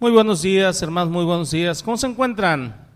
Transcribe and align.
Muy 0.00 0.12
buenos 0.12 0.42
días, 0.42 0.80
hermanos, 0.80 1.12
muy 1.12 1.24
buenos 1.24 1.50
días. 1.50 1.82
¿Cómo 1.82 1.96
se 1.96 2.06
encuentran? 2.06 2.86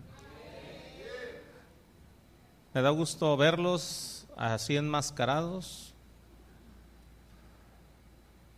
Me 2.73 2.81
da 2.81 2.91
gusto 2.91 3.35
verlos 3.35 4.25
así 4.37 4.77
enmascarados. 4.77 5.93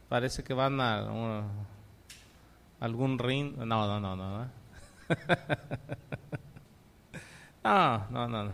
Parece 0.09 0.43
que 0.43 0.53
van 0.53 0.79
a, 0.79 1.43
algún 2.79 3.17
ring. 3.17 3.57
No, 3.57 3.65
no, 3.65 3.99
no, 3.99 4.15
no. 4.15 4.47
no, 7.63 8.07
no, 8.11 8.43
no. 8.43 8.51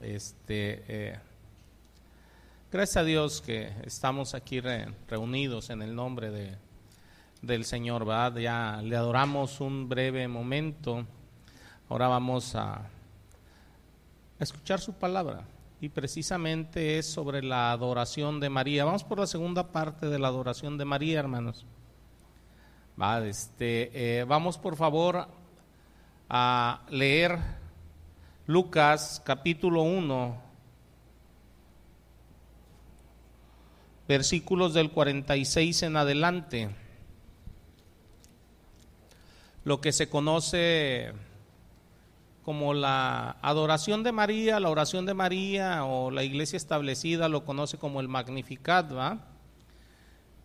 Este, 0.00 0.84
eh, 0.88 1.20
gracias 2.72 2.96
a 2.96 3.04
Dios 3.04 3.42
que 3.42 3.74
estamos 3.84 4.32
aquí 4.32 4.62
reunidos 5.06 5.68
en 5.68 5.82
el 5.82 5.94
nombre 5.94 6.30
de 6.30 6.63
del 7.46 7.64
Señor, 7.64 8.04
¿verdad? 8.04 8.36
Ya 8.36 8.80
le 8.82 8.96
adoramos 8.96 9.60
un 9.60 9.88
breve 9.88 10.26
momento. 10.28 11.06
Ahora 11.88 12.08
vamos 12.08 12.54
a 12.54 12.88
escuchar 14.38 14.80
su 14.80 14.94
palabra. 14.94 15.44
Y 15.80 15.88
precisamente 15.90 16.98
es 16.98 17.06
sobre 17.06 17.42
la 17.42 17.72
adoración 17.72 18.40
de 18.40 18.48
María. 18.48 18.84
Vamos 18.84 19.04
por 19.04 19.18
la 19.18 19.26
segunda 19.26 19.72
parte 19.72 20.06
de 20.06 20.18
la 20.18 20.28
adoración 20.28 20.78
de 20.78 20.84
María, 20.84 21.20
hermanos. 21.20 21.66
Va, 23.00 23.24
este, 23.26 23.90
eh, 24.20 24.24
vamos 24.24 24.56
por 24.56 24.76
favor 24.76 25.28
a 26.28 26.82
leer 26.88 27.38
Lucas 28.46 29.20
capítulo 29.24 29.82
1, 29.82 30.40
versículos 34.06 34.74
del 34.74 34.90
46 34.90 35.82
en 35.82 35.96
adelante 35.96 36.83
lo 39.64 39.80
que 39.80 39.92
se 39.92 40.08
conoce 40.08 41.12
como 42.44 42.74
la 42.74 43.38
adoración 43.40 44.02
de 44.02 44.12
María, 44.12 44.60
la 44.60 44.68
oración 44.68 45.06
de 45.06 45.14
María 45.14 45.84
o 45.84 46.10
la 46.10 46.24
iglesia 46.24 46.58
establecida 46.58 47.28
lo 47.28 47.44
conoce 47.44 47.78
como 47.78 48.00
el 48.00 48.08
Magnificat, 48.08 48.94
¿va? 48.94 49.18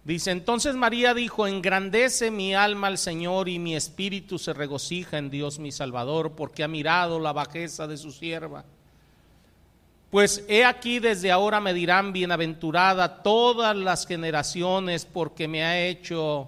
Dice, 0.05 0.31
entonces 0.31 0.75
María 0.75 1.13
dijo, 1.13 1.45
engrandece 1.45 2.31
mi 2.31 2.55
alma 2.55 2.87
al 2.87 2.97
Señor 2.97 3.49
y 3.49 3.59
mi 3.59 3.75
espíritu 3.75 4.39
se 4.39 4.53
regocija 4.53 5.17
en 5.17 5.29
Dios 5.29 5.59
mi 5.59 5.73
Salvador, 5.73 6.31
porque 6.37 6.63
ha 6.63 6.69
mirado 6.69 7.19
la 7.19 7.33
bajeza 7.33 7.85
de 7.85 7.97
su 7.97 8.11
sierva. 8.11 8.63
Pues 10.09 10.45
he 10.47 10.63
aquí 10.63 10.99
desde 10.99 11.31
ahora 11.31 11.59
me 11.59 11.73
dirán 11.73 12.13
bienaventurada 12.13 13.21
todas 13.21 13.75
las 13.75 14.07
generaciones, 14.07 15.05
porque 15.05 15.49
me 15.49 15.63
ha 15.63 15.85
hecho 15.85 16.47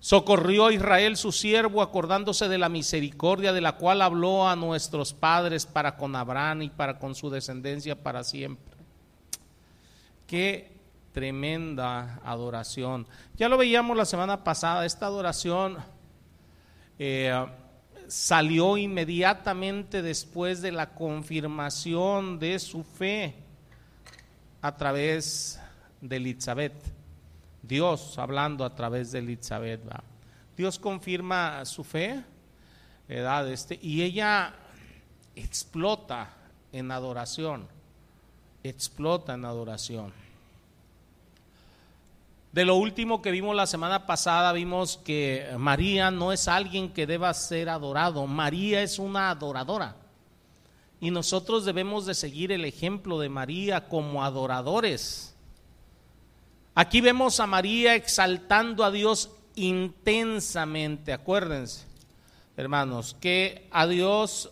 Socorrió 0.00 0.66
a 0.66 0.72
Israel 0.72 1.18
su 1.18 1.30
siervo, 1.30 1.82
acordándose 1.82 2.48
de 2.48 2.56
la 2.56 2.70
misericordia 2.70 3.52
de 3.52 3.60
la 3.60 3.76
cual 3.76 4.00
habló 4.00 4.48
a 4.48 4.56
nuestros 4.56 5.12
padres 5.12 5.66
para 5.66 5.96
con 5.96 6.16
Abraham 6.16 6.62
y 6.62 6.70
para 6.70 6.98
con 6.98 7.14
su 7.14 7.28
descendencia 7.28 8.02
para 8.02 8.24
siempre. 8.24 8.78
Qué 10.26 10.72
tremenda 11.12 12.18
adoración. 12.24 13.06
Ya 13.36 13.50
lo 13.50 13.58
veíamos 13.58 13.94
la 13.94 14.06
semana 14.06 14.42
pasada, 14.42 14.86
esta 14.86 15.04
adoración 15.04 15.76
eh, 16.98 17.46
salió 18.08 18.78
inmediatamente 18.78 20.00
después 20.00 20.62
de 20.62 20.72
la 20.72 20.94
confirmación 20.94 22.38
de 22.38 22.58
su 22.58 22.84
fe 22.84 23.34
a 24.62 24.76
través 24.76 25.60
de 26.00 26.16
Elizabeth. 26.16 26.99
Dios 27.62 28.18
hablando 28.18 28.64
a 28.64 28.74
través 28.74 29.12
de 29.12 29.20
Elizabeth. 29.20 29.80
Dios 30.56 30.78
confirma 30.78 31.64
su 31.64 31.84
fe, 31.84 32.22
edad 33.08 33.50
este, 33.50 33.78
y 33.82 34.02
ella 34.02 34.54
explota 35.34 36.34
en 36.72 36.90
adoración, 36.90 37.66
explota 38.62 39.34
en 39.34 39.44
adoración. 39.44 40.12
De 42.52 42.64
lo 42.64 42.76
último 42.76 43.22
que 43.22 43.30
vimos 43.30 43.54
la 43.54 43.66
semana 43.66 44.06
pasada, 44.06 44.52
vimos 44.52 44.96
que 44.96 45.54
María 45.56 46.10
no 46.10 46.32
es 46.32 46.48
alguien 46.48 46.92
que 46.92 47.06
deba 47.06 47.32
ser 47.32 47.68
adorado, 47.68 48.26
María 48.26 48.82
es 48.82 48.98
una 48.98 49.30
adoradora. 49.30 49.96
Y 51.00 51.10
nosotros 51.10 51.64
debemos 51.64 52.06
de 52.06 52.14
seguir 52.14 52.52
el 52.52 52.64
ejemplo 52.64 53.18
de 53.18 53.28
María 53.28 53.88
como 53.88 54.24
adoradores 54.24 55.29
Aquí 56.80 57.02
vemos 57.02 57.40
a 57.40 57.46
María 57.46 57.94
exaltando 57.94 58.84
a 58.84 58.90
Dios 58.90 59.30
intensamente, 59.54 61.12
acuérdense, 61.12 61.84
hermanos, 62.56 63.14
que 63.20 63.68
a 63.70 63.86
Dios 63.86 64.50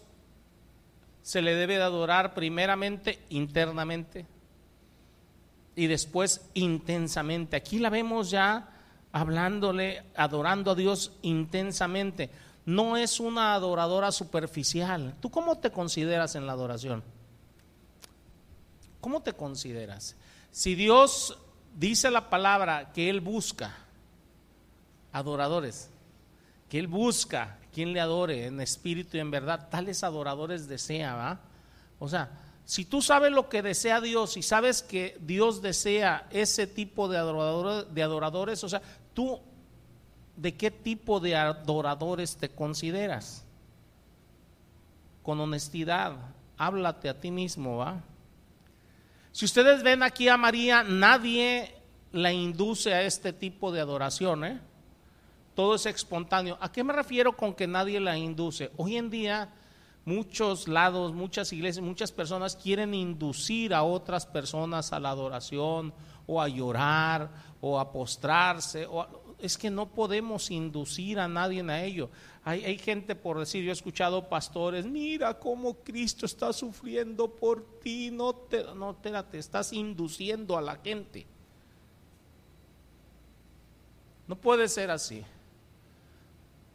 se 1.22 1.40
le 1.40 1.54
debe 1.54 1.78
de 1.78 1.84
adorar 1.84 2.34
primeramente 2.34 3.18
internamente 3.30 4.26
y 5.74 5.86
después 5.86 6.42
intensamente. 6.52 7.56
Aquí 7.56 7.78
la 7.78 7.88
vemos 7.88 8.28
ya 8.28 8.74
hablándole, 9.10 10.02
adorando 10.14 10.72
a 10.72 10.74
Dios 10.74 11.12
intensamente. 11.22 12.28
No 12.66 12.98
es 12.98 13.20
una 13.20 13.54
adoradora 13.54 14.12
superficial. 14.12 15.14
¿Tú 15.20 15.30
cómo 15.30 15.56
te 15.56 15.70
consideras 15.70 16.34
en 16.34 16.46
la 16.46 16.52
adoración? 16.52 17.02
¿Cómo 19.00 19.22
te 19.22 19.32
consideras? 19.32 20.14
Si 20.50 20.74
Dios 20.74 21.38
dice 21.78 22.10
la 22.10 22.28
palabra 22.28 22.92
que 22.92 23.08
Él 23.08 23.20
busca 23.20 23.76
adoradores, 25.12 25.90
que 26.68 26.78
Él 26.78 26.88
busca 26.88 27.58
quien 27.72 27.92
le 27.92 28.00
adore 28.00 28.46
en 28.46 28.60
espíritu 28.60 29.16
y 29.16 29.20
en 29.20 29.30
verdad, 29.30 29.68
tales 29.70 30.02
adoradores 30.02 30.66
desea, 30.66 31.14
¿va? 31.14 31.40
O 32.00 32.08
sea, 32.08 32.30
si 32.64 32.84
tú 32.84 33.00
sabes 33.00 33.32
lo 33.32 33.48
que 33.48 33.62
desea 33.62 34.00
Dios 34.00 34.36
y 34.36 34.42
sabes 34.42 34.82
que 34.82 35.16
Dios 35.20 35.62
desea 35.62 36.26
ese 36.30 36.66
tipo 36.66 37.08
de, 37.08 37.16
adoradores, 37.16 37.94
de 37.94 38.02
adoradores, 38.02 38.64
o 38.64 38.68
sea, 38.68 38.82
tú, 39.14 39.40
¿de 40.36 40.56
qué 40.56 40.70
tipo 40.70 41.20
de 41.20 41.36
adoradores 41.36 42.36
te 42.36 42.48
consideras? 42.48 43.44
Con 45.22 45.40
honestidad, 45.40 46.16
háblate 46.56 47.08
a 47.08 47.20
ti 47.20 47.30
mismo, 47.30 47.76
¿va? 47.78 48.02
Si 49.32 49.44
ustedes 49.44 49.82
ven 49.82 50.02
aquí 50.02 50.28
a 50.28 50.36
María, 50.36 50.82
nadie 50.82 51.74
la 52.12 52.32
induce 52.32 52.94
a 52.94 53.02
este 53.02 53.32
tipo 53.32 53.70
de 53.70 53.80
adoración, 53.80 54.44
¿eh? 54.44 54.60
Todo 55.54 55.74
es 55.74 55.86
espontáneo. 55.86 56.56
¿A 56.60 56.70
qué 56.70 56.84
me 56.84 56.92
refiero 56.92 57.36
con 57.36 57.54
que 57.54 57.66
nadie 57.66 58.00
la 58.00 58.16
induce? 58.16 58.70
Hoy 58.76 58.96
en 58.96 59.10
día 59.10 59.52
muchos 60.04 60.68
lados, 60.68 61.12
muchas 61.12 61.52
iglesias, 61.52 61.84
muchas 61.84 62.12
personas 62.12 62.56
quieren 62.56 62.94
inducir 62.94 63.74
a 63.74 63.82
otras 63.82 64.24
personas 64.24 64.92
a 64.92 65.00
la 65.00 65.10
adoración 65.10 65.92
o 66.26 66.40
a 66.40 66.48
llorar 66.48 67.30
o 67.60 67.78
a 67.78 67.92
postrarse. 67.92 68.86
Es 69.38 69.56
que 69.56 69.70
no 69.70 69.86
podemos 69.86 70.50
inducir 70.50 71.18
a 71.18 71.28
nadie 71.28 71.62
a 71.62 71.84
ello. 71.84 72.10
Hay, 72.44 72.78
gente, 72.78 73.14
por 73.14 73.38
decir, 73.38 73.62
yo 73.62 73.70
he 73.70 73.72
escuchado 73.72 74.28
pastores, 74.28 74.86
mira 74.86 75.38
cómo 75.38 75.74
Cristo 75.74 76.24
está 76.24 76.52
sufriendo 76.52 77.28
por 77.30 77.80
ti, 77.80 78.10
no 78.10 78.34
te, 78.34 78.64
no 78.74 78.94
te, 78.94 79.10
te 79.24 79.38
estás 79.38 79.72
induciendo 79.72 80.56
a 80.56 80.62
la 80.62 80.76
gente. 80.76 81.26
No 84.26 84.36
puede 84.36 84.68
ser 84.68 84.90
así. 84.90 85.24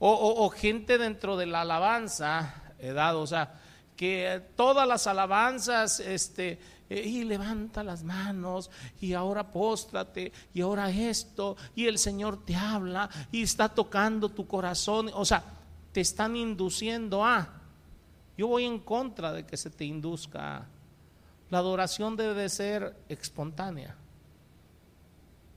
O, 0.05 0.49
gente 0.49 0.97
dentro 0.97 1.37
de 1.37 1.45
la 1.45 1.61
alabanza, 1.61 2.73
edad, 2.77 3.15
o 3.15 3.25
sea, 3.25 3.61
que 3.95 4.41
todas 4.55 4.85
las 4.85 5.07
alabanzas, 5.07 6.01
este, 6.01 6.51
eh, 6.51 6.59
y 7.01 7.23
levanta 7.23 7.83
las 7.83 8.03
manos, 8.03 8.69
y 8.99 9.13
ahora 9.13 9.51
póstrate, 9.51 10.31
y 10.53 10.61
ahora 10.61 10.89
esto, 10.89 11.55
y 11.75 11.87
el 11.87 11.97
Señor 11.97 12.45
te 12.45 12.55
habla, 12.55 13.09
y 13.31 13.43
está 13.43 13.69
tocando 13.69 14.29
tu 14.29 14.47
corazón, 14.47 15.09
o 15.13 15.25
sea, 15.25 15.43
te 15.91 16.01
están 16.01 16.35
induciendo 16.35 17.23
a. 17.23 17.47
Yo 18.37 18.47
voy 18.47 18.65
en 18.65 18.79
contra 18.79 19.31
de 19.31 19.45
que 19.45 19.57
se 19.57 19.69
te 19.69 19.85
induzca 19.85 20.67
La 21.49 21.59
adoración 21.59 22.15
debe 22.15 22.33
de 22.33 22.49
ser 22.49 22.95
espontánea. 23.07 23.95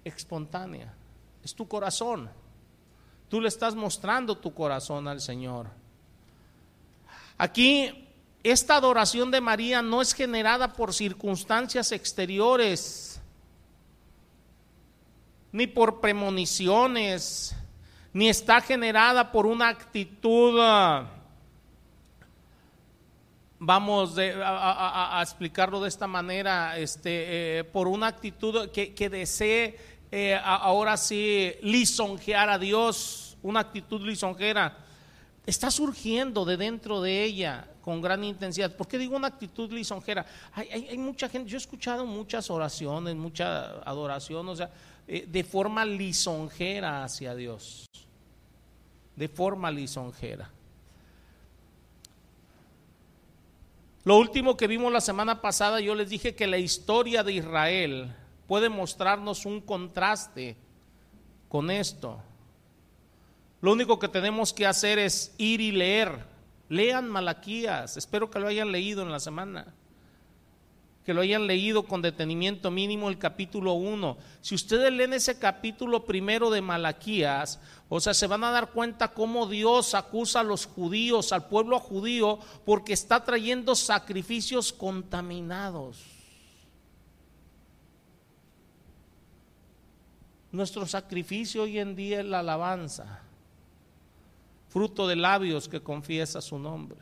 Espontánea. 0.04 0.92
Es 1.42 1.54
tu 1.54 1.66
corazón. 1.66 2.28
Tú 3.30 3.40
le 3.40 3.48
estás 3.48 3.74
mostrando 3.74 4.36
tu 4.36 4.52
corazón 4.52 5.08
al 5.08 5.22
Señor. 5.22 5.68
Aquí 7.38 8.05
esta 8.50 8.76
adoración 8.76 9.32
de 9.32 9.40
María 9.40 9.82
no 9.82 10.00
es 10.00 10.14
generada 10.14 10.72
por 10.72 10.94
circunstancias 10.94 11.90
exteriores, 11.90 13.20
ni 15.50 15.66
por 15.66 16.00
premoniciones, 16.00 17.56
ni 18.12 18.28
está 18.28 18.60
generada 18.60 19.32
por 19.32 19.46
una 19.46 19.68
actitud, 19.68 20.58
ah, 20.60 21.10
vamos 23.58 24.16
a, 24.16 25.20
explicarlo 25.22 25.80
de 25.80 25.88
esta 25.88 26.06
manera, 26.06 26.78
este, 26.78 27.58
eh, 27.58 27.64
por 27.64 27.88
una 27.88 28.06
actitud 28.06 28.70
que, 28.70 29.10
desee 29.10 29.76
eh, 30.12 30.38
ahora 30.44 30.96
sí 30.96 31.52
lisonjear 31.62 32.48
a 32.48 32.58
Dios, 32.58 33.36
una 33.42 33.58
actitud 33.58 34.02
lisonjera. 34.02 34.85
Está 35.46 35.70
surgiendo 35.70 36.44
de 36.44 36.56
dentro 36.56 37.00
de 37.00 37.22
ella 37.22 37.68
con 37.80 38.02
gran 38.02 38.24
intensidad. 38.24 38.74
¿Por 38.74 38.88
qué 38.88 38.98
digo 38.98 39.14
una 39.14 39.28
actitud 39.28 39.70
lisonjera? 39.72 40.26
Hay, 40.52 40.98
mucha 40.98 41.28
gente, 41.28 41.48
yo 41.48 41.56
he 41.56 41.60
escuchado 41.60 42.04
muchas 42.04 42.50
oraciones, 42.50 43.14
mucha 43.14 43.78
adoración, 43.82 44.48
o 44.48 44.56
sea, 44.56 44.70
eh, 45.06 45.24
de 45.28 45.44
forma 45.44 45.84
lisonjera 45.84 47.04
hacia 47.04 47.36
Dios. 47.36 47.86
De 49.14 49.28
forma 49.28 49.70
lisonjera. 49.70 50.50
Lo 54.02 54.18
último 54.18 54.56
que 54.56 54.66
vimos 54.66 54.92
la 54.92 55.00
semana 55.00 55.40
pasada, 55.40 55.80
yo 55.80 55.94
les 55.94 56.10
dije 56.10 56.34
que 56.34 56.48
la 56.48 56.58
historia 56.58 57.22
de 57.22 57.34
Israel 57.34 58.12
puede 58.48 58.68
mostrarnos 58.68 59.46
un 59.46 59.60
contraste 59.60 60.56
con 61.48 61.70
esto. 61.70 62.20
Lo 63.60 63.72
único 63.72 63.98
que 63.98 64.08
tenemos 64.08 64.52
que 64.52 64.66
hacer 64.66 64.98
es 64.98 65.34
ir 65.38 65.60
y 65.60 65.72
leer 65.72 66.36
Lean 66.68 67.08
Malaquías, 67.08 67.96
espero 67.96 68.30
que 68.30 68.40
lo 68.40 68.48
hayan 68.48 68.72
leído 68.72 69.02
en 69.02 69.12
la 69.12 69.20
semana, 69.20 69.72
que 71.04 71.14
lo 71.14 71.20
hayan 71.20 71.46
leído 71.46 71.84
con 71.84 72.02
detenimiento 72.02 72.72
mínimo 72.72 73.08
el 73.08 73.18
capítulo 73.18 73.74
1. 73.74 74.18
Si 74.40 74.56
ustedes 74.56 74.92
leen 74.92 75.12
ese 75.12 75.38
capítulo 75.38 76.04
primero 76.04 76.50
de 76.50 76.60
Malaquías, 76.60 77.60
o 77.88 78.00
sea, 78.00 78.14
se 78.14 78.26
van 78.26 78.42
a 78.42 78.50
dar 78.50 78.72
cuenta 78.72 79.14
cómo 79.14 79.46
Dios 79.46 79.94
acusa 79.94 80.40
a 80.40 80.44
los 80.44 80.66
judíos, 80.66 81.32
al 81.32 81.46
pueblo 81.46 81.78
judío, 81.78 82.40
porque 82.64 82.92
está 82.92 83.22
trayendo 83.22 83.76
sacrificios 83.76 84.72
contaminados. 84.72 86.04
Nuestro 90.50 90.86
sacrificio 90.86 91.62
hoy 91.62 91.78
en 91.78 91.94
día 91.94 92.20
es 92.20 92.26
la 92.26 92.40
alabanza 92.40 93.25
fruto 94.76 95.08
de 95.08 95.16
labios 95.16 95.70
que 95.70 95.80
confiesa 95.80 96.42
su 96.42 96.58
nombre. 96.58 96.98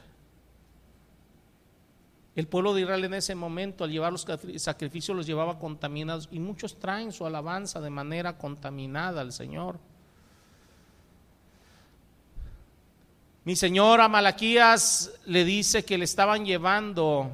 El 2.36 2.46
pueblo 2.46 2.72
de 2.72 2.82
Israel 2.82 3.02
en 3.06 3.14
ese 3.14 3.34
momento, 3.34 3.82
al 3.82 3.90
llevar 3.90 4.12
los 4.12 4.24
sacrificios, 4.58 5.16
los 5.16 5.26
llevaba 5.26 5.58
contaminados 5.58 6.28
y 6.30 6.38
muchos 6.38 6.78
traen 6.78 7.10
su 7.10 7.26
alabanza 7.26 7.80
de 7.80 7.90
manera 7.90 8.38
contaminada 8.38 9.22
al 9.22 9.32
Señor. 9.32 9.80
Mi 13.44 13.56
señora 13.56 14.08
Malaquías 14.08 15.10
le 15.26 15.44
dice 15.44 15.84
que 15.84 15.98
le 15.98 16.04
estaban 16.04 16.44
llevando 16.44 17.32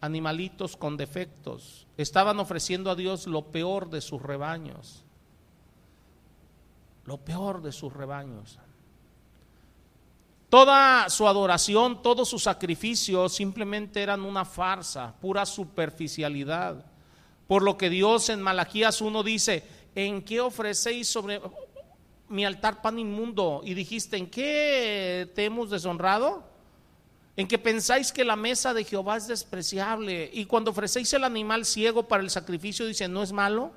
animalitos 0.00 0.76
con 0.76 0.96
defectos, 0.96 1.86
estaban 1.96 2.40
ofreciendo 2.40 2.90
a 2.90 2.96
Dios 2.96 3.28
lo 3.28 3.42
peor 3.52 3.90
de 3.90 4.00
sus 4.00 4.20
rebaños 4.20 5.04
lo 7.04 7.18
peor 7.18 7.62
de 7.62 7.72
sus 7.72 7.92
rebaños. 7.92 8.58
Toda 10.52 11.08
su 11.08 11.26
adoración, 11.26 12.02
todo 12.02 12.26
su 12.26 12.38
sacrificio 12.38 13.28
simplemente 13.30 14.02
eran 14.02 14.20
una 14.20 14.44
farsa, 14.44 15.14
pura 15.18 15.46
superficialidad. 15.46 16.84
Por 17.48 17.62
lo 17.62 17.78
que 17.78 17.88
Dios 17.88 18.28
en 18.28 18.42
Malaquías 18.42 19.00
1 19.00 19.22
dice, 19.22 19.64
¿en 19.94 20.20
qué 20.22 20.42
ofrecéis 20.42 21.08
sobre 21.08 21.40
mi 22.28 22.44
altar 22.44 22.82
pan 22.82 22.98
inmundo? 22.98 23.62
Y 23.64 23.72
dijiste, 23.72 24.18
¿en 24.18 24.28
qué 24.28 25.30
te 25.34 25.46
hemos 25.46 25.70
deshonrado? 25.70 26.44
En 27.34 27.48
que 27.48 27.58
pensáis 27.58 28.12
que 28.12 28.22
la 28.22 28.36
mesa 28.36 28.74
de 28.74 28.84
Jehová 28.84 29.16
es 29.16 29.28
despreciable. 29.28 30.30
Y 30.34 30.44
cuando 30.44 30.72
ofrecéis 30.72 31.14
el 31.14 31.24
animal 31.24 31.64
ciego 31.64 32.06
para 32.06 32.22
el 32.22 32.28
sacrificio, 32.28 32.84
dice, 32.84 33.08
¿no 33.08 33.22
es 33.22 33.32
malo? 33.32 33.72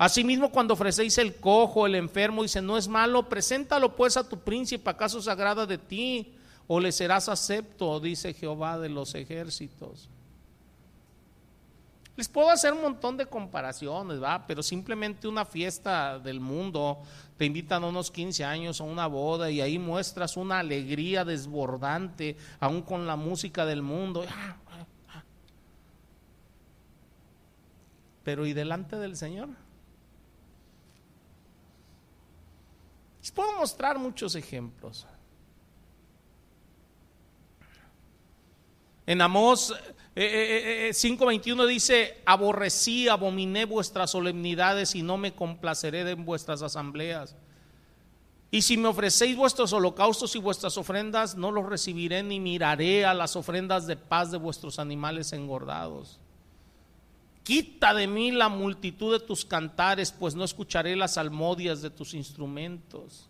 Asimismo, 0.00 0.50
cuando 0.50 0.72
ofrecéis 0.72 1.18
el 1.18 1.34
cojo, 1.36 1.86
el 1.86 1.94
enfermo, 1.94 2.42
dice, 2.42 2.62
no 2.62 2.78
es 2.78 2.88
malo, 2.88 3.28
preséntalo 3.28 3.94
pues 3.94 4.16
a 4.16 4.26
tu 4.26 4.38
príncipe, 4.38 4.88
acaso 4.88 5.20
se 5.20 5.30
agrada 5.30 5.66
de 5.66 5.76
ti, 5.76 6.32
o 6.66 6.80
le 6.80 6.90
serás 6.90 7.28
acepto, 7.28 8.00
dice 8.00 8.32
Jehová 8.32 8.78
de 8.78 8.88
los 8.88 9.14
ejércitos. 9.14 10.08
Les 12.16 12.28
puedo 12.28 12.48
hacer 12.48 12.72
un 12.72 12.80
montón 12.80 13.18
de 13.18 13.26
comparaciones, 13.26 14.22
¿va? 14.22 14.46
Pero 14.46 14.62
simplemente 14.62 15.28
una 15.28 15.44
fiesta 15.44 16.18
del 16.18 16.40
mundo, 16.40 17.02
te 17.36 17.44
invitan 17.44 17.84
a 17.84 17.88
unos 17.88 18.10
15 18.10 18.42
años 18.42 18.80
a 18.80 18.84
una 18.84 19.06
boda 19.06 19.50
y 19.50 19.60
ahí 19.60 19.78
muestras 19.78 20.38
una 20.38 20.60
alegría 20.60 21.26
desbordante, 21.26 22.38
aún 22.58 22.80
con 22.80 23.06
la 23.06 23.16
música 23.16 23.66
del 23.66 23.82
mundo. 23.82 24.24
Ah, 24.26 24.56
ah, 24.70 24.86
ah. 25.10 25.24
Pero 28.24 28.46
¿y 28.46 28.54
delante 28.54 28.96
del 28.96 29.14
Señor? 29.14 29.50
Les 33.20 33.30
puedo 33.30 33.52
mostrar 33.54 33.98
muchos 33.98 34.34
ejemplos. 34.34 35.06
En 39.06 39.20
Amós 39.20 39.74
5:21 40.14 40.14
eh, 40.14 41.64
eh, 41.64 41.64
eh, 41.64 41.66
dice, 41.66 42.22
aborrecí, 42.24 43.08
abominé 43.08 43.64
vuestras 43.64 44.12
solemnidades 44.12 44.94
y 44.94 45.02
no 45.02 45.16
me 45.16 45.34
complaceré 45.34 46.08
en 46.08 46.24
vuestras 46.24 46.62
asambleas. 46.62 47.34
Y 48.52 48.62
si 48.62 48.76
me 48.76 48.88
ofrecéis 48.88 49.36
vuestros 49.36 49.72
holocaustos 49.72 50.36
y 50.36 50.38
vuestras 50.38 50.76
ofrendas, 50.76 51.36
no 51.36 51.50
los 51.50 51.66
recibiré 51.66 52.22
ni 52.22 52.38
miraré 52.38 53.04
a 53.04 53.12
las 53.12 53.34
ofrendas 53.34 53.88
de 53.88 53.96
paz 53.96 54.30
de 54.30 54.38
vuestros 54.38 54.78
animales 54.78 55.32
engordados. 55.32 56.19
Quita 57.50 57.94
de 57.94 58.06
mí 58.06 58.30
la 58.30 58.48
multitud 58.48 59.12
de 59.12 59.26
tus 59.26 59.44
cantares, 59.44 60.12
pues 60.12 60.36
no 60.36 60.44
escucharé 60.44 60.94
las 60.94 61.18
almodias 61.18 61.82
de 61.82 61.90
tus 61.90 62.14
instrumentos. 62.14 63.28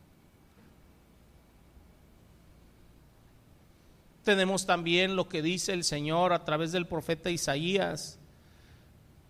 Tenemos 4.22 4.66
también 4.66 5.16
lo 5.16 5.26
que 5.26 5.40
dice 5.40 5.72
el 5.72 5.84
Señor 5.84 6.34
a 6.34 6.44
través 6.44 6.70
del 6.70 6.86
profeta 6.86 7.30
Isaías 7.30 8.19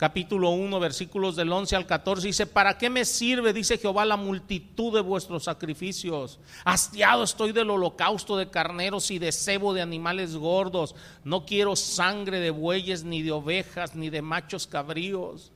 capítulo 0.00 0.48
1, 0.48 0.80
versículos 0.80 1.36
del 1.36 1.52
11 1.52 1.76
al 1.76 1.84
14, 1.84 2.26
dice, 2.26 2.46
¿para 2.46 2.78
qué 2.78 2.88
me 2.88 3.04
sirve, 3.04 3.52
dice 3.52 3.76
Jehová, 3.76 4.06
la 4.06 4.16
multitud 4.16 4.94
de 4.94 5.02
vuestros 5.02 5.44
sacrificios? 5.44 6.40
Hastiado 6.64 7.22
estoy 7.22 7.52
del 7.52 7.68
holocausto 7.68 8.38
de 8.38 8.48
carneros 8.48 9.10
y 9.10 9.18
de 9.18 9.30
cebo 9.30 9.74
de 9.74 9.82
animales 9.82 10.36
gordos. 10.36 10.94
No 11.22 11.44
quiero 11.44 11.76
sangre 11.76 12.40
de 12.40 12.48
bueyes, 12.48 13.04
ni 13.04 13.20
de 13.20 13.32
ovejas, 13.32 13.94
ni 13.94 14.08
de 14.08 14.22
machos 14.22 14.66
cabríos. 14.66 15.52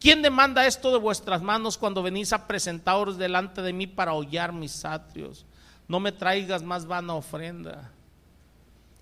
¿Quién 0.00 0.22
demanda 0.22 0.66
esto 0.66 0.90
de 0.90 0.98
vuestras 0.98 1.42
manos 1.42 1.76
cuando 1.76 2.02
venís 2.02 2.32
a 2.32 2.46
presentaros 2.46 3.18
delante 3.18 3.60
de 3.60 3.74
mí 3.74 3.86
para 3.86 4.14
hollar 4.14 4.50
mis 4.50 4.82
atrios? 4.86 5.44
No 5.88 6.00
me 6.00 6.12
traigas 6.12 6.62
más 6.62 6.86
vana 6.86 7.12
ofrenda. 7.12 7.92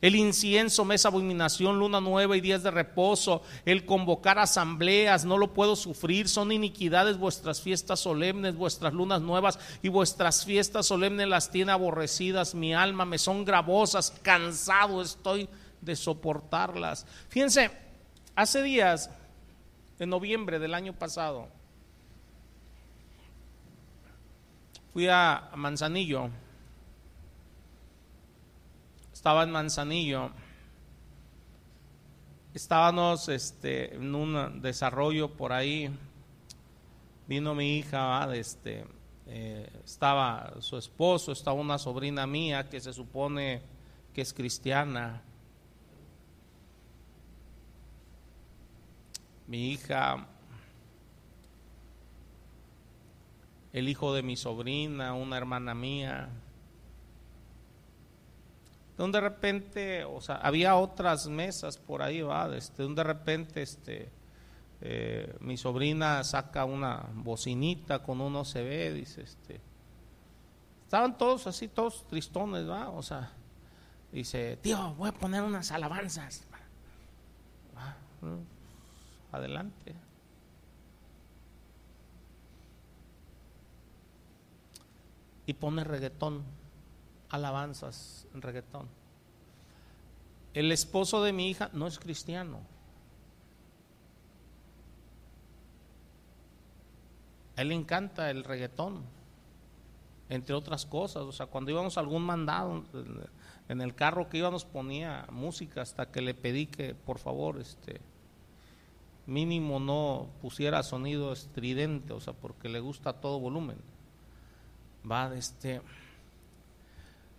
El 0.03 0.15
incienso, 0.15 0.85
mesa 0.85 1.09
abominación, 1.09 1.79
luna 1.79 2.03
nueva 2.03 2.37
y 2.37 2.43
días 2.43 2.63
de 2.63 2.71
reposo, 2.71 3.43
el 3.65 3.87
convocar 3.87 4.39
asambleas, 4.39 5.25
no 5.25 5.39
lo 5.39 5.55
puedo 5.55 5.75
sufrir, 5.75 6.29
son 6.29 6.53
iniquidades 6.53 7.17
vuestras 7.17 7.63
fiestas 7.63 8.01
solemnes, 8.01 8.57
vuestras 8.57 8.93
lunas 8.93 9.23
nuevas 9.23 9.59
y 9.83 9.89
vuestras 9.89 10.45
fiestas 10.45 10.87
solemnes 10.87 11.29
las 11.29 11.51
tiene 11.51 11.73
aborrecidas 11.73 12.55
mi 12.55 12.75
alma, 12.75 13.07
me 13.07 13.17
son 13.17 13.47
gravosas, 13.47 14.11
cansado 14.23 15.01
estoy 15.01 15.49
de 15.81 15.97
soportarlas. 15.97 17.07
Fíjense, 17.31 17.71
hace 18.35 18.63
días, 18.63 19.11
en 19.99 20.11
noviembre 20.11 20.59
del 20.59 20.75
año 20.75 20.93
pasado, 20.93 21.49
fui 24.93 25.09
a 25.09 25.51
Manzanillo 25.55 26.29
estaba 29.27 29.43
en 29.43 29.51
Manzanillo, 29.51 30.31
estábamos 32.55 33.29
este, 33.29 33.97
en 33.97 34.15
un 34.15 34.63
desarrollo 34.63 35.33
por 35.33 35.53
ahí, 35.53 35.91
vino 37.27 37.53
mi 37.53 37.77
hija, 37.77 38.33
este, 38.37 38.87
eh, 39.27 39.69
estaba 39.85 40.55
su 40.61 40.77
esposo, 40.77 41.33
estaba 41.33 41.61
una 41.61 41.77
sobrina 41.77 42.25
mía 42.25 42.69
que 42.69 42.79
se 42.79 42.93
supone 42.93 43.63
que 44.15 44.21
es 44.21 44.33
cristiana. 44.33 45.21
Mi 49.49 49.73
hija, 49.73 50.25
el 53.73 53.89
hijo 53.89 54.15
de 54.15 54.23
mi 54.23 54.37
sobrina, 54.37 55.15
una 55.15 55.37
hermana 55.37 55.75
mía, 55.75 56.29
de 58.97 59.21
repente, 59.21 60.05
o 60.05 60.21
sea, 60.21 60.37
había 60.37 60.77
otras 60.77 61.29
mesas 61.29 61.77
por 61.77 62.03
ahí, 62.03 62.23
va, 62.23 62.55
este, 62.57 62.89
de 62.89 63.05
repente, 63.05 63.63
este, 63.63 64.11
eh, 64.81 65.37
mi 65.41 65.57
sobrina 65.59 66.25
saca 66.25 66.65
una 66.65 67.07
bocinita 67.13 68.03
con 68.03 68.21
se 68.45 68.63
ve, 68.63 68.93
dice, 68.93 69.23
este, 69.23 69.61
estaban 70.85 71.19
todos 71.19 71.47
así, 71.47 71.69
todos 71.69 72.07
tristones, 72.07 72.69
va, 72.69 72.89
o 72.89 73.03
sea, 73.03 73.33
dice, 74.13 74.57
tío, 74.63 74.95
voy 74.95 75.11
a 75.11 75.13
poner 75.13 75.43
unas 75.43 75.71
alabanzas. 75.73 76.47
adelante. 79.31 79.95
Y 85.47 85.53
pone 85.53 85.85
reggaetón, 85.85 86.43
alabanzas 87.31 88.27
en 88.35 88.43
reggaetón. 88.43 88.89
El 90.55 90.73
esposo 90.73 91.23
de 91.23 91.33
mi 91.33 91.51
hija 91.51 91.71
no 91.73 91.87
es 91.87 91.99
cristiano. 91.99 92.61
Él 97.57 97.69
le 97.69 97.75
encanta 97.75 98.31
el 98.31 98.45
reggaetón, 98.45 99.03
entre 100.29 100.55
otras 100.55 100.87
cosas. 100.87 101.23
O 101.23 101.33
sea, 101.33 101.47
cuando 101.47 101.71
íbamos 101.71 101.97
a 101.97 102.01
algún 102.01 102.23
mandado, 102.23 102.85
en 103.69 103.81
el 103.81 103.95
carro 103.95 104.29
que 104.29 104.39
íbamos 104.39 104.65
ponía 104.65 105.27
música 105.31 105.83
hasta 105.83 106.11
que 106.11 106.21
le 106.21 106.35
pedí 106.35 106.67
que 106.67 106.95
por 106.95 107.19
favor, 107.19 107.59
este, 107.59 108.01
mínimo 109.27 109.81
no 109.81 110.29
pusiera 110.41 110.83
sonido 110.83 111.33
estridente, 111.33 112.13
o 112.13 112.21
sea, 112.21 112.33
porque 112.33 112.69
le 112.69 112.81
gusta 112.81 113.15
todo 113.15 113.41
volumen. 113.41 113.79
Va, 115.11 115.35
este. 115.37 115.83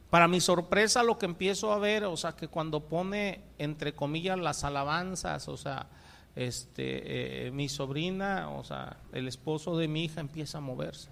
Para 0.09 0.27
mi 0.27 0.39
sorpresa, 0.39 1.03
lo 1.03 1.17
que 1.17 1.25
empiezo 1.25 1.73
a 1.73 1.79
ver, 1.79 2.05
o 2.05 2.15
sea, 2.15 2.33
que 2.33 2.47
cuando 2.47 2.87
pone 2.87 3.41
entre 3.57 3.93
comillas 3.93 4.39
las 4.39 4.63
alabanzas, 4.63 5.47
o 5.49 5.57
sea, 5.57 5.87
este, 6.35 7.47
eh, 7.47 7.51
mi 7.51 7.67
sobrina, 7.67 8.49
o 8.51 8.63
sea, 8.63 8.97
el 9.11 9.27
esposo 9.27 9.77
de 9.77 9.87
mi 9.87 10.05
hija 10.05 10.21
empieza 10.21 10.59
a 10.59 10.61
moverse. 10.61 11.09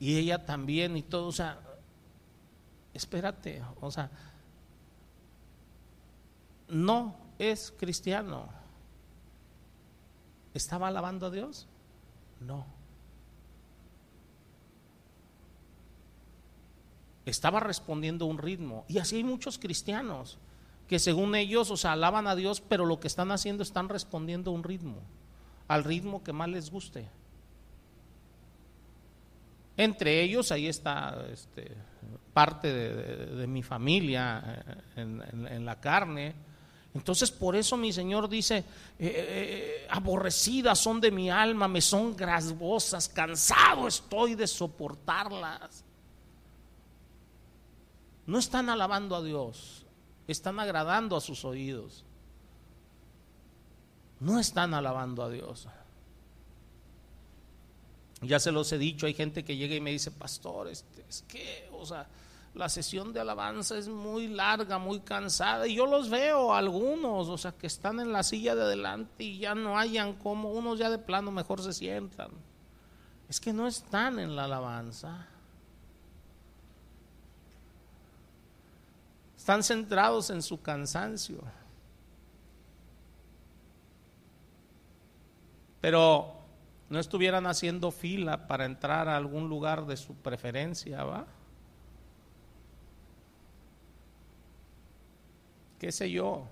Y 0.00 0.16
ella 0.16 0.44
también 0.44 0.96
y 0.96 1.02
todo, 1.02 1.28
o 1.28 1.32
sea, 1.32 1.60
espérate, 2.94 3.62
o 3.80 3.90
sea, 3.92 4.10
no 6.68 7.14
es 7.38 7.72
cristiano. 7.78 8.48
¿Estaba 10.54 10.88
alabando 10.88 11.26
a 11.26 11.30
Dios? 11.30 11.68
No. 12.40 12.81
Estaba 17.24 17.60
respondiendo 17.60 18.24
a 18.24 18.28
un 18.28 18.38
ritmo. 18.38 18.84
Y 18.88 18.98
así 18.98 19.16
hay 19.16 19.24
muchos 19.24 19.58
cristianos 19.58 20.38
que 20.88 20.98
según 20.98 21.34
ellos, 21.34 21.70
o 21.70 21.76
sea, 21.76 21.92
alaban 21.92 22.26
a 22.26 22.36
Dios, 22.36 22.60
pero 22.60 22.84
lo 22.84 23.00
que 23.00 23.06
están 23.06 23.30
haciendo 23.32 23.62
están 23.62 23.88
respondiendo 23.88 24.50
a 24.50 24.54
un 24.54 24.62
ritmo, 24.62 24.98
al 25.68 25.84
ritmo 25.84 26.22
que 26.22 26.32
más 26.32 26.48
les 26.48 26.70
guste. 26.70 27.08
Entre 29.76 30.22
ellos, 30.22 30.52
ahí 30.52 30.66
está 30.66 31.24
este, 31.32 31.74
parte 32.32 32.72
de, 32.72 33.46
mi 33.46 33.62
familia 33.62 34.64
eh, 34.96 35.06
en, 35.50 35.64
la 35.64 35.80
carne. 35.80 36.34
Entonces, 36.94 37.30
por 37.30 37.56
eso 37.56 37.76
mi 37.78 37.90
Señor 37.92 38.28
dice, 38.28 38.58
eh, 38.58 38.64
eh, 38.98 39.86
aborrecidas 39.88 40.78
son 40.78 41.00
de 41.00 41.10
mi 41.10 41.30
alma, 41.30 41.68
me 41.68 41.80
son 41.80 42.14
grasbosas, 42.14 43.08
cansado 43.08 43.88
estoy 43.88 44.34
de 44.34 44.46
soportarlas. 44.46 45.84
No 48.32 48.38
están 48.38 48.70
alabando 48.70 49.14
a 49.14 49.22
Dios, 49.22 49.84
están 50.26 50.58
agradando 50.58 51.18
a 51.18 51.20
sus 51.20 51.44
oídos. 51.44 52.02
No 54.20 54.38
están 54.38 54.72
alabando 54.72 55.22
a 55.22 55.28
Dios. 55.28 55.68
Ya 58.22 58.40
se 58.40 58.50
los 58.50 58.72
he 58.72 58.78
dicho, 58.78 59.04
hay 59.04 59.12
gente 59.12 59.44
que 59.44 59.58
llega 59.58 59.74
y 59.74 59.82
me 59.82 59.90
dice, 59.90 60.10
pastor, 60.10 60.68
este, 60.68 61.04
es 61.06 61.20
que, 61.28 61.68
o 61.74 61.84
sea, 61.84 62.06
la 62.54 62.70
sesión 62.70 63.12
de 63.12 63.20
alabanza 63.20 63.76
es 63.76 63.88
muy 63.88 64.28
larga, 64.28 64.78
muy 64.78 65.00
cansada, 65.00 65.66
y 65.66 65.74
yo 65.74 65.84
los 65.84 66.08
veo, 66.08 66.54
algunos, 66.54 67.28
o 67.28 67.36
sea, 67.36 67.52
que 67.52 67.66
están 67.66 68.00
en 68.00 68.12
la 68.12 68.22
silla 68.22 68.54
de 68.54 68.62
adelante 68.62 69.24
y 69.24 69.40
ya 69.40 69.54
no 69.54 69.78
hayan 69.78 70.14
como, 70.14 70.52
unos 70.52 70.78
ya 70.78 70.88
de 70.88 70.96
plano 70.96 71.30
mejor 71.32 71.60
se 71.60 71.74
sientan. 71.74 72.30
Es 73.28 73.40
que 73.40 73.52
no 73.52 73.66
están 73.68 74.18
en 74.18 74.34
la 74.34 74.44
alabanza. 74.44 75.28
Están 79.42 79.64
centrados 79.64 80.30
en 80.30 80.40
su 80.40 80.62
cansancio. 80.62 81.42
Pero 85.80 86.32
no 86.88 87.00
estuvieran 87.00 87.48
haciendo 87.48 87.90
fila 87.90 88.46
para 88.46 88.66
entrar 88.66 89.08
a 89.08 89.16
algún 89.16 89.48
lugar 89.48 89.84
de 89.86 89.96
su 89.96 90.14
preferencia, 90.14 91.02
¿va? 91.02 91.26
qué 95.80 95.90
sé 95.90 96.08
yo, 96.08 96.44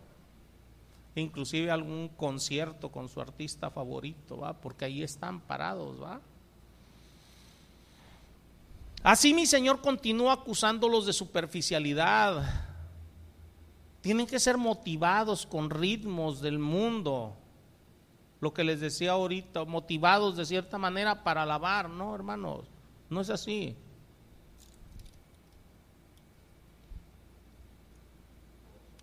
inclusive 1.14 1.70
algún 1.70 2.08
concierto 2.08 2.90
con 2.90 3.08
su 3.08 3.20
artista 3.20 3.70
favorito, 3.70 4.38
¿va? 4.38 4.54
Porque 4.54 4.86
ahí 4.86 5.04
están 5.04 5.38
parados, 5.38 6.02
¿va? 6.02 6.20
Así 9.04 9.32
mi 9.32 9.46
Señor 9.46 9.80
continúa 9.80 10.32
acusándolos 10.32 11.06
de 11.06 11.12
superficialidad, 11.12 12.69
tienen 14.00 14.26
que 14.26 14.40
ser 14.40 14.56
motivados 14.56 15.46
con 15.46 15.70
ritmos 15.70 16.40
del 16.40 16.58
mundo. 16.58 17.36
Lo 18.40 18.54
que 18.54 18.64
les 18.64 18.80
decía 18.80 19.12
ahorita, 19.12 19.64
motivados 19.64 20.36
de 20.36 20.46
cierta 20.46 20.78
manera 20.78 21.22
para 21.22 21.42
alabar. 21.42 21.90
No, 21.90 22.14
hermanos, 22.14 22.64
no 23.10 23.20
es 23.20 23.28
así. 23.28 23.76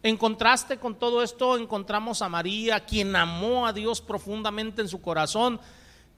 En 0.02 0.18
contraste 0.18 0.78
con 0.78 0.96
todo 0.96 1.22
esto 1.22 1.58
encontramos 1.58 2.22
a 2.22 2.30
María, 2.30 2.86
quien 2.86 3.16
amó 3.16 3.68
a 3.68 3.74
Dios 3.74 4.00
profundamente 4.00 4.82
en 4.82 4.88
su 4.88 5.02
corazón 5.02 5.60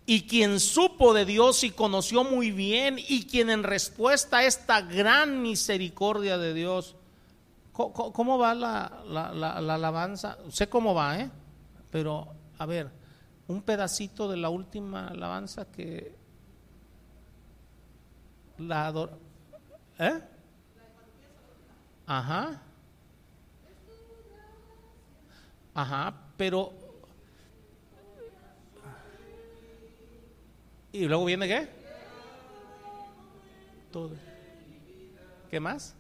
y 0.05 0.27
quien 0.27 0.59
supo 0.59 1.13
de 1.13 1.25
Dios 1.25 1.63
y 1.63 1.71
conoció 1.71 2.23
muy 2.23 2.51
bien 2.51 2.97
y 2.99 3.25
quien 3.25 3.49
en 3.49 3.63
respuesta 3.63 4.37
a 4.37 4.45
esta 4.45 4.81
gran 4.81 5.41
misericordia 5.41 6.37
de 6.37 6.53
Dios 6.53 6.95
¿Cómo, 7.87 8.37
va 8.37 8.53
la, 8.53 9.03
la, 9.07 9.51
alabanza? 9.53 10.37
Sé 10.49 10.67
cómo 10.67 10.93
va, 10.93 11.17
¿eh? 11.17 11.31
Pero, 11.89 12.27
a 12.57 12.65
ver, 12.65 12.91
un 13.47 13.61
pedacito 13.61 14.29
de 14.29 14.35
la 14.35 14.49
última 14.49 15.07
alabanza 15.07 15.63
que 15.71 16.13
la 18.57 18.87
adora. 18.87 19.13
¿Eh? 19.97 20.19
Ajá. 22.05 22.61
Ajá, 25.73 26.13
pero. 26.35 26.73
¿Y 30.91 31.05
luego 31.05 31.23
viene 31.23 31.47
qué? 31.47 31.69
Todo. 33.89 34.11
¿Qué 35.49 35.61
más? 35.61 35.95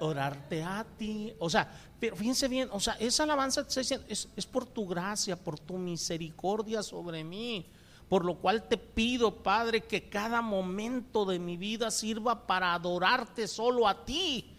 Orarte 0.00 0.62
a 0.62 0.84
ti. 0.96 1.32
O 1.38 1.48
sea, 1.50 1.70
pero 2.00 2.16
fíjense 2.16 2.48
bien, 2.48 2.68
o 2.72 2.80
sea, 2.80 2.94
esa 2.94 3.24
alabanza 3.24 3.66
es, 3.68 4.28
es 4.36 4.46
por 4.46 4.66
tu 4.66 4.86
gracia, 4.86 5.36
por 5.36 5.58
tu 5.58 5.78
misericordia 5.78 6.82
sobre 6.82 7.24
mí. 7.24 7.66
Por 8.08 8.24
lo 8.24 8.36
cual 8.36 8.66
te 8.68 8.78
pido, 8.78 9.42
Padre, 9.42 9.82
que 9.82 10.08
cada 10.08 10.40
momento 10.40 11.26
de 11.26 11.38
mi 11.38 11.56
vida 11.58 11.90
sirva 11.90 12.46
para 12.46 12.72
adorarte 12.72 13.46
solo 13.46 13.86
a 13.86 14.04
ti. 14.04 14.57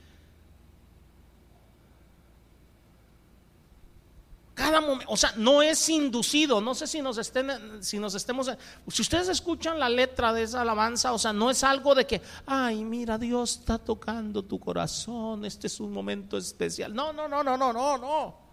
Momento, 4.81 5.11
o 5.11 5.17
sea, 5.17 5.33
no 5.37 5.61
es 5.61 5.87
inducido. 5.89 6.61
No 6.61 6.75
sé 6.75 6.87
si 6.87 7.01
nos 7.01 7.17
estén, 7.17 7.83
si 7.83 7.99
nos 7.99 8.15
estemos, 8.15 8.51
si 8.87 9.01
ustedes 9.01 9.29
escuchan 9.29 9.79
la 9.79 9.89
letra 9.89 10.33
de 10.33 10.43
esa 10.43 10.61
alabanza, 10.61 11.13
o 11.13 11.19
sea, 11.19 11.33
no 11.33 11.49
es 11.49 11.63
algo 11.63 11.95
de 11.95 12.05
que, 12.05 12.21
ay, 12.45 12.83
mira, 12.83 13.17
Dios 13.17 13.59
está 13.59 13.77
tocando 13.77 14.43
tu 14.43 14.59
corazón, 14.59 15.45
este 15.45 15.67
es 15.67 15.79
un 15.79 15.91
momento 15.91 16.37
especial. 16.37 16.93
No, 16.93 17.13
no, 17.13 17.27
no, 17.27 17.43
no, 17.43 17.57
no, 17.57 17.73
no, 17.73 17.97
no. 17.97 18.49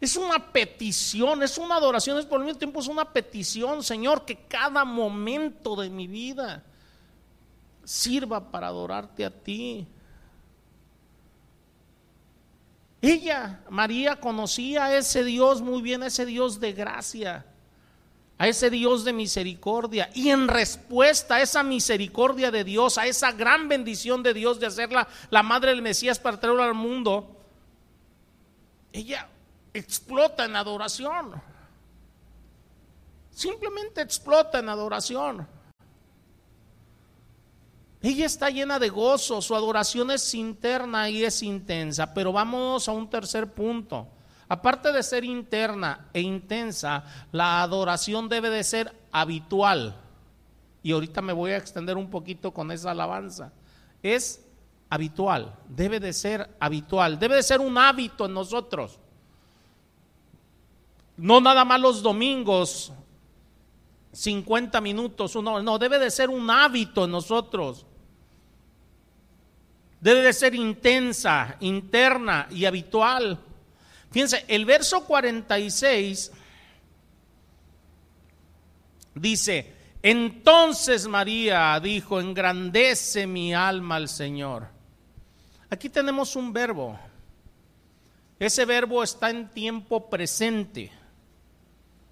Es 0.00 0.16
una 0.16 0.52
petición, 0.52 1.42
es 1.42 1.56
una 1.56 1.76
adoración, 1.76 2.18
es 2.18 2.26
por 2.26 2.40
el 2.40 2.46
mismo 2.46 2.58
tiempo 2.58 2.80
es 2.80 2.88
una 2.88 3.10
petición, 3.10 3.82
Señor, 3.82 4.24
que 4.24 4.46
cada 4.46 4.84
momento 4.84 5.76
de 5.76 5.88
mi 5.88 6.06
vida 6.06 6.62
sirva 7.84 8.50
para 8.50 8.66
adorarte 8.66 9.24
a 9.24 9.30
ti. 9.30 9.86
Ella, 13.04 13.60
María, 13.68 14.16
conocía 14.16 14.86
a 14.86 14.96
ese 14.96 15.24
Dios 15.24 15.60
muy 15.60 15.82
bien, 15.82 16.02
a 16.02 16.06
ese 16.06 16.24
Dios 16.24 16.58
de 16.58 16.72
gracia. 16.72 17.46
a 18.36 18.48
ese 18.48 18.68
Dios 18.68 19.04
de 19.04 19.12
misericordia. 19.12 20.10
Y 20.12 20.30
en 20.30 20.48
respuesta 20.48 21.36
a 21.36 21.42
esa 21.42 21.62
misericordia 21.62 22.50
de 22.50 22.64
Dios, 22.64 22.98
a 22.98 23.06
esa 23.06 23.30
gran 23.30 23.68
bendición 23.68 24.24
de 24.24 24.34
Dios 24.34 24.58
de 24.58 24.66
hacerla 24.66 25.06
la 25.30 25.44
madre 25.44 25.70
del 25.70 25.82
Mesías 25.82 26.18
para 26.18 26.40
traerlo 26.40 26.64
al 26.64 26.74
mundo, 26.74 27.40
ella 28.92 29.28
explota 29.72 30.46
en 30.46 30.56
adoración. 30.56 31.40
Simplemente 33.30 34.00
explota 34.00 34.58
en 34.58 34.68
adoración. 34.68 35.46
Ella 38.04 38.26
está 38.26 38.50
llena 38.50 38.78
de 38.78 38.90
gozo, 38.90 39.40
su 39.40 39.56
adoración 39.56 40.10
es 40.10 40.34
interna 40.34 41.08
y 41.08 41.24
es 41.24 41.42
intensa, 41.42 42.12
pero 42.12 42.34
vamos 42.34 42.86
a 42.86 42.92
un 42.92 43.08
tercer 43.08 43.54
punto. 43.54 44.08
Aparte 44.46 44.92
de 44.92 45.02
ser 45.02 45.24
interna 45.24 46.10
e 46.12 46.20
intensa, 46.20 47.02
la 47.32 47.62
adoración 47.62 48.28
debe 48.28 48.50
de 48.50 48.62
ser 48.62 48.94
habitual. 49.10 49.98
Y 50.82 50.92
ahorita 50.92 51.22
me 51.22 51.32
voy 51.32 51.52
a 51.52 51.56
extender 51.56 51.96
un 51.96 52.10
poquito 52.10 52.52
con 52.52 52.70
esa 52.70 52.90
alabanza. 52.90 53.54
Es 54.02 54.46
habitual, 54.90 55.56
debe 55.66 55.98
de 55.98 56.12
ser 56.12 56.54
habitual, 56.60 57.18
debe 57.18 57.36
de 57.36 57.42
ser 57.42 57.60
un 57.60 57.78
hábito 57.78 58.26
en 58.26 58.34
nosotros. 58.34 59.00
No 61.16 61.40
nada 61.40 61.64
más 61.64 61.80
los 61.80 62.02
domingos, 62.02 62.92
50 64.12 64.78
minutos, 64.82 65.34
uno, 65.36 65.62
no, 65.62 65.78
debe 65.78 65.98
de 65.98 66.10
ser 66.10 66.28
un 66.28 66.50
hábito 66.50 67.06
en 67.06 67.10
nosotros. 67.10 67.86
Debe 70.04 70.20
de 70.20 70.34
ser 70.34 70.54
intensa, 70.54 71.56
interna 71.60 72.46
y 72.50 72.66
habitual. 72.66 73.38
Fíjense, 74.10 74.44
el 74.48 74.66
verso 74.66 75.02
46 75.06 76.30
dice, 79.14 79.72
entonces 80.02 81.06
María 81.06 81.80
dijo, 81.80 82.20
engrandece 82.20 83.26
mi 83.26 83.54
alma 83.54 83.96
al 83.96 84.10
Señor. 84.10 84.68
Aquí 85.70 85.88
tenemos 85.88 86.36
un 86.36 86.52
verbo. 86.52 86.98
Ese 88.38 88.66
verbo 88.66 89.02
está 89.02 89.30
en 89.30 89.48
tiempo 89.48 90.10
presente. 90.10 90.92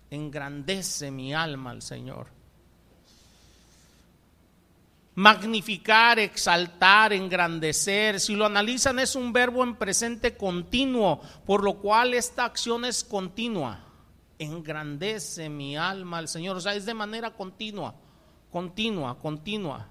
Engrandece 0.09 1.11
mi 1.11 1.35
alma 1.35 1.73
al 1.73 1.83
Señor 1.83 2.42
magnificar, 5.15 6.19
exaltar, 6.19 7.13
engrandecer. 7.13 8.21
Si 8.21 8.35
lo 8.35 8.47
analizan 8.47 8.99
es 8.99 9.15
un 9.15 9.33
verbo 9.33 9.63
en 9.63 9.77
presente 9.77 10.37
continuo, 10.37 11.21
por 11.45 11.63
lo 11.63 11.75
cual 11.75 12.15
esta 12.15 12.45
acción 12.45 12.85
es 12.85 13.05
continua. 13.05 13.81
Engrandece 14.39 15.49
mi 15.49 15.77
alma 15.77 16.19
al 16.19 16.29
Señor. 16.29 16.57
O 16.57 16.61
sea, 16.61 16.75
es 16.75 16.87
de 16.87 16.95
manera 16.95 17.31
continua, 17.31 17.95
continua, 18.51 19.19
continua. 19.19 19.89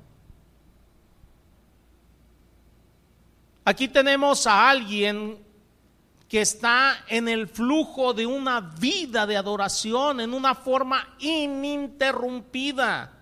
Aquí 3.63 3.87
tenemos 3.87 4.47
a 4.47 4.69
alguien 4.69 5.37
que 6.27 6.41
está 6.41 7.05
en 7.07 7.27
el 7.27 7.47
flujo 7.47 8.13
de 8.13 8.25
una 8.25 8.59
vida 8.59 9.27
de 9.27 9.37
adoración, 9.37 10.21
en 10.21 10.33
una 10.33 10.55
forma 10.55 11.15
ininterrumpida. 11.19 13.20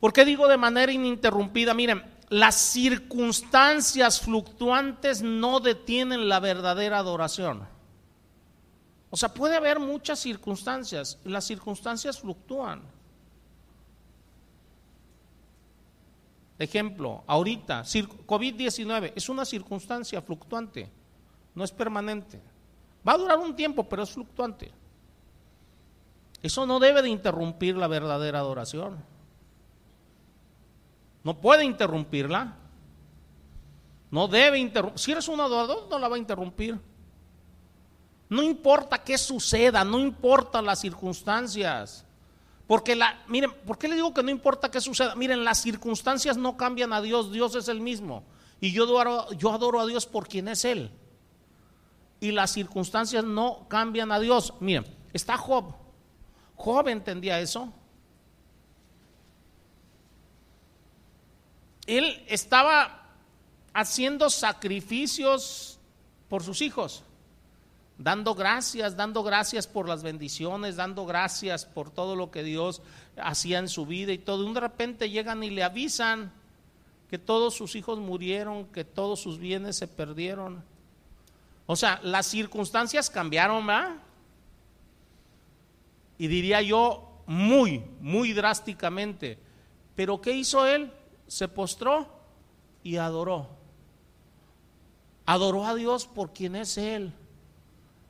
¿Por 0.00 0.12
qué 0.12 0.24
digo 0.24 0.48
de 0.48 0.56
manera 0.56 0.90
ininterrumpida? 0.90 1.74
Miren, 1.74 2.02
las 2.30 2.54
circunstancias 2.54 4.20
fluctuantes 4.20 5.20
no 5.22 5.60
detienen 5.60 6.28
la 6.28 6.40
verdadera 6.40 6.98
adoración. 6.98 7.68
O 9.10 9.16
sea, 9.16 9.34
puede 9.34 9.56
haber 9.56 9.78
muchas 9.78 10.20
circunstancias, 10.20 11.18
las 11.24 11.44
circunstancias 11.44 12.18
fluctúan. 12.18 12.82
Ejemplo, 16.58 17.24
ahorita, 17.26 17.82
COVID-19 17.82 19.12
es 19.16 19.28
una 19.28 19.44
circunstancia 19.44 20.22
fluctuante, 20.22 20.88
no 21.54 21.64
es 21.64 21.72
permanente. 21.72 22.40
Va 23.06 23.14
a 23.14 23.18
durar 23.18 23.38
un 23.38 23.56
tiempo, 23.56 23.88
pero 23.88 24.02
es 24.02 24.10
fluctuante. 24.10 24.70
Eso 26.42 26.64
no 26.64 26.78
debe 26.78 27.02
de 27.02 27.08
interrumpir 27.08 27.76
la 27.76 27.88
verdadera 27.88 28.38
adoración. 28.38 29.09
No 31.22 31.40
puede 31.40 31.64
interrumpirla. 31.64 32.56
No 34.10 34.28
debe 34.28 34.58
interrumpir. 34.58 34.98
Si 34.98 35.12
eres 35.12 35.28
un 35.28 35.40
adorador, 35.40 35.86
no 35.90 35.98
la 35.98 36.08
va 36.08 36.16
a 36.16 36.18
interrumpir. 36.18 36.78
No 38.28 38.42
importa 38.42 39.02
qué 39.02 39.18
suceda, 39.18 39.84
no 39.84 39.98
importa 39.98 40.62
las 40.62 40.80
circunstancias. 40.80 42.04
Porque 42.66 42.94
la, 42.94 43.24
miren, 43.26 43.52
¿por 43.66 43.76
qué 43.76 43.88
le 43.88 43.96
digo 43.96 44.14
que 44.14 44.22
no 44.22 44.30
importa 44.30 44.70
qué 44.70 44.80
suceda? 44.80 45.16
Miren, 45.16 45.44
las 45.44 45.58
circunstancias 45.58 46.36
no 46.36 46.56
cambian 46.56 46.92
a 46.92 47.02
Dios, 47.02 47.32
Dios 47.32 47.56
es 47.56 47.66
el 47.66 47.80
mismo. 47.80 48.22
Y 48.60 48.72
yo 48.72 48.84
adoro, 48.84 49.32
yo 49.32 49.52
adoro 49.52 49.80
a 49.80 49.86
Dios 49.86 50.06
por 50.06 50.28
quien 50.28 50.46
es 50.46 50.64
Él. 50.64 50.92
Y 52.20 52.30
las 52.30 52.52
circunstancias 52.52 53.24
no 53.24 53.66
cambian 53.68 54.12
a 54.12 54.20
Dios. 54.20 54.54
Miren, 54.60 54.86
está 55.12 55.36
Job. 55.36 55.74
Job 56.54 56.86
entendía 56.88 57.40
eso. 57.40 57.72
Él 61.98 62.24
estaba 62.28 63.02
haciendo 63.72 64.30
sacrificios 64.30 65.78
por 66.28 66.42
sus 66.42 66.62
hijos, 66.62 67.02
dando 67.98 68.34
gracias, 68.34 68.96
dando 68.96 69.22
gracias 69.22 69.66
por 69.66 69.88
las 69.88 70.02
bendiciones, 70.02 70.76
dando 70.76 71.04
gracias 71.06 71.66
por 71.66 71.90
todo 71.90 72.16
lo 72.16 72.30
que 72.30 72.42
Dios 72.42 72.82
hacía 73.16 73.58
en 73.58 73.68
su 73.68 73.86
vida 73.86 74.12
y 74.12 74.18
todo. 74.18 74.52
De 74.52 74.60
repente 74.60 75.10
llegan 75.10 75.42
y 75.42 75.50
le 75.50 75.62
avisan 75.62 76.32
que 77.08 77.18
todos 77.18 77.54
sus 77.54 77.74
hijos 77.74 77.98
murieron, 77.98 78.66
que 78.66 78.84
todos 78.84 79.20
sus 79.20 79.38
bienes 79.38 79.76
se 79.76 79.88
perdieron. 79.88 80.62
O 81.66 81.76
sea, 81.76 82.00
las 82.02 82.26
circunstancias 82.26 83.10
cambiaron, 83.10 83.66
¿verdad? 83.66 83.96
Y 86.18 86.28
diría 86.28 86.62
yo, 86.62 87.22
muy, 87.26 87.82
muy 88.00 88.32
drásticamente. 88.32 89.38
Pero 89.96 90.20
¿qué 90.20 90.32
hizo 90.32 90.66
él? 90.66 90.92
Se 91.30 91.46
postró 91.46 92.08
y 92.82 92.96
adoró. 92.96 93.46
Adoró 95.26 95.64
a 95.64 95.76
Dios 95.76 96.08
por 96.08 96.32
quien 96.32 96.56
es 96.56 96.76
Él. 96.76 97.12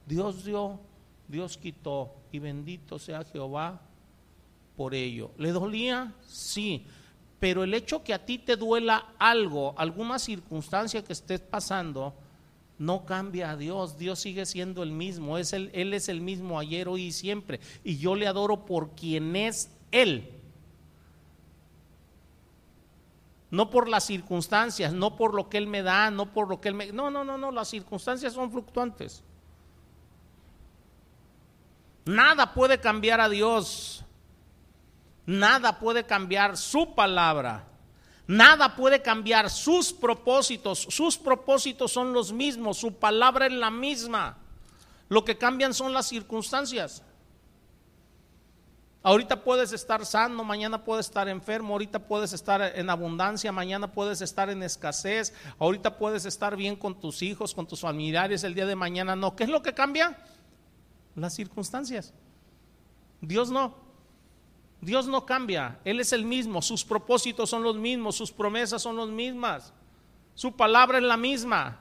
Dios 0.07 0.43
dio, 0.43 0.81
Dios 1.29 1.59
quitó 1.59 2.15
y 2.33 2.39
bendito 2.39 2.99
sea 2.99 3.23
Jehová 3.25 3.83
por 4.75 4.95
ello. 4.95 5.33
¿Le 5.37 5.53
dolía? 5.53 6.15
Sí. 6.27 6.87
Pero 7.39 7.63
el 7.63 7.75
hecho 7.75 8.03
que 8.03 8.15
a 8.15 8.25
ti 8.25 8.39
te 8.39 8.57
duela 8.57 9.13
algo, 9.19 9.75
alguna 9.77 10.19
circunstancia 10.19 11.05
que 11.05 11.13
estés 11.13 11.41
pasando, 11.41 12.15
no 12.79 13.05
cambia 13.05 13.51
a 13.51 13.57
Dios. 13.59 13.99
Dios 13.99 14.19
sigue 14.19 14.47
siendo 14.47 14.83
el 14.83 14.93
mismo. 14.93 15.37
Es 15.37 15.53
el, 15.53 15.71
él 15.75 15.93
es 15.93 16.09
el 16.09 16.23
mismo 16.23 16.59
ayer, 16.59 16.89
hoy 16.89 17.09
y 17.09 17.13
siempre. 17.13 17.61
Y 17.85 17.99
yo 17.99 18.15
le 18.15 18.27
adoro 18.27 18.65
por 18.65 18.93
quien 18.93 19.37
es 19.37 19.77
Él 19.91 20.40
no 23.51 23.71
por 23.71 23.89
las 23.89 24.05
circunstancias, 24.05 24.93
no 24.93 25.17
por 25.17 25.35
lo 25.35 25.49
que 25.49 25.59
Él 25.59 25.67
me 25.67 25.83
da, 25.83 26.11
no 26.11 26.33
por 26.33 26.49
lo 26.49 26.61
que 26.61 26.69
Él 26.69 26.75
me... 26.75 26.93
No, 26.93 27.11
no, 27.11 27.25
no, 27.25 27.37
no, 27.37 27.51
las 27.51 27.69
circunstancias 27.69 28.33
son 28.33 28.51
fluctuantes. 28.51 29.25
Nada 32.05 32.55
puede 32.55 32.79
cambiar 32.81 33.21
a 33.21 33.29
Dios. 33.29 34.05
Nada 35.27 35.79
puede 35.79 36.05
cambiar 36.07 36.57
su 36.57 36.95
palabra. 36.95 37.67
Nada 38.27 38.77
puede 38.77 39.03
cambiar 39.03 39.51
sus 39.51 39.93
propósitos. 39.93 40.87
Sus 40.89 41.19
propósitos 41.19 41.91
son 41.93 42.13
los 42.13 42.33
mismos. 42.33 42.79
Su 42.79 42.95
palabra 42.95 43.47
es 43.47 43.53
la 43.53 43.71
misma. 43.71 44.39
Lo 45.09 45.25
que 45.25 45.37
cambian 45.37 45.75
son 45.75 45.93
las 45.93 46.07
circunstancias. 46.07 47.03
Ahorita 49.03 49.43
puedes 49.43 49.73
estar 49.73 50.05
sano, 50.05 50.45
mañana 50.45 50.85
puedes 50.85 51.07
estar 51.07 51.27
enfermo, 51.29 51.73
ahorita 51.73 52.01
puedes 52.01 52.35
estar 52.35 52.61
en 52.77 52.91
abundancia, 52.91 53.51
mañana 53.51 53.91
puedes 53.91 54.21
estar 54.21 54.51
en 54.51 54.63
escasez, 54.63 55.33
ahorita 55.59 55.97
puedes 55.97 56.27
estar 56.27 56.55
bien 56.55 56.77
con 56.77 57.01
tus 57.01 57.23
hijos, 57.23 57.55
con 57.55 57.67
tus 57.67 57.81
familiares, 57.81 58.45
el 58.45 58.55
día 58.55 58.67
de 58.67 58.77
mañana 58.77 59.17
no. 59.17 59.35
¿Qué 59.35 59.45
es 59.45 59.51
lo 59.51 59.63
que 59.63 59.73
cambia? 59.73 60.19
Las 61.17 61.35
circunstancias. 61.35 62.13
Dios 63.23 63.51
no. 63.51 63.75
Dios 64.83 65.07
no 65.07 65.27
cambia, 65.27 65.79
Él 65.85 66.01
es 66.01 66.13
el 66.13 66.25
mismo, 66.25 66.63
sus 66.63 66.85
propósitos 66.85 67.51
son 67.51 67.63
los 67.63 67.77
mismos, 67.77 68.17
sus 68.17 68.33
promesas 68.33 68.81
son 68.81 68.97
las 68.97 69.09
mismas, 69.09 69.75
su 70.35 70.57
palabra 70.57 70.97
es 70.97 71.05
la 71.05 71.19
misma. 71.19 71.79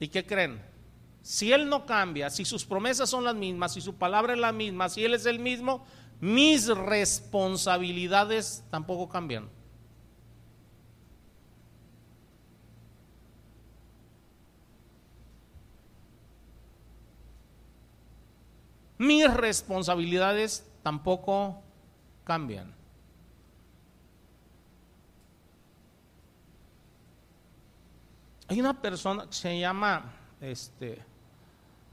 ¿Y 0.00 0.08
qué 0.08 0.24
creen? 0.24 0.71
Si 1.22 1.52
Él 1.52 1.68
no 1.68 1.86
cambia, 1.86 2.30
si 2.30 2.44
sus 2.44 2.64
promesas 2.64 3.08
son 3.08 3.24
las 3.24 3.34
mismas, 3.34 3.74
si 3.74 3.80
su 3.80 3.94
palabra 3.94 4.32
es 4.32 4.38
la 4.38 4.52
misma, 4.52 4.88
si 4.88 5.04
Él 5.04 5.14
es 5.14 5.26
el 5.26 5.38
mismo, 5.38 5.84
mis 6.20 6.68
responsabilidades 6.68 8.64
tampoco 8.70 9.08
cambian. 9.08 9.48
mis 19.02 19.34
responsabilidades 19.34 20.64
tampoco 20.84 21.60
cambian. 22.22 22.72
Hay 28.46 28.60
una 28.60 28.80
persona 28.80 29.26
que 29.26 29.32
se 29.32 29.58
llama 29.58 30.12
este, 30.40 31.02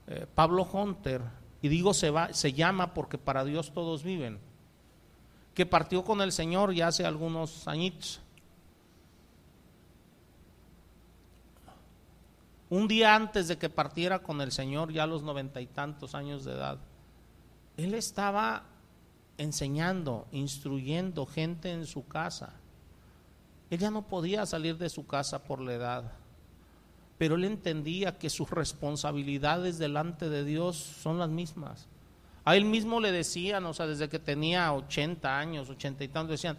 eh, 0.09 0.25
Pablo 0.33 0.63
Hunter, 0.63 1.21
y 1.61 1.67
digo 1.67 1.93
se, 1.93 2.09
va, 2.09 2.33
se 2.33 2.51
llama 2.51 2.95
porque 2.95 3.19
para 3.19 3.45
Dios 3.45 3.71
todos 3.71 4.01
viven, 4.01 4.39
que 5.53 5.67
partió 5.67 6.03
con 6.03 6.21
el 6.21 6.31
Señor 6.31 6.73
ya 6.73 6.87
hace 6.87 7.05
algunos 7.05 7.67
añitos. 7.67 8.19
Un 12.71 12.87
día 12.87 13.15
antes 13.15 13.47
de 13.47 13.57
que 13.59 13.69
partiera 13.69 14.19
con 14.19 14.41
el 14.41 14.51
Señor, 14.51 14.91
ya 14.91 15.03
a 15.03 15.07
los 15.07 15.21
noventa 15.21 15.61
y 15.61 15.67
tantos 15.67 16.15
años 16.15 16.43
de 16.43 16.53
edad, 16.53 16.79
él 17.77 17.93
estaba 17.93 18.63
enseñando, 19.37 20.27
instruyendo 20.31 21.27
gente 21.27 21.71
en 21.71 21.85
su 21.85 22.07
casa. 22.07 22.53
Él 23.69 23.77
ya 23.77 23.91
no 23.91 24.07
podía 24.07 24.45
salir 24.47 24.77
de 24.77 24.89
su 24.89 25.05
casa 25.05 25.43
por 25.43 25.61
la 25.61 25.73
edad, 25.73 26.13
pero 27.19 27.35
él 27.35 27.43
entendía 27.43 28.17
que 28.17 28.29
sus 28.29 28.49
responsabilidades 28.49 29.77
delante 29.77 30.29
de 30.29 30.45
Dios 30.45 30.77
son 30.77 31.19
las 31.19 31.27
mismas. 31.27 31.89
A 32.45 32.55
él 32.55 32.63
mismo 32.63 33.01
le 33.01 33.11
decían, 33.11 33.65
o 33.65 33.73
sea, 33.73 33.87
desde 33.87 34.07
que 34.07 34.19
tenía 34.19 34.71
80 34.71 35.37
años, 35.37 35.69
80 35.69 36.05
y 36.05 36.07
tantos, 36.07 36.31
decían, 36.31 36.57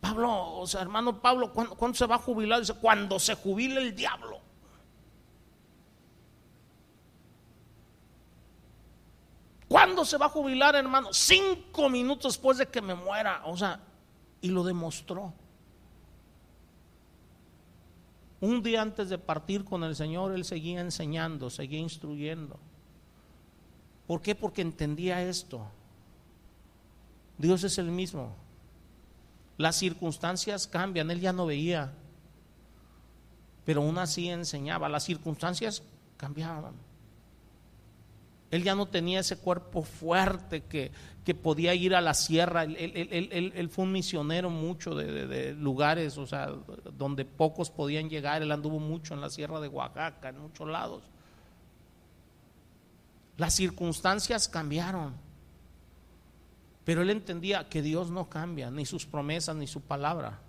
Pablo, 0.00 0.54
o 0.54 0.66
sea, 0.66 0.82
hermano 0.82 1.22
Pablo, 1.22 1.52
¿cuándo, 1.52 1.76
¿cuándo, 1.76 1.96
se 1.96 2.06
va 2.06 2.16
a 2.16 2.18
jubilar? 2.18 2.58
Dice, 2.58 2.74
cuando 2.74 3.20
se 3.20 3.36
jubile 3.36 3.80
el 3.80 3.94
diablo. 3.94 4.40
¿Cuándo 9.68 10.04
se 10.04 10.18
va 10.18 10.26
a 10.26 10.30
jubilar, 10.30 10.74
hermano? 10.74 11.10
Cinco 11.12 11.88
minutos 11.88 12.32
después 12.32 12.58
de 12.58 12.66
que 12.66 12.82
me 12.82 12.96
muera. 12.96 13.42
O 13.44 13.56
sea, 13.56 13.78
y 14.40 14.48
lo 14.48 14.64
demostró. 14.64 15.32
Un 18.40 18.62
día 18.62 18.80
antes 18.80 19.10
de 19.10 19.18
partir 19.18 19.64
con 19.64 19.84
el 19.84 19.94
Señor, 19.94 20.32
él 20.32 20.44
seguía 20.44 20.80
enseñando, 20.80 21.50
seguía 21.50 21.80
instruyendo. 21.80 22.58
¿Por 24.06 24.22
qué? 24.22 24.34
Porque 24.34 24.62
entendía 24.62 25.22
esto. 25.22 25.66
Dios 27.36 27.64
es 27.64 27.78
el 27.78 27.90
mismo. 27.90 28.34
Las 29.58 29.76
circunstancias 29.76 30.66
cambian, 30.66 31.10
él 31.10 31.20
ya 31.20 31.32
no 31.32 31.44
veía, 31.44 31.92
pero 33.64 33.82
aún 33.82 33.98
así 33.98 34.30
enseñaba. 34.30 34.88
Las 34.88 35.04
circunstancias 35.04 35.82
cambiaban. 36.16 36.74
Él 38.50 38.64
ya 38.64 38.74
no 38.74 38.86
tenía 38.86 39.20
ese 39.20 39.36
cuerpo 39.36 39.82
fuerte 39.82 40.62
que, 40.62 40.90
que 41.24 41.34
podía 41.34 41.74
ir 41.74 41.94
a 41.94 42.00
la 42.00 42.14
sierra. 42.14 42.64
Él, 42.64 43.68
fue 43.70 43.84
un 43.84 43.92
misionero 43.92 44.50
mucho 44.50 44.94
de, 44.94 45.54
lugares, 45.54 46.18
o 46.18 46.26
sea, 46.26 46.52
donde 46.96 47.24
pocos 47.24 47.70
podían 47.70 48.10
llegar. 48.10 48.42
Él 48.42 48.50
anduvo 48.50 48.80
mucho 48.80 49.14
en 49.14 49.20
la 49.20 49.30
sierra 49.30 49.60
de 49.60 49.68
Oaxaca, 49.68 50.30
en 50.30 50.40
muchos 50.40 50.68
lados. 50.68 51.04
Las 53.36 53.54
circunstancias 53.54 54.48
cambiaron. 54.48 55.14
Pero 56.84 57.02
él 57.02 57.10
entendía 57.10 57.68
que 57.68 57.82
Dios 57.82 58.10
no 58.10 58.28
cambia, 58.28 58.70
ni 58.70 58.84
sus 58.84 59.06
promesas, 59.06 59.54
ni 59.54 59.68
su 59.68 59.80
palabra 59.80 60.40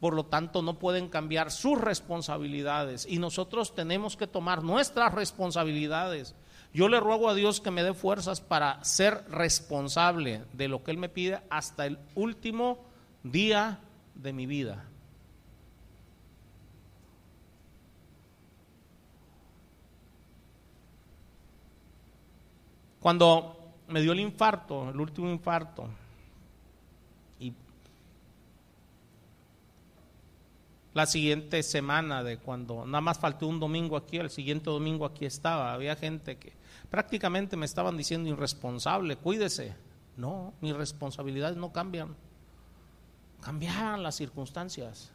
por 0.00 0.14
lo 0.14 0.26
tanto 0.26 0.62
no 0.62 0.78
pueden 0.78 1.08
cambiar 1.08 1.50
sus 1.50 1.80
responsabilidades 1.80 3.06
y 3.08 3.18
nosotros 3.18 3.74
tenemos 3.74 4.16
que 4.16 4.26
tomar 4.26 4.62
nuestras 4.62 5.14
responsabilidades. 5.14 6.34
Yo 6.72 6.88
le 6.88 7.00
ruego 7.00 7.30
a 7.30 7.34
Dios 7.34 7.60
que 7.60 7.70
me 7.70 7.82
dé 7.82 7.94
fuerzas 7.94 8.40
para 8.40 8.84
ser 8.84 9.24
responsable 9.30 10.44
de 10.52 10.68
lo 10.68 10.84
que 10.84 10.90
Él 10.90 10.98
me 10.98 11.08
pide 11.08 11.40
hasta 11.48 11.86
el 11.86 11.98
último 12.14 12.84
día 13.22 13.80
de 14.14 14.32
mi 14.32 14.46
vida. 14.46 14.84
Cuando 23.00 23.56
me 23.88 24.00
dio 24.00 24.12
el 24.12 24.20
infarto, 24.20 24.90
el 24.90 25.00
último 25.00 25.30
infarto, 25.30 25.88
la 30.96 31.04
siguiente 31.04 31.62
semana 31.62 32.24
de 32.24 32.38
cuando 32.38 32.86
nada 32.86 33.02
más 33.02 33.18
faltó 33.18 33.46
un 33.46 33.60
domingo 33.60 33.98
aquí, 33.98 34.16
el 34.16 34.30
siguiente 34.30 34.70
domingo 34.70 35.04
aquí 35.04 35.26
estaba. 35.26 35.74
Había 35.74 35.94
gente 35.94 36.38
que 36.38 36.54
prácticamente 36.90 37.54
me 37.54 37.66
estaban 37.66 37.98
diciendo 37.98 38.30
irresponsable, 38.30 39.16
cuídese. 39.16 39.76
No, 40.16 40.54
mis 40.62 40.74
responsabilidades 40.74 41.58
no 41.58 41.70
cambian. 41.70 42.16
Cambiaban 43.42 44.02
las 44.02 44.14
circunstancias. 44.14 45.10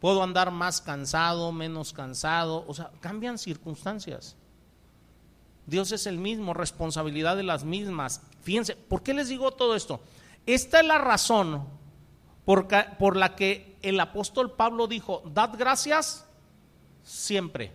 Puedo 0.00 0.20
andar 0.20 0.50
más 0.50 0.80
cansado, 0.80 1.52
menos 1.52 1.92
cansado, 1.92 2.64
o 2.66 2.74
sea, 2.74 2.90
cambian 2.98 3.38
circunstancias. 3.38 4.34
Dios 5.66 5.92
es 5.92 6.08
el 6.08 6.18
mismo, 6.18 6.52
responsabilidad 6.52 7.36
de 7.36 7.44
las 7.44 7.62
mismas. 7.62 8.22
Fíjense, 8.40 8.74
¿por 8.74 9.04
qué 9.04 9.14
les 9.14 9.28
digo 9.28 9.52
todo 9.52 9.76
esto? 9.76 10.00
Esta 10.46 10.80
es 10.80 10.86
la 10.86 10.98
razón 10.98 11.80
por, 12.44 13.16
la 13.16 13.36
que 13.36 13.76
el 13.82 14.00
apóstol 14.00 14.52
Pablo 14.52 14.86
dijo, 14.86 15.22
dad 15.26 15.50
gracias 15.56 16.26
siempre. 17.02 17.72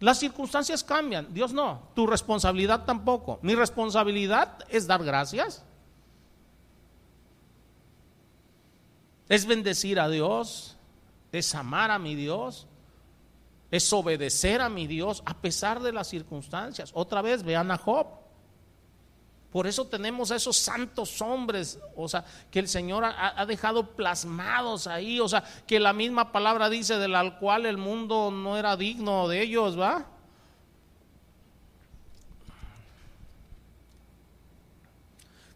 Las 0.00 0.18
circunstancias 0.18 0.82
cambian, 0.82 1.32
Dios 1.32 1.52
no, 1.52 1.88
tu 1.94 2.06
responsabilidad 2.06 2.84
tampoco. 2.84 3.38
Mi 3.42 3.54
responsabilidad 3.54 4.58
es 4.68 4.86
dar 4.86 5.04
gracias. 5.04 5.64
Es 9.28 9.46
bendecir 9.46 10.00
a 10.00 10.08
Dios, 10.08 10.76
es 11.30 11.54
amar 11.54 11.90
a 11.90 11.98
mi 11.98 12.16
Dios, 12.16 12.66
es 13.70 13.90
obedecer 13.92 14.60
a 14.60 14.68
mi 14.68 14.86
Dios 14.86 15.22
a 15.24 15.40
pesar 15.40 15.80
de 15.80 15.92
las 15.92 16.08
circunstancias. 16.08 16.90
Otra 16.92 17.22
vez, 17.22 17.42
vean 17.42 17.70
a 17.70 17.78
Job. 17.78 18.21
Por 19.52 19.66
eso 19.66 19.86
tenemos 19.86 20.30
a 20.30 20.36
esos 20.36 20.56
santos 20.56 21.20
hombres, 21.20 21.78
o 21.94 22.08
sea, 22.08 22.24
que 22.50 22.58
el 22.58 22.68
Señor 22.68 23.04
ha, 23.04 23.44
dejado 23.44 23.94
plasmados 23.94 24.86
ahí, 24.86 25.20
o 25.20 25.28
sea, 25.28 25.44
que 25.66 25.78
la 25.78 25.92
misma 25.92 26.32
palabra 26.32 26.70
dice 26.70 26.96
del 26.96 27.14
al 27.14 27.38
cual 27.38 27.66
el 27.66 27.76
mundo 27.76 28.30
no 28.30 28.56
era 28.56 28.78
digno 28.78 29.28
de 29.28 29.42
ellos, 29.42 29.78
¿va? 29.78 30.06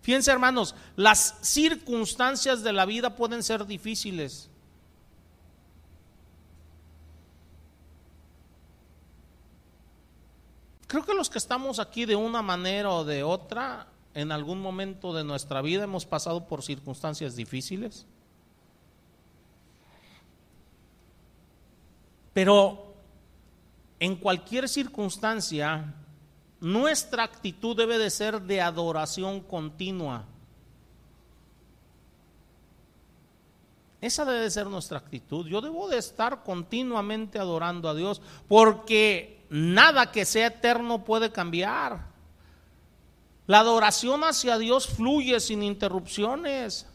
Fíjense 0.03 0.31
hermanos, 0.31 0.75
las 0.95 1.39
circunstancias 1.41 2.63
de 2.63 2.75
la 2.75 2.85
vida 2.85 3.17
pueden 3.17 3.43
ser 3.43 3.67
difíciles. 3.67 4.51
Creo 10.87 11.05
que 11.05 11.15
los 11.15 11.31
que 11.31 11.39
estamos 11.39 11.79
aquí 11.79 12.05
de 12.05 12.17
una 12.17 12.43
manera 12.43 12.91
o 12.91 13.05
de 13.05 13.23
otra, 13.23 13.89
en 14.15 14.31
algún 14.33 14.61
momento 14.61 15.13
de 15.13 15.25
nuestra 15.25 15.61
vida 15.63 15.85
hemos 15.85 16.07
pasado 16.07 16.47
por 16.47 16.63
circunstancias 16.63 17.35
difíciles. 17.35 18.07
Pero 22.33 22.95
en 23.99 24.17
cualquier 24.17 24.69
circunstancia, 24.69 25.95
nuestra 26.61 27.25
actitud 27.25 27.77
debe 27.77 27.99
de 27.99 28.11
ser 28.11 28.43
de 28.43 28.61
adoración 28.61 29.41
continua. 29.41 30.25
Esa 34.01 34.25
debe 34.25 34.51
ser 34.51 34.67
nuestra 34.67 34.99
actitud. 34.99 35.47
Yo 35.47 35.61
debo 35.61 35.89
de 35.89 35.99
estar 35.99 36.45
continuamente 36.45 37.39
adorando 37.39 37.89
a 37.89 37.95
Dios 37.95 38.21
porque 38.47 39.36
nada 39.51 40.11
que 40.13 40.25
sea 40.25 40.49
eterno 40.49 41.05
puede 41.05 41.33
cambiar. 41.33 42.07
La 43.47 43.61
adoración 43.61 44.25
hacia 44.25 44.59
Dios 44.59 44.89
fluye 44.89 45.39
sin 45.41 45.63
interrupciones. 45.63 46.87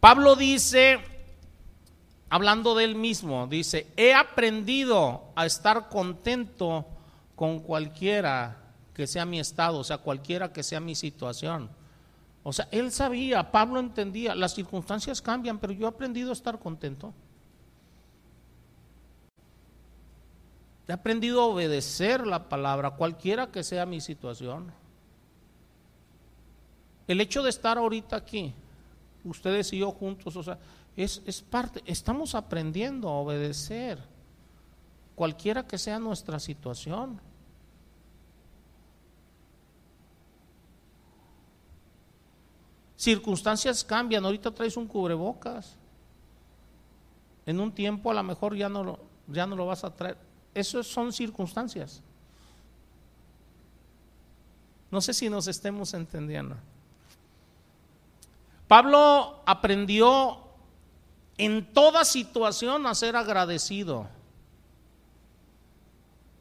Pablo 0.00 0.36
dice, 0.36 0.98
hablando 2.28 2.74
de 2.74 2.84
él 2.84 2.94
mismo, 2.94 3.46
dice, 3.46 3.86
he 3.96 4.14
aprendido 4.14 5.24
a 5.34 5.46
estar 5.46 5.88
contento 5.88 6.86
con 7.34 7.60
cualquiera 7.60 8.58
que 8.94 9.06
sea 9.06 9.24
mi 9.24 9.40
estado, 9.40 9.78
o 9.78 9.84
sea, 9.84 9.98
cualquiera 9.98 10.52
que 10.52 10.62
sea 10.62 10.78
mi 10.78 10.94
situación. 10.94 11.70
O 12.44 12.52
sea, 12.52 12.68
él 12.70 12.92
sabía, 12.92 13.50
Pablo 13.50 13.80
entendía, 13.80 14.34
las 14.34 14.54
circunstancias 14.54 15.22
cambian, 15.22 15.58
pero 15.58 15.72
yo 15.72 15.86
he 15.86 15.88
aprendido 15.88 16.30
a 16.30 16.34
estar 16.34 16.58
contento. 16.58 17.12
He 20.86 20.92
aprendido 20.92 21.40
a 21.40 21.46
obedecer 21.46 22.26
la 22.26 22.48
palabra, 22.48 22.90
cualquiera 22.90 23.46
que 23.46 23.62
sea 23.62 23.86
mi 23.86 24.00
situación. 24.00 24.72
El 27.06 27.20
hecho 27.20 27.42
de 27.42 27.50
estar 27.50 27.78
ahorita 27.78 28.16
aquí, 28.16 28.54
ustedes 29.24 29.72
y 29.72 29.78
yo 29.78 29.90
juntos, 29.92 30.36
o 30.36 30.42
sea, 30.42 30.58
es, 30.96 31.22
es 31.26 31.42
parte, 31.42 31.82
estamos 31.86 32.34
aprendiendo 32.34 33.08
a 33.08 33.12
obedecer, 33.12 33.98
cualquiera 35.14 35.66
que 35.66 35.78
sea 35.78 35.98
nuestra 35.98 36.38
situación. 36.38 37.20
Circunstancias 42.96 43.84
cambian, 43.84 44.24
ahorita 44.24 44.50
traes 44.50 44.76
un 44.76 44.86
cubrebocas. 44.86 45.76
En 47.44 47.60
un 47.60 47.72
tiempo 47.72 48.10
a 48.10 48.14
lo 48.14 48.22
mejor 48.22 48.56
ya 48.56 48.70
no 48.70 48.82
lo, 48.82 48.98
ya 49.26 49.46
no 49.46 49.56
lo 49.56 49.66
vas 49.66 49.84
a 49.84 49.94
traer. 49.94 50.16
Eso 50.54 50.82
son 50.82 51.12
circunstancias. 51.12 52.00
No 54.90 55.00
sé 55.00 55.12
si 55.12 55.28
nos 55.28 55.48
estemos 55.48 55.92
entendiendo. 55.92 56.56
Pablo 58.68 59.42
aprendió 59.44 60.38
en 61.36 61.72
toda 61.72 62.04
situación 62.04 62.86
a 62.86 62.94
ser 62.94 63.16
agradecido. 63.16 64.06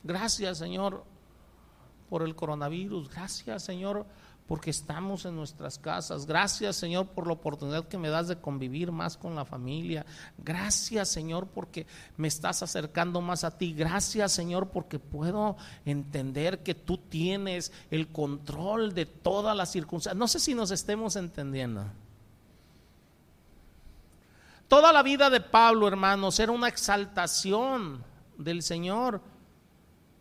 Gracias 0.04 0.60
Señor 0.60 1.04
por 2.10 2.22
el 2.22 2.36
coronavirus. 2.36 3.10
Gracias 3.10 3.64
Señor 3.64 4.06
porque 4.54 4.70
estamos 4.70 5.26
en 5.26 5.36
nuestras 5.36 5.80
casas. 5.80 6.28
Gracias, 6.28 6.76
Señor, 6.76 7.08
por 7.08 7.26
la 7.26 7.34
oportunidad 7.34 7.88
que 7.88 7.98
me 7.98 8.10
das 8.10 8.28
de 8.28 8.40
convivir 8.40 8.92
más 8.92 9.18
con 9.18 9.34
la 9.34 9.46
familia. 9.46 10.06
Gracias, 10.38 11.10
Señor, 11.10 11.48
porque 11.48 11.88
me 12.18 12.28
estás 12.28 12.62
acercando 12.62 13.20
más 13.20 13.44
a 13.44 13.58
ti. 13.58 13.74
Gracias, 13.74 14.32
Señor, 14.32 14.70
porque 14.70 15.00
puedo 15.00 15.58
entender 15.86 16.62
que 16.62 16.76
tú 16.76 17.00
tienes 17.00 17.72
el 17.90 18.10
control 18.10 18.94
de 18.94 19.08
todas 19.08 19.58
las 19.58 19.72
circunstancias. 19.72 20.20
No 20.20 20.28
sé 20.28 20.40
si 20.40 20.54
nos 20.54 20.70
estemos 20.70 21.16
entendiendo. 21.16 21.86
Toda 24.68 24.94
la 24.94 25.02
vida 25.02 25.32
de 25.32 25.42
Pablo, 25.42 25.88
hermanos, 25.88 26.40
era 26.40 26.52
una 26.52 26.68
exaltación 26.68 28.04
del 28.38 28.62
Señor. 28.62 29.20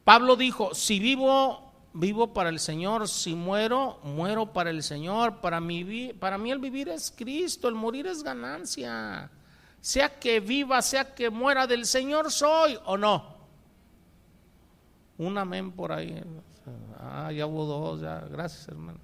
Pablo 0.05 0.37
dijo, 0.37 0.75
si 0.75 1.01
vivo 1.01 1.62
vivo 1.95 2.33
para 2.33 2.49
el 2.49 2.59
Señor, 2.59 3.09
si 3.09 3.35
muero, 3.35 3.99
muero 4.03 4.53
para 4.53 4.71
el 4.71 4.83
Señor. 4.83 5.41
Para 5.41 5.61
mí, 5.61 5.81
el 5.81 6.59
vivir 6.59 6.89
es 6.89 7.13
Cristo, 7.17 7.69
el 7.69 7.75
morir 7.75 8.07
es 8.07 8.23
ganancia. 8.23 9.31
Sea 9.81 10.19
que 10.19 10.41
viva, 10.41 10.81
sea 10.83 11.15
que 11.15 11.31
muera, 11.31 11.67
del 11.67 11.87
Señor 11.87 12.31
soy 12.31 12.79
o 12.85 12.97
no. 12.97 13.37
Un 15.19 15.37
amén 15.39 15.73
por 15.73 15.93
ahí. 15.93 16.23
Ah, 16.99 17.31
ya 17.33 17.47
hubo 17.47 17.65
dos, 17.65 18.01
ya. 18.01 18.21
Gracias, 18.21 18.69
hermano. 18.69 18.99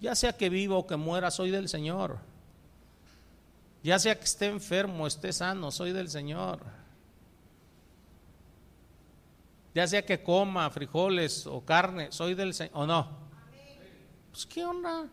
Ya 0.00 0.14
sea 0.14 0.36
que 0.36 0.48
viva 0.50 0.76
o 0.76 0.86
que 0.86 0.96
muera, 0.96 1.30
soy 1.30 1.50
del 1.50 1.68
Señor. 1.68 2.18
Ya 3.82 3.98
sea 3.98 4.18
que 4.18 4.24
esté 4.24 4.46
enfermo, 4.46 5.06
esté 5.06 5.32
sano, 5.32 5.70
soy 5.70 5.92
del 5.92 6.10
Señor 6.10 6.85
ya 9.76 9.86
sea 9.86 10.06
que 10.06 10.22
coma 10.22 10.70
frijoles 10.70 11.46
o 11.46 11.62
carne, 11.62 12.10
soy 12.10 12.34
del 12.34 12.54
Señor, 12.54 12.72
o 12.78 12.86
no. 12.86 13.10
Pues 14.30 14.46
qué 14.46 14.64
onda. 14.64 15.06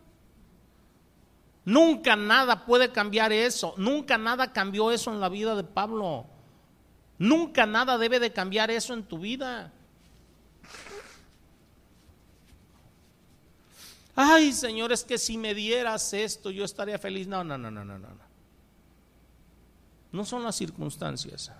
Nunca 1.66 2.16
nada 2.16 2.64
puede 2.64 2.90
cambiar 2.90 3.30
eso, 3.30 3.74
nunca 3.76 4.16
nada 4.16 4.54
cambió 4.54 4.90
eso 4.90 5.12
en 5.12 5.20
la 5.20 5.28
vida 5.28 5.54
de 5.54 5.64
Pablo. 5.64 6.24
Nunca 7.18 7.66
nada 7.66 7.98
debe 7.98 8.18
de 8.18 8.32
cambiar 8.32 8.70
eso 8.70 8.94
en 8.94 9.02
tu 9.02 9.18
vida. 9.18 9.70
Ay, 14.16 14.54
Señor, 14.54 14.92
es 14.92 15.04
que 15.04 15.18
si 15.18 15.36
me 15.36 15.54
dieras 15.54 16.14
esto, 16.14 16.50
yo 16.50 16.64
estaría 16.64 16.98
feliz. 16.98 17.26
No, 17.26 17.44
no, 17.44 17.58
no, 17.58 17.70
no, 17.70 17.84
no, 17.84 17.98
no. 17.98 18.08
No 20.10 20.24
son 20.24 20.42
las 20.42 20.56
circunstancias. 20.56 21.52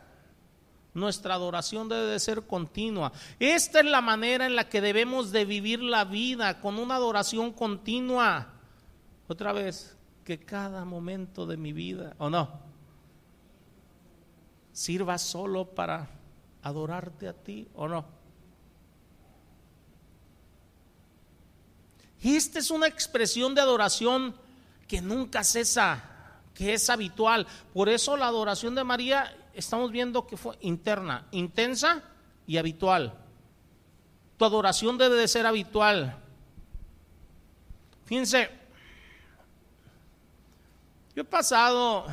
Nuestra 0.94 1.35
adoración 1.35 1.88
debe 1.88 2.07
de 2.07 2.20
ser 2.20 2.42
continua. 2.46 3.12
Esta 3.40 3.80
es 3.80 3.87
la 3.87 4.00
manera 4.00 4.46
en 4.46 4.54
la 4.54 4.68
que 4.68 4.80
debemos 4.80 5.33
de 5.33 5.44
vivir 5.44 5.83
la 5.83 6.04
vida, 6.04 6.61
con 6.61 6.78
una 6.78 6.94
adoración 6.94 7.52
continua. 7.52 8.52
Otra 9.26 9.52
vez, 9.52 9.96
que 10.24 10.38
cada 10.38 10.85
momento 10.85 11.46
de 11.46 11.57
mi 11.57 11.72
vida, 11.72 12.14
¿o 12.18 12.30
no? 12.30 12.48
Sirva 14.72 15.18
solo 15.18 15.66
para 15.66 16.09
adorarte 16.62 17.28
a 17.28 17.33
ti, 17.35 17.68
¿o 17.74 17.87
no? 17.87 18.04
Esta 22.22 22.59
es 22.59 22.70
una 22.70 22.87
expresión 22.87 23.54
de 23.54 23.61
adoración 23.61 24.35
que 24.88 25.02
nunca 25.02 25.44
cesa, 25.44 26.02
que 26.54 26.72
es 26.72 26.88
habitual. 26.88 27.46
Por 27.74 27.90
eso 27.90 28.16
la 28.16 28.28
adoración 28.28 28.74
de 28.74 28.83
María 28.83 29.37
estamos 29.54 29.90
viendo 29.90 30.26
que 30.26 30.36
fue 30.36 30.56
interna, 30.60 31.26
intensa 31.30 32.02
y 32.46 32.56
habitual. 32.56 33.14
Tu 34.36 34.44
adoración 34.44 34.98
debe 34.98 35.16
de 35.16 35.28
ser 35.28 35.46
habitual. 35.46 36.16
Fíjense, 38.04 38.50
yo 41.14 41.22
he 41.22 41.24
pasado 41.24 42.06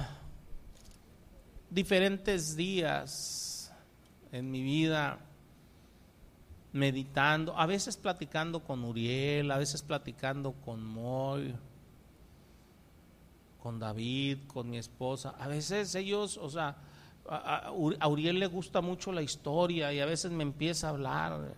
diferentes 1.70 2.56
días 2.56 3.74
en 4.32 4.52
mi 4.52 4.62
vida 4.62 5.20
meditando, 6.74 7.58
a 7.58 7.66
veces 7.66 7.98
platicando 7.98 8.64
con 8.64 8.84
Uriel, 8.84 9.52
a 9.52 9.58
veces 9.58 9.82
platicando 9.82 10.54
con 10.54 10.86
Moy, 10.86 11.54
con 13.62 13.80
David, 13.80 14.40
con 14.48 14.70
mi 14.70 14.78
esposa. 14.78 15.36
A 15.40 15.48
veces 15.48 15.94
ellos, 15.96 16.38
o 16.38 16.50
sea, 16.50 16.78
a, 17.28 17.72
Uriel 17.72 18.40
le 18.40 18.48
gusta 18.48 18.82
mucho 18.82 19.12
la 19.12 19.22
historia 19.22 19.94
y 19.94 20.00
a 20.00 20.06
veces 20.06 20.32
me 20.32 20.44
empieza 20.44 20.88
a 20.88 20.90
hablar 20.92 21.42
de 21.42 21.54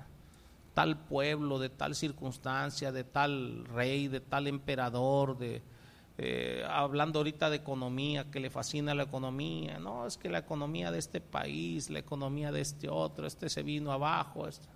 tal 0.73 0.97
pueblo, 0.97 1.60
de 1.60 1.69
tal 1.69 1.95
circunstancia, 1.95 2.91
de 2.91 3.04
tal 3.04 3.65
rey, 3.65 4.08
de 4.08 4.19
tal 4.19 4.47
emperador, 4.47 5.38
de 5.38 5.62
eh, 6.17 6.63
hablando 6.69 7.19
ahorita 7.19 7.49
de 7.49 7.58
economía, 7.58 8.30
que 8.30 8.39
le 8.39 8.49
fascina 8.49 8.93
la 8.93 9.04
economía. 9.04 9.80
No, 9.80 10.06
es 10.06 10.17
que 10.17 10.30
la 10.30 10.39
economía 10.39 10.91
de 10.91 10.99
este 10.99 11.21
país, 11.21 11.89
la 11.89 11.99
economía 11.99 12.52
de 12.52 12.62
este 12.62 12.89
otro, 12.89 13.26
este 13.26 13.49
se 13.49 13.63
vino 13.63 13.91
abajo. 13.91 14.47
Este. 14.47 14.67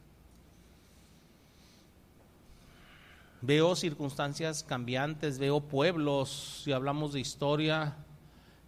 Veo 3.41 3.75
circunstancias 3.75 4.63
cambiantes, 4.63 5.37
veo 5.37 5.61
pueblos, 5.61 6.61
si 6.63 6.71
hablamos 6.71 7.13
de 7.13 7.19
historia, 7.19 7.97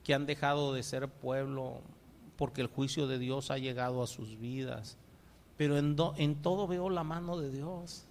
que 0.04 0.14
han 0.14 0.28
dejado 0.28 0.74
de 0.74 0.84
ser 0.84 1.08
pueblo 1.08 1.82
porque 2.40 2.62
el 2.62 2.68
juicio 2.68 3.06
de 3.06 3.20
Dios 3.20 3.52
ha 3.52 3.58
llegado 3.58 4.02
a 4.02 4.08
sus 4.08 4.40
vidas. 4.40 4.98
Pero 5.58 5.78
en, 5.78 6.36
todo 6.42 6.68
veo 6.68 6.90
la 6.90 7.04
mano 7.04 7.38
de 7.38 7.52
Dios. 7.52 8.06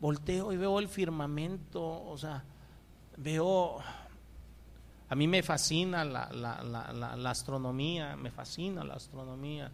Volteo 0.00 0.52
y 0.52 0.56
veo 0.56 0.78
el 0.78 0.86
firmamento, 0.86 1.82
o 1.82 2.16
sea, 2.16 2.44
veo, 3.16 3.78
a 5.08 5.14
mí 5.16 5.26
me 5.26 5.42
fascina 5.42 6.04
la, 6.04 6.30
la 6.30 7.30
astronomía, 7.30 8.16
me 8.16 8.30
fascina 8.30 8.84
la 8.84 8.94
astronomía 8.94 9.72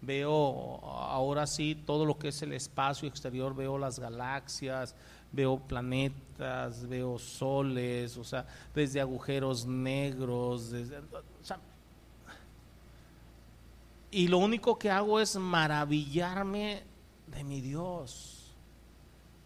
veo 0.00 0.80
ahora 0.84 1.46
sí 1.46 1.74
todo 1.74 2.04
lo 2.04 2.18
que 2.18 2.28
es 2.28 2.42
el 2.42 2.52
espacio 2.52 3.08
exterior, 3.08 3.54
veo 3.54 3.78
las 3.78 3.98
galaxias, 3.98 4.94
veo 5.32 5.58
planetas, 5.58 6.86
veo 6.86 7.18
soles, 7.18 8.16
o 8.16 8.24
sea, 8.24 8.46
desde 8.74 9.00
agujeros 9.00 9.66
negros, 9.66 10.70
desde, 10.70 11.00
y 14.10 14.28
lo 14.28 14.38
único 14.38 14.78
que 14.78 14.90
hago 14.90 15.20
es 15.20 15.36
maravillarme 15.36 16.84
de 17.26 17.44
mi 17.44 17.60
Dios. 17.60 18.54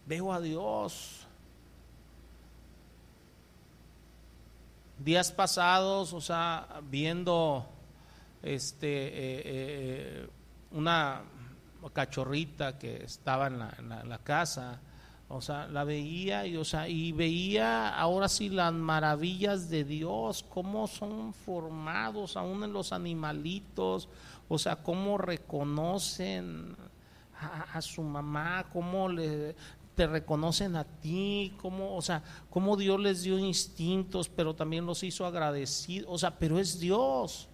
Veo 0.05 0.33
a 0.33 0.39
Dios. 0.39 1.27
Días 4.99 5.31
pasados, 5.31 6.13
o 6.13 6.21
sea, 6.21 6.81
viendo 6.89 7.65
este 8.43 8.87
eh, 8.87 9.41
eh, 9.45 10.29
una 10.71 11.23
cachorrita 11.93 12.77
que 12.77 13.03
estaba 13.03 13.47
en 13.47 13.59
la, 13.59 14.19
casa, 14.23 14.79
o 15.33 15.41
sea, 15.41 15.67
la 15.67 15.83
veía 15.83 16.45
y, 16.45 16.57
o 16.57 16.65
sea, 16.65 16.87
y 16.87 17.11
veía 17.11 17.95
ahora 17.97 18.27
sí 18.27 18.49
las 18.49 18.73
maravillas 18.73 19.69
de 19.69 19.83
Dios, 19.83 20.43
cómo 20.49 20.87
son 20.87 21.33
formados 21.33 22.35
aún 22.35 22.63
en 22.63 22.73
los 22.73 22.91
animalitos, 22.91 24.09
o 24.49 24.57
sea, 24.57 24.77
cómo 24.77 25.17
reconocen 25.17 26.75
a, 27.73 27.81
su 27.81 28.03
mamá, 28.03 28.67
cómo 28.71 29.09
le, 29.09 29.55
te 29.95 30.05
reconocen 30.05 30.75
a 30.75 30.83
ti, 30.83 31.53
cómo, 31.61 31.95
o 31.95 32.01
sea, 32.01 32.23
cómo 32.49 32.75
Dios 32.77 32.99
les 32.99 33.23
dio 33.23 33.39
instintos, 33.39 34.29
pero 34.29 34.53
también 34.53 34.85
los 34.85 35.03
hizo 35.03 35.25
agradecidos, 35.25 36.07
o 36.11 36.17
sea, 36.17 36.37
pero 36.37 36.59
es 36.59 36.79
Dios. 36.79 37.47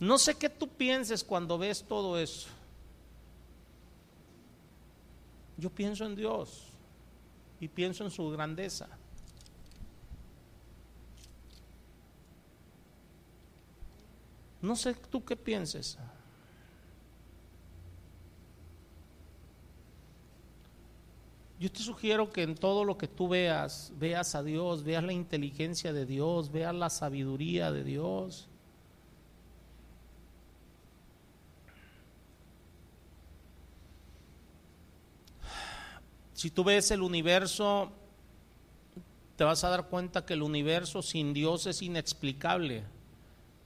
No 0.00 0.18
sé 0.18 0.36
qué 0.36 0.48
tú 0.48 0.68
pienses 0.68 1.24
cuando 1.24 1.58
ves 1.58 1.82
todo 1.82 2.18
eso. 2.18 2.48
Yo 5.56 5.70
pienso 5.70 6.04
en 6.04 6.14
Dios 6.14 6.68
y 7.60 7.66
pienso 7.66 8.04
en 8.04 8.10
su 8.10 8.30
grandeza. 8.30 8.88
No 14.60 14.76
sé 14.76 14.94
tú 14.94 15.24
qué 15.24 15.36
pienses. 15.36 15.98
Yo 21.60 21.72
te 21.72 21.80
sugiero 21.80 22.30
que 22.30 22.42
en 22.42 22.54
todo 22.54 22.84
lo 22.84 22.96
que 22.96 23.08
tú 23.08 23.28
veas, 23.28 23.92
veas 23.98 24.36
a 24.36 24.44
Dios, 24.44 24.84
veas 24.84 25.02
la 25.02 25.12
inteligencia 25.12 25.92
de 25.92 26.06
Dios, 26.06 26.52
veas 26.52 26.74
la 26.74 26.88
sabiduría 26.88 27.72
de 27.72 27.82
Dios. 27.82 28.47
Si 36.38 36.52
tú 36.52 36.62
ves 36.62 36.92
el 36.92 37.02
universo, 37.02 37.90
te 39.34 39.42
vas 39.42 39.64
a 39.64 39.70
dar 39.70 39.88
cuenta 39.88 40.24
que 40.24 40.34
el 40.34 40.42
universo 40.42 41.02
sin 41.02 41.34
Dios 41.34 41.66
es 41.66 41.82
inexplicable 41.82 42.84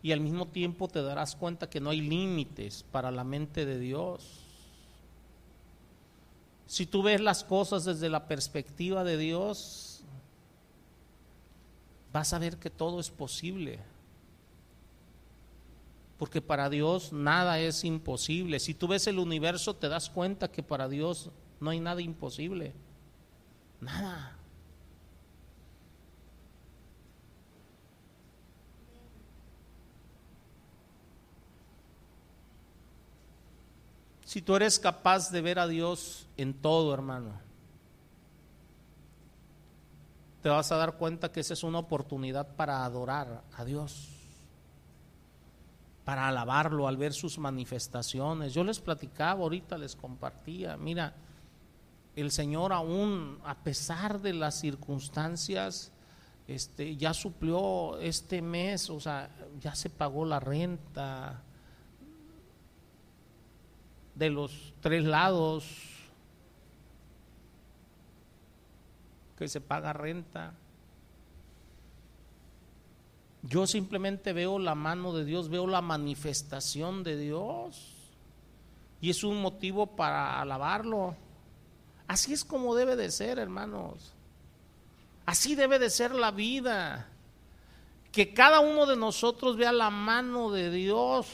y 0.02 0.12
al 0.12 0.20
mismo 0.20 0.48
tiempo 0.48 0.88
te 0.88 1.02
darás 1.02 1.36
cuenta 1.36 1.68
que 1.68 1.80
no 1.80 1.90
hay 1.90 2.00
límites 2.00 2.82
para 2.90 3.10
la 3.10 3.24
mente 3.24 3.66
de 3.66 3.78
Dios. 3.78 4.40
Si 6.66 6.86
tú 6.86 7.02
ves 7.02 7.20
las 7.20 7.44
cosas 7.44 7.84
desde 7.84 8.08
la 8.08 8.26
perspectiva 8.26 9.04
de 9.04 9.18
Dios, 9.18 10.00
vas 12.10 12.32
a 12.32 12.38
ver 12.38 12.56
que 12.56 12.70
todo 12.70 13.00
es 13.00 13.10
posible. 13.10 13.80
Porque 16.16 16.40
para 16.40 16.70
Dios 16.70 17.12
nada 17.12 17.60
es 17.60 17.84
imposible. 17.84 18.58
Si 18.60 18.72
tú 18.72 18.88
ves 18.88 19.06
el 19.08 19.18
universo, 19.18 19.76
te 19.76 19.90
das 19.90 20.08
cuenta 20.08 20.50
que 20.50 20.62
para 20.62 20.88
Dios 20.88 21.30
no 21.62 21.70
hay 21.70 21.78
nada 21.78 22.02
imposible. 22.02 22.74
Nada. 23.80 24.36
Si 34.24 34.42
tú 34.42 34.56
eres 34.56 34.80
capaz 34.80 35.30
de 35.30 35.40
ver 35.40 35.60
a 35.60 35.68
Dios 35.68 36.26
en 36.36 36.52
todo, 36.52 36.92
hermano, 36.92 37.30
te 40.42 40.48
vas 40.48 40.72
a 40.72 40.76
dar 40.76 40.96
cuenta 40.96 41.30
que 41.30 41.40
esa 41.40 41.54
es 41.54 41.62
una 41.62 41.78
oportunidad 41.78 42.56
para 42.56 42.84
adorar 42.84 43.44
a 43.56 43.64
Dios, 43.64 44.08
para 46.04 46.26
alabarlo 46.26 46.88
al 46.88 46.96
ver 46.96 47.12
sus 47.12 47.38
manifestaciones. 47.38 48.52
Yo 48.52 48.64
les 48.64 48.80
platicaba, 48.80 49.42
ahorita 49.42 49.78
les 49.78 49.94
compartía, 49.94 50.76
mira, 50.76 51.14
el 52.16 52.30
Señor 52.30 52.72
aún, 52.72 53.38
a 53.44 53.56
pesar 53.62 54.20
de 54.20 54.34
las 54.34 54.60
circunstancias, 54.60 55.92
este, 56.46 56.96
ya 56.96 57.14
suplió 57.14 57.98
este 57.98 58.42
mes, 58.42 58.90
o 58.90 59.00
sea, 59.00 59.30
ya 59.60 59.74
se 59.74 59.90
pagó 59.90 60.24
la 60.24 60.40
renta, 60.40 61.42
de 64.14 64.30
los 64.30 64.74
tres 64.80 65.04
lados 65.04 65.64
que 69.36 69.48
se 69.48 69.60
paga 69.60 69.92
renta. 69.92 70.54
Yo 73.42 73.66
simplemente 73.66 74.32
veo 74.32 74.58
la 74.58 74.74
mano 74.74 75.12
de 75.12 75.24
Dios, 75.24 75.48
veo 75.48 75.66
la 75.66 75.80
manifestación 75.80 77.02
de 77.02 77.16
Dios 77.16 77.92
y 79.00 79.10
es 79.10 79.24
un 79.24 79.42
motivo 79.42 79.96
para 79.96 80.40
alabarlo. 80.40 81.16
Así 82.12 82.34
es 82.34 82.44
como 82.44 82.74
debe 82.74 82.94
de 82.94 83.10
ser, 83.10 83.38
hermanos. 83.38 84.12
Así 85.24 85.54
debe 85.54 85.78
de 85.78 85.88
ser 85.88 86.14
la 86.14 86.30
vida. 86.30 87.08
Que 88.12 88.34
cada 88.34 88.60
uno 88.60 88.84
de 88.84 88.96
nosotros 88.96 89.56
vea 89.56 89.72
la 89.72 89.88
mano 89.88 90.50
de 90.50 90.70
Dios 90.70 91.26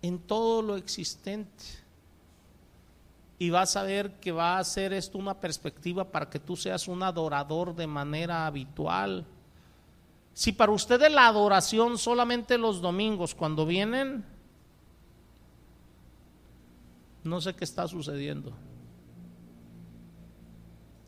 en 0.00 0.18
todo 0.18 0.62
lo 0.62 0.76
existente. 0.76 1.64
Y 3.38 3.50
vas 3.50 3.76
a 3.76 3.82
ver 3.82 4.18
que 4.18 4.32
va 4.32 4.56
a 4.56 4.64
ser 4.64 4.94
esto 4.94 5.18
una 5.18 5.38
perspectiva 5.38 6.10
para 6.10 6.30
que 6.30 6.38
tú 6.38 6.56
seas 6.56 6.88
un 6.88 7.02
adorador 7.02 7.76
de 7.76 7.86
manera 7.86 8.46
habitual. 8.46 9.26
Si 10.32 10.52
para 10.52 10.72
ustedes 10.72 11.12
la 11.12 11.26
adoración 11.26 11.98
solamente 11.98 12.56
los 12.56 12.80
domingos 12.80 13.34
cuando 13.34 13.66
vienen, 13.66 14.24
no 17.24 17.40
sé 17.40 17.54
qué 17.54 17.64
está 17.64 17.88
sucediendo. 17.88 18.52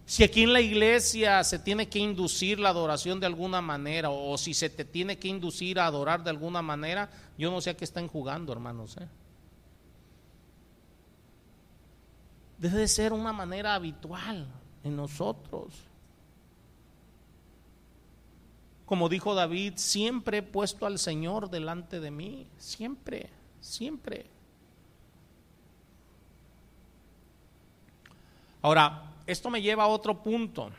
Si 0.07 0.23
aquí 0.23 0.45
en 0.45 0.53
la 0.53 0.61
iglesia 0.61 1.43
se 1.43 1.59
tiene 1.59 1.89
que 1.89 1.99
inducir 1.99 2.61
la 2.61 2.69
adoración 2.69 3.19
de 3.19 3.27
alguna 3.27 3.61
manera 3.61 4.11
o 4.11 4.39
si 4.39 4.55
se 4.55 4.71
te 4.71 4.85
tiene 4.85 5.19
que 5.19 5.27
inducir 5.27 5.81
a 5.81 5.87
adorar 5.87 6.23
de 6.23 6.31
alguna 6.31 6.63
manera, 6.63 7.11
yo 7.37 7.51
no 7.51 7.61
sé 7.61 7.71
a 7.71 7.77
qué 7.77 7.85
están 7.85 8.07
jugando, 8.07 8.53
hermanos. 8.53 8.97
¿eh? 8.99 9.09
Debe 12.57 12.79
de 12.79 12.89
ser 12.89 13.13
una 13.13 13.33
manera 13.33 13.75
habitual 13.75 14.47
en 14.85 14.95
nosotros. 14.95 15.75
Como 18.87 19.09
dijo 19.09 19.35
David, 19.35 19.73
siempre 19.75 20.39
he 20.39 20.43
puesto 20.43 20.87
al 20.87 21.01
Señor 21.01 21.51
delante 21.51 21.99
de 21.99 22.13
mí, 22.13 22.47
siempre, 22.57 23.31
siempre. 23.61 24.36
Ahora, 28.63 29.15
esto 29.27 29.51
me 29.51 29.63
lleva 29.63 29.85
a 29.85 29.89
otro 29.89 30.23
punto. 30.23 30.71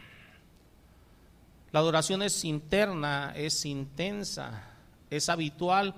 La 1.72 1.80
adoración 1.80 2.22
es 2.22 2.44
interna, 2.46 3.34
es 3.36 3.66
intensa, 3.66 4.64
es 5.10 5.30
habitual. 5.30 5.94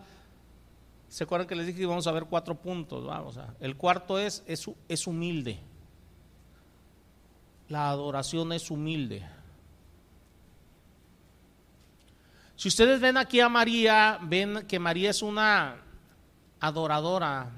¿Se 1.08 1.24
acuerdan 1.24 1.48
que 1.48 1.56
les 1.56 1.68
dije 1.68 1.80
que 1.80 1.86
vamos 1.86 2.08
a 2.08 2.12
ver 2.12 2.26
cuatro 2.26 2.56
puntos? 2.56 3.06
Vamos 3.06 3.38
a, 3.38 3.54
el 3.60 3.76
cuarto 3.76 4.18
es, 4.20 4.44
es, 4.48 4.70
es 4.88 5.08
humilde. 5.08 5.60
La 7.68 7.90
adoración 7.90 8.52
es 8.52 8.72
humilde. 8.72 9.26
Si 12.56 12.68
ustedes 12.68 13.00
ven 13.00 13.16
aquí 13.16 13.40
a 13.40 13.48
María, 13.48 14.20
ven 14.22 14.66
que 14.68 14.80
María 14.80 15.12
es 15.12 15.22
una 15.22 15.78
adoradora, 16.60 17.50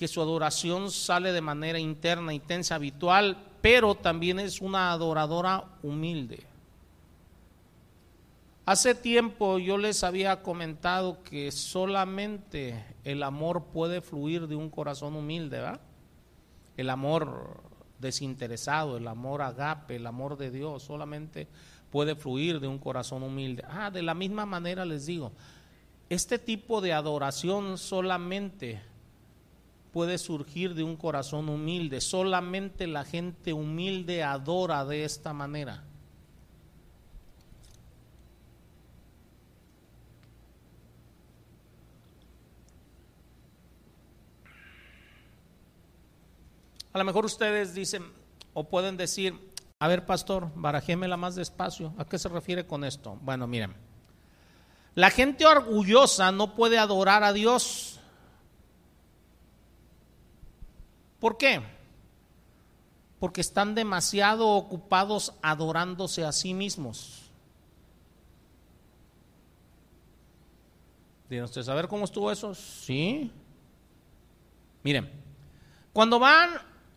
que 0.00 0.08
su 0.08 0.22
adoración 0.22 0.90
sale 0.90 1.30
de 1.30 1.42
manera 1.42 1.78
interna, 1.78 2.32
intensa, 2.32 2.74
habitual, 2.74 3.36
pero 3.60 3.94
también 3.94 4.40
es 4.40 4.62
una 4.62 4.92
adoradora 4.92 5.62
humilde. 5.82 6.42
Hace 8.64 8.94
tiempo 8.94 9.58
yo 9.58 9.76
les 9.76 10.02
había 10.02 10.42
comentado 10.42 11.22
que 11.22 11.52
solamente 11.52 12.82
el 13.04 13.22
amor 13.22 13.64
puede 13.74 14.00
fluir 14.00 14.46
de 14.46 14.56
un 14.56 14.70
corazón 14.70 15.16
humilde, 15.16 15.58
¿verdad? 15.58 15.82
El 16.78 16.88
amor 16.88 17.60
desinteresado, 17.98 18.96
el 18.96 19.06
amor 19.06 19.42
agape, 19.42 19.96
el 19.96 20.06
amor 20.06 20.38
de 20.38 20.50
Dios, 20.50 20.82
solamente 20.82 21.46
puede 21.90 22.14
fluir 22.14 22.58
de 22.58 22.68
un 22.68 22.78
corazón 22.78 23.22
humilde. 23.22 23.64
Ah, 23.68 23.90
de 23.90 24.00
la 24.00 24.14
misma 24.14 24.46
manera 24.46 24.86
les 24.86 25.04
digo, 25.04 25.32
este 26.08 26.38
tipo 26.38 26.80
de 26.80 26.94
adoración 26.94 27.76
solamente 27.76 28.88
puede 29.92 30.18
surgir 30.18 30.74
de 30.74 30.82
un 30.82 30.96
corazón 30.96 31.48
humilde. 31.48 32.00
Solamente 32.00 32.86
la 32.86 33.04
gente 33.04 33.52
humilde 33.52 34.22
adora 34.22 34.84
de 34.84 35.04
esta 35.04 35.32
manera. 35.32 35.84
A 46.92 46.98
lo 46.98 47.04
mejor 47.04 47.24
ustedes 47.24 47.74
dicen 47.74 48.04
o 48.52 48.64
pueden 48.64 48.96
decir, 48.96 49.38
a 49.78 49.86
ver 49.86 50.06
pastor, 50.06 50.50
barajémela 50.56 51.16
más 51.16 51.36
despacio. 51.36 51.94
¿A 51.98 52.04
qué 52.04 52.18
se 52.18 52.28
refiere 52.28 52.66
con 52.66 52.84
esto? 52.84 53.16
Bueno, 53.22 53.46
miren, 53.46 53.74
la 54.96 55.10
gente 55.10 55.46
orgullosa 55.46 56.32
no 56.32 56.56
puede 56.56 56.78
adorar 56.78 57.22
a 57.22 57.32
Dios 57.32 57.99
¿Por 61.20 61.36
qué? 61.36 61.60
Porque 63.18 63.42
están 63.42 63.74
demasiado 63.74 64.48
ocupados 64.48 65.34
adorándose 65.42 66.24
a 66.24 66.32
sí 66.32 66.54
mismos. 66.54 67.30
¿Tienen 71.28 71.44
ustedes 71.44 71.68
a 71.68 71.74
ver 71.74 71.86
cómo 71.86 72.06
estuvo 72.06 72.32
eso? 72.32 72.54
Sí. 72.54 73.30
Miren, 74.82 75.08
cuando 75.92 76.18
van 76.18 76.50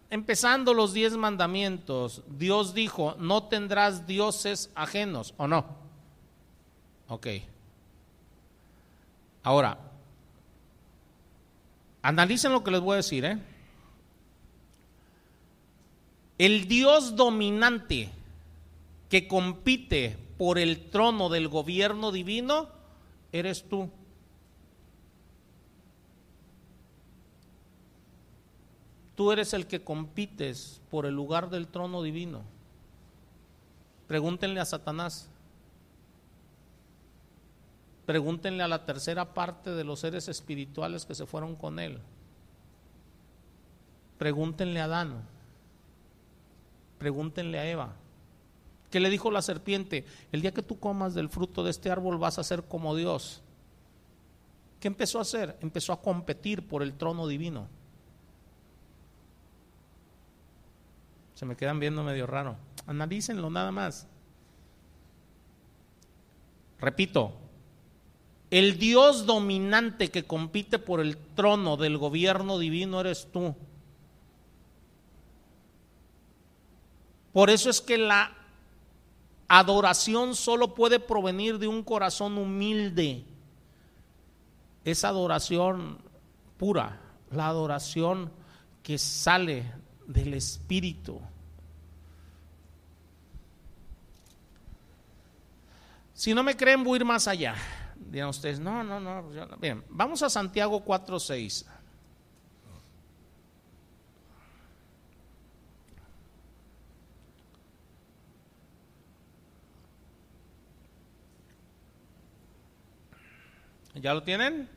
empezando 0.10 0.74
los 0.74 0.94
diez 0.94 1.16
mandamientos, 1.18 2.24
Dios 2.28 2.74
dijo, 2.74 3.16
no 3.20 3.44
tendrás 3.44 4.08
dioses 4.08 4.72
ajenos, 4.74 5.34
¿o 5.38 5.48
no? 5.48 5.66
Ok. 7.10 7.28
Ahora, 9.44 9.78
analicen 12.02 12.54
lo 12.54 12.64
que 12.64 12.72
les 12.72 12.80
voy 12.80 12.94
a 12.94 12.98
decir, 12.98 13.26
¿eh? 13.26 13.53
El 16.38 16.68
Dios 16.68 17.16
dominante 17.16 18.10
que 19.10 19.28
compite 19.28 20.18
por 20.38 20.58
el 20.58 20.90
trono 20.90 21.30
del 21.30 21.48
gobierno 21.48 22.12
divino, 22.12 22.70
eres 23.32 23.68
tú. 23.70 23.90
Tú 29.16 29.32
eres 29.32 29.54
el 29.54 29.68
que 29.68 29.84
compites 29.84 30.82
por 30.90 31.06
el 31.06 31.14
lugar 31.14 31.50
del 31.50 31.68
trono 31.68 32.02
divino. 32.02 32.42
Pregúntenle 34.08 34.60
a 34.60 34.66
Satanás. 34.66 35.30
Pregúntenle 38.06 38.64
a 38.64 38.68
la 38.68 38.86
tercera 38.86 39.34
parte 39.34 39.70
de 39.70 39.84
los 39.84 40.00
seres 40.00 40.28
espirituales 40.28 41.06
que 41.06 41.16
se 41.16 41.26
fueron 41.26 41.56
con 41.56 41.80
él. 41.80 42.00
Pregúntenle 44.18 44.82
a 44.82 44.86
Adán. 44.86 45.33
Pregúntenle 47.04 47.60
a 47.60 47.70
Eva. 47.70 47.94
¿Qué 48.90 49.02
le 49.02 49.10
dijo 49.10 49.30
la 49.30 49.42
serpiente? 49.42 50.06
El 50.32 50.42
día 50.42 50.54
que 50.54 50.64
tú 50.64 50.80
comas 50.80 51.14
del 51.14 51.28
fruto 51.28 51.62
de 51.62 51.70
este 51.70 51.92
árbol 51.92 52.18
vas 52.18 52.40
a 52.40 52.46
ser 52.46 52.64
como 52.64 52.96
Dios. 52.96 53.42
¿Qué 54.80 54.88
empezó 54.88 55.20
a 55.20 55.24
hacer? 55.24 55.58
Empezó 55.60 55.92
a 55.92 56.02
competir 56.02 56.66
por 56.66 56.82
el 56.82 56.94
trono 56.94 57.28
divino. 57.28 57.68
Se 61.36 61.46
me 61.46 61.58
quedan 61.58 61.82
viendo 61.82 62.04
medio 62.04 62.26
raro. 62.26 62.56
Analícenlo 62.88 63.50
nada 63.50 63.74
más. 63.74 64.08
Repito, 66.80 67.34
el 68.50 68.78
Dios 68.80 69.26
dominante 69.26 70.10
que 70.10 70.24
compite 70.24 70.80
por 70.80 71.02
el 71.02 71.18
trono 71.18 71.76
del 71.76 71.98
gobierno 71.98 72.60
divino 72.60 73.02
eres 73.02 73.28
tú. 73.30 73.58
Por 77.34 77.50
eso 77.50 77.70
es 77.70 77.82
que 77.82 77.98
la 77.98 78.32
adoración 79.48 80.36
solo 80.36 80.76
puede 80.76 81.00
provenir 81.00 81.58
de 81.58 81.68
un 81.68 81.84
corazón 81.84 82.38
humilde. 82.38 83.26
Es 84.86 85.04
adoración 85.04 85.98
pura, 86.58 87.02
la 87.32 87.48
adoración 87.48 88.32
que 88.84 88.98
sale 88.98 89.72
del 90.06 90.36
Espíritu. 90.36 91.20
Si 96.14 96.34
no 96.34 96.44
me 96.44 96.56
creen, 96.56 96.84
voy 96.84 96.94
a 96.94 96.96
ir 96.98 97.06
más 97.06 97.28
allá. 97.28 97.56
Dirán 97.96 98.30
ustedes, 98.30 98.60
no, 98.60 98.84
no, 98.84 99.00
no. 99.00 99.24
Bien, 99.58 99.84
vamos 99.90 100.22
a 100.22 100.30
Santiago 100.30 100.86
4.6. 100.86 101.66
¿Ya 114.04 114.14
lo 114.14 114.22
tienen? 114.22 114.68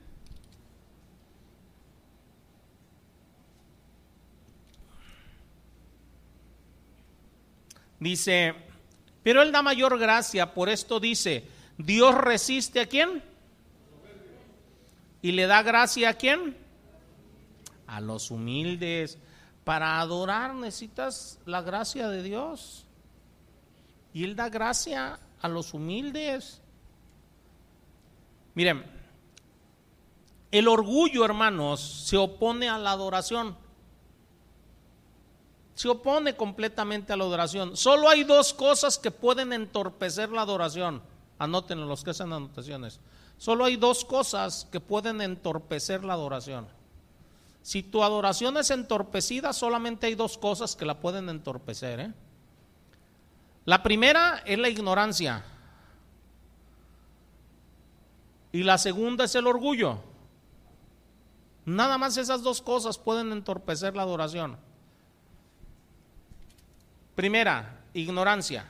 Dice, 7.99 8.55
pero 9.23 9.41
Él 9.41 9.51
da 9.51 9.61
mayor 9.61 9.99
gracia, 9.99 10.53
por 10.53 10.69
esto 10.69 11.01
dice, 11.01 11.45
Dios 11.77 12.15
resiste 12.15 12.79
a 12.79 12.85
quién? 12.85 13.21
Y 15.21 15.33
le 15.33 15.45
da 15.45 15.61
gracia 15.61 16.11
a 16.11 16.13
quién? 16.13 16.55
A 17.85 17.99
los 17.99 18.31
humildes. 18.31 19.17
Para 19.65 19.99
adorar 19.99 20.55
necesitas 20.55 21.37
la 21.45 21.61
gracia 21.61 22.07
de 22.07 22.23
Dios. 22.23 22.85
Y 24.13 24.23
Él 24.23 24.37
da 24.37 24.47
gracia 24.47 25.19
a 25.41 25.49
los 25.49 25.73
humildes. 25.73 26.61
Miren, 28.55 28.96
el 30.51 30.67
orgullo, 30.67 31.25
hermanos, 31.25 31.81
se 31.81 32.17
opone 32.17 32.69
a 32.69 32.77
la 32.77 32.91
adoración. 32.91 33.55
Se 35.75 35.89
opone 35.89 36.35
completamente 36.35 37.13
a 37.13 37.17
la 37.17 37.23
adoración. 37.23 37.77
Solo 37.77 38.09
hay 38.09 38.23
dos 38.23 38.53
cosas 38.53 38.97
que 38.97 39.11
pueden 39.11 39.53
entorpecer 39.53 40.29
la 40.29 40.41
adoración 40.41 41.01
Anótenlo 41.39 41.85
los 41.85 42.03
que 42.03 42.11
hacen 42.11 42.33
anotaciones. 42.33 42.99
Solo 43.37 43.65
hay 43.65 43.75
dos 43.75 44.05
cosas 44.05 44.67
que 44.71 44.79
pueden 44.79 45.21
entorpecer 45.21 46.03
la 46.03 46.13
adoración. 46.13 46.67
Si 47.61 47.83
tu 47.83 48.03
adoración 48.03 48.57
es 48.57 48.71
entorpecida, 48.71 49.53
solamente 49.53 50.07
hay 50.07 50.15
dos 50.15 50.37
cosas 50.37 50.75
que 50.75 50.85
la 50.85 50.99
pueden 50.99 51.29
entorpecer. 51.29 51.99
¿eh? 51.99 52.13
La 53.65 53.83
primera 53.83 54.41
es 54.45 54.57
la 54.57 54.69
ignorancia. 54.69 55.43
Y 58.51 58.63
la 58.63 58.77
segunda 58.77 59.25
es 59.25 59.35
el 59.35 59.45
orgullo. 59.45 59.99
Nada 61.67 61.97
más 61.97 62.15
esas 62.15 62.43
dos 62.43 62.61
cosas 62.61 62.97
pueden 62.97 63.33
entorpecer 63.33 63.93
la 63.93 64.03
adoración. 64.03 64.55
Primera, 67.13 67.83
ignorancia. 67.93 68.65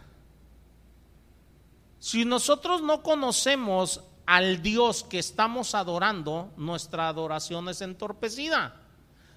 Si 2.00 2.26
nosotros 2.26 2.82
no 2.82 3.04
conocemos 3.04 4.02
al 4.26 4.64
Dios 4.64 5.04
que 5.04 5.20
estamos 5.20 5.76
adorando, 5.76 6.52
nuestra 6.58 7.08
adoración 7.08 7.70
es 7.70 7.82
entorpecida. 7.82 8.82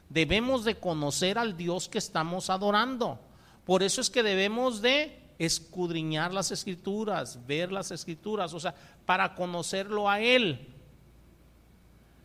Debemos 0.09 0.65
de 0.65 0.77
conocer 0.79 1.37
al 1.37 1.59
Dios 1.59 1.87
que 1.87 1.99
estamos 1.99 2.49
adorando. 2.49 3.21
Por 3.67 3.83
eso 3.83 4.01
es 4.01 4.09
que 4.09 4.23
debemos 4.23 4.81
de 4.81 5.35
escudriñar 5.39 6.33
las 6.33 6.51
escrituras, 6.51 7.47
ver 7.47 7.71
las 7.71 7.91
escrituras, 7.91 8.55
o 8.55 8.61
sea, 8.61 8.75
para 9.05 9.35
conocerlo 9.35 10.09
a 10.09 10.19
Él. 10.19 10.80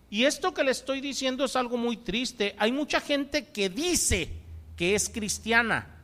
Y 0.09 0.23
esto 0.25 0.53
que 0.53 0.63
le 0.63 0.71
estoy 0.71 1.01
diciendo 1.01 1.45
es 1.45 1.55
algo 1.55 1.77
muy 1.77 1.97
triste. 1.97 2.55
Hay 2.57 2.71
mucha 2.71 2.99
gente 2.99 3.47
que 3.47 3.69
dice 3.69 4.31
que 4.77 4.95
es 4.95 5.09
cristiana, 5.09 5.95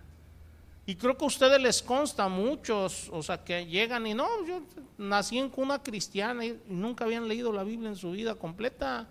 y 0.86 0.96
creo 0.96 1.16
que 1.16 1.24
a 1.24 1.28
ustedes 1.28 1.62
les 1.62 1.82
consta 1.82 2.28
muchos, 2.28 3.08
o 3.14 3.22
sea, 3.22 3.44
que 3.44 3.66
llegan 3.66 4.06
y 4.08 4.14
no, 4.14 4.28
yo 4.46 4.62
nací 4.98 5.38
en 5.38 5.50
cuna 5.50 5.82
cristiana 5.82 6.44
y 6.46 6.60
nunca 6.68 7.06
habían 7.06 7.28
leído 7.28 7.54
la 7.54 7.64
Biblia 7.64 7.90
en 7.90 7.96
su 7.96 8.12
vida 8.12 8.36
completa. 8.36 9.08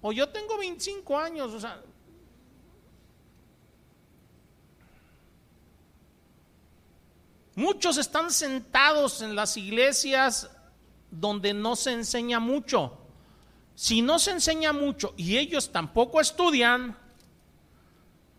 O 0.00 0.12
yo 0.12 0.28
tengo 0.28 0.56
25 0.56 1.18
años, 1.18 1.52
o 1.52 1.60
sea. 1.60 1.82
Muchos 7.56 7.98
están 7.98 8.30
sentados 8.30 9.20
en 9.20 9.34
las 9.34 9.56
iglesias 9.56 10.48
donde 11.10 11.54
no 11.54 11.76
se 11.76 11.92
enseña 11.92 12.40
mucho. 12.40 12.98
Si 13.74 14.02
no 14.02 14.18
se 14.18 14.30
enseña 14.30 14.72
mucho 14.72 15.12
y 15.16 15.36
ellos 15.36 15.70
tampoco 15.70 16.20
estudian, 16.20 16.96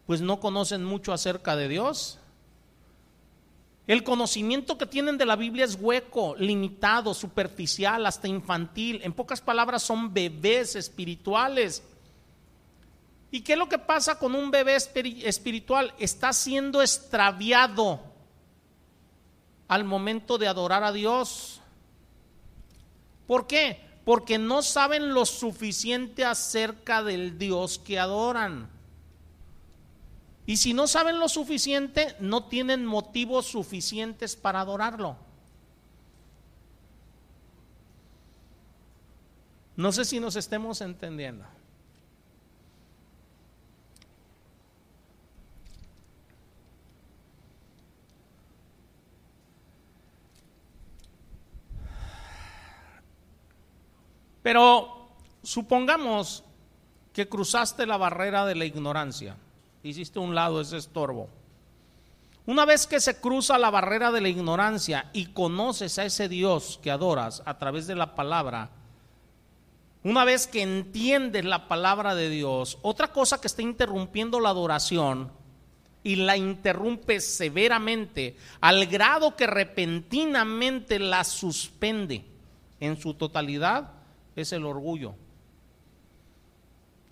pues 0.06 0.22
no 0.22 0.40
conocen 0.40 0.84
mucho 0.84 1.14
acerca 1.14 1.56
de 1.56 1.68
Dios. 1.68 2.20
El 3.88 4.04
conocimiento 4.04 4.78
que 4.78 4.86
tienen 4.86 5.18
de 5.18 5.26
la 5.26 5.38
Biblia 5.38 5.64
es 5.64 5.78
hueco, 5.80 6.36
limitado, 6.36 7.14
superficial, 7.14 8.06
hasta 8.06 8.28
infantil. 8.28 9.00
En 9.04 9.14
pocas 9.14 9.40
palabras, 9.40 9.82
son 9.82 10.14
bebés 10.14 10.76
espirituales. 10.76 11.84
¿Y 13.32 13.42
qué 13.42 13.54
es 13.54 13.60
lo 13.60 13.70
que 13.70 13.78
pasa 13.78 14.20
con 14.20 14.36
un 14.36 14.52
bebé 14.52 14.76
espiritual? 14.76 15.94
Está 16.00 16.34
siendo 16.34 16.82
extraviado 16.82 18.02
al 19.70 19.86
momento 19.86 20.38
de 20.38 20.48
adorar 20.48 20.84
a 20.84 20.92
Dios. 20.92 21.62
¿Por 23.28 23.46
qué? 23.46 23.80
Porque 24.06 24.38
no 24.38 24.62
saben 24.62 25.14
lo 25.14 25.26
suficiente 25.26 26.24
acerca 26.24 27.04
del 27.04 27.38
Dios 27.38 27.78
que 27.78 28.00
adoran. 28.00 28.70
Y 30.46 30.58
si 30.58 30.74
no 30.74 30.88
saben 30.88 31.20
lo 31.20 31.28
suficiente, 31.28 32.16
no 32.22 32.46
tienen 32.46 32.86
motivos 32.86 33.48
suficientes 33.48 34.38
para 34.38 34.62
adorarlo. 34.62 35.18
No 39.76 39.92
sé 39.92 40.06
si 40.06 40.22
nos 40.22 40.38
estemos 40.38 40.80
entendiendo. 40.80 41.46
Pero 54.48 55.10
supongamos 55.44 56.42
que 57.12 57.28
cruzaste 57.28 57.86
la 57.86 57.98
barrera 57.98 58.46
de 58.46 58.56
la 58.56 58.64
ignorancia 58.64 59.36
hiciste 59.84 60.20
un 60.20 60.36
lado 60.36 60.62
ese 60.62 60.78
estorbo. 60.78 61.28
Una 62.46 62.64
vez 62.64 62.88
que 62.88 63.02
se 63.02 63.20
cruza 63.20 63.58
la 63.58 63.70
barrera 63.70 64.10
de 64.10 64.22
la 64.22 64.30
ignorancia 64.30 65.10
y 65.12 65.26
conoces 65.34 66.00
a 66.00 66.06
ese 66.06 66.30
Dios 66.30 66.80
que 66.82 66.92
adoras 66.92 67.44
a 67.46 67.58
través 67.58 67.88
de 67.88 67.96
la 67.96 68.16
palabra, 68.16 68.70
una 70.06 70.24
vez 70.24 70.48
que 70.48 70.62
entiendes 70.62 71.44
la 71.44 71.68
palabra 71.68 72.16
de 72.16 72.30
Dios, 72.30 72.78
otra 72.84 73.10
cosa 73.10 73.42
que 73.42 73.48
está 73.48 73.64
interrumpiendo 73.64 74.40
la 74.40 74.52
adoración 74.52 75.30
y 76.06 76.16
la 76.16 76.38
interrumpe 76.38 77.20
severamente 77.20 78.38
al 78.62 78.86
grado 78.86 79.36
que 79.36 79.46
repentinamente 79.46 81.00
la 81.00 81.26
suspende 81.26 82.24
en 82.80 82.96
su 82.96 83.14
totalidad 83.14 83.97
es 84.38 84.52
el 84.54 84.66
orgullo. 84.66 85.16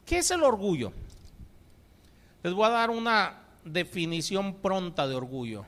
¿Qué 0.05 0.19
es 0.19 0.29
el 0.29 0.43
orgullo? 0.43 0.93
Les 2.43 2.53
voy 2.53 2.65
a 2.67 2.69
dar 2.69 2.91
una 2.91 3.41
definición 3.63 4.53
pronta 4.61 5.07
de 5.07 5.15
orgullo. 5.15 5.65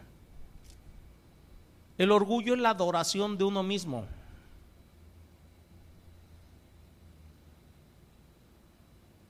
El 1.97 2.11
orgullo 2.11 2.53
es 2.53 2.59
la 2.59 2.69
adoración 2.69 3.39
de 3.39 3.43
uno 3.43 3.63
mismo. 3.63 4.05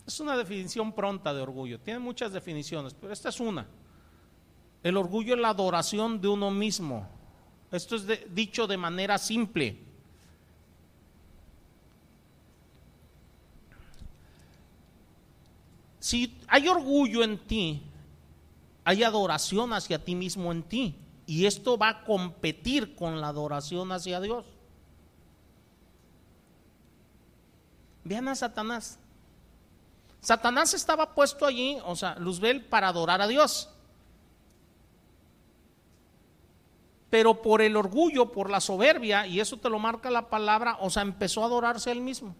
Es 0.05 0.19
una 0.19 0.35
definición 0.35 0.91
pronta 0.91 1.33
de 1.33 1.41
orgullo. 1.41 1.79
Tiene 1.79 1.99
muchas 1.99 2.33
definiciones, 2.33 2.93
pero 2.93 3.13
esta 3.13 3.29
es 3.29 3.39
una. 3.39 3.65
El 4.83 4.97
orgullo 4.97 5.33
es 5.33 5.39
la 5.39 5.49
adoración 5.49 6.19
de 6.19 6.27
uno 6.27 6.51
mismo. 6.51 7.07
Esto 7.71 7.95
es 7.95 8.35
dicho 8.35 8.67
de 8.67 8.75
manera 8.75 9.17
simple. 9.17 9.86
Si 16.07 16.39
hay 16.47 16.69
orgullo 16.69 17.21
en 17.21 17.37
ti, 17.37 17.81
hay 18.85 19.03
adoración 19.03 19.73
hacia 19.73 20.05
ti 20.05 20.15
mismo 20.15 20.53
en 20.53 20.63
ti. 20.63 20.95
Y 21.25 21.45
esto 21.47 21.77
va 21.77 21.89
a 21.89 22.03
competir 22.05 22.95
con 22.95 23.19
la 23.19 23.27
adoración 23.27 23.91
hacia 23.91 24.21
Dios. 24.21 24.45
Vean 28.05 28.29
a 28.29 28.35
Satanás. 28.35 28.97
Satanás 30.21 30.73
estaba 30.73 31.13
puesto 31.13 31.45
allí, 31.45 31.77
o 31.83 31.97
sea, 31.97 32.15
Luzbel, 32.15 32.63
para 32.63 32.87
adorar 32.87 33.21
a 33.21 33.27
Dios. 33.27 33.69
Pero 37.09 37.41
por 37.41 37.61
el 37.61 37.75
orgullo, 37.75 38.31
por 38.31 38.49
la 38.49 38.61
soberbia, 38.61 39.27
y 39.27 39.41
eso 39.41 39.57
te 39.57 39.69
lo 39.69 39.77
marca 39.77 40.09
la 40.09 40.29
palabra, 40.29 40.77
o 40.79 40.89
sea, 40.89 41.01
empezó 41.01 41.43
a 41.43 41.47
adorarse 41.47 41.89
a 41.89 41.93
él 41.93 41.99
mismo. 41.99 42.33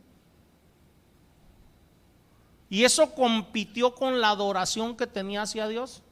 Y 2.70 2.84
eso 2.84 3.14
compitió 3.14 3.96
con 3.96 4.20
la 4.20 4.30
adoración 4.30 4.96
que 4.98 5.08
tenía 5.08 5.44
hacia 5.44 5.68
Dios 5.68 6.04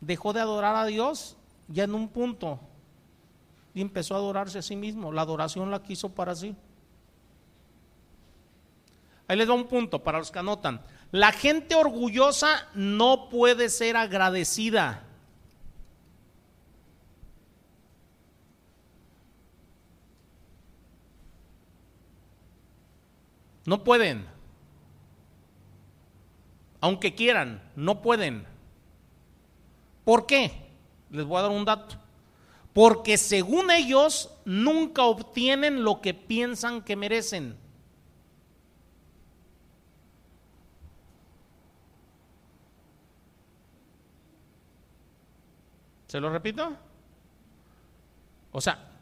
dejó 0.00 0.32
de 0.32 0.40
adorar 0.40 0.76
a 0.76 0.86
Dios 0.86 1.36
ya 1.68 1.84
en 1.84 1.94
un 1.94 2.08
punto 2.08 2.60
y 3.74 3.80
empezó 3.80 4.14
a 4.14 4.18
adorarse 4.18 4.58
a 4.58 4.62
sí 4.62 4.76
mismo. 4.76 5.12
La 5.12 5.22
adoración 5.22 5.70
la 5.70 5.82
quiso 5.82 6.08
para 6.08 6.34
sí. 6.34 6.54
Ahí 9.28 9.36
les 9.36 9.48
da 9.48 9.54
un 9.54 9.66
punto 9.66 10.02
para 10.02 10.18
los 10.18 10.30
que 10.30 10.38
anotan. 10.38 10.80
La 11.10 11.32
gente 11.32 11.74
orgullosa 11.74 12.68
no 12.74 13.28
puede 13.28 13.68
ser 13.68 13.96
agradecida. 13.96 15.02
No 23.64 23.82
pueden. 23.82 24.35
Aunque 26.86 27.16
quieran, 27.16 27.60
no 27.74 28.00
pueden. 28.00 28.46
¿Por 30.04 30.24
qué? 30.24 30.52
Les 31.10 31.24
voy 31.24 31.38
a 31.40 31.42
dar 31.42 31.50
un 31.50 31.64
dato. 31.64 31.96
Porque 32.72 33.18
según 33.18 33.72
ellos 33.72 34.30
nunca 34.44 35.02
obtienen 35.02 35.82
lo 35.82 36.00
que 36.00 36.14
piensan 36.14 36.82
que 36.82 36.94
merecen. 36.94 37.56
¿Se 46.06 46.20
lo 46.20 46.30
repito? 46.30 46.76
O 48.52 48.60
sea, 48.60 48.92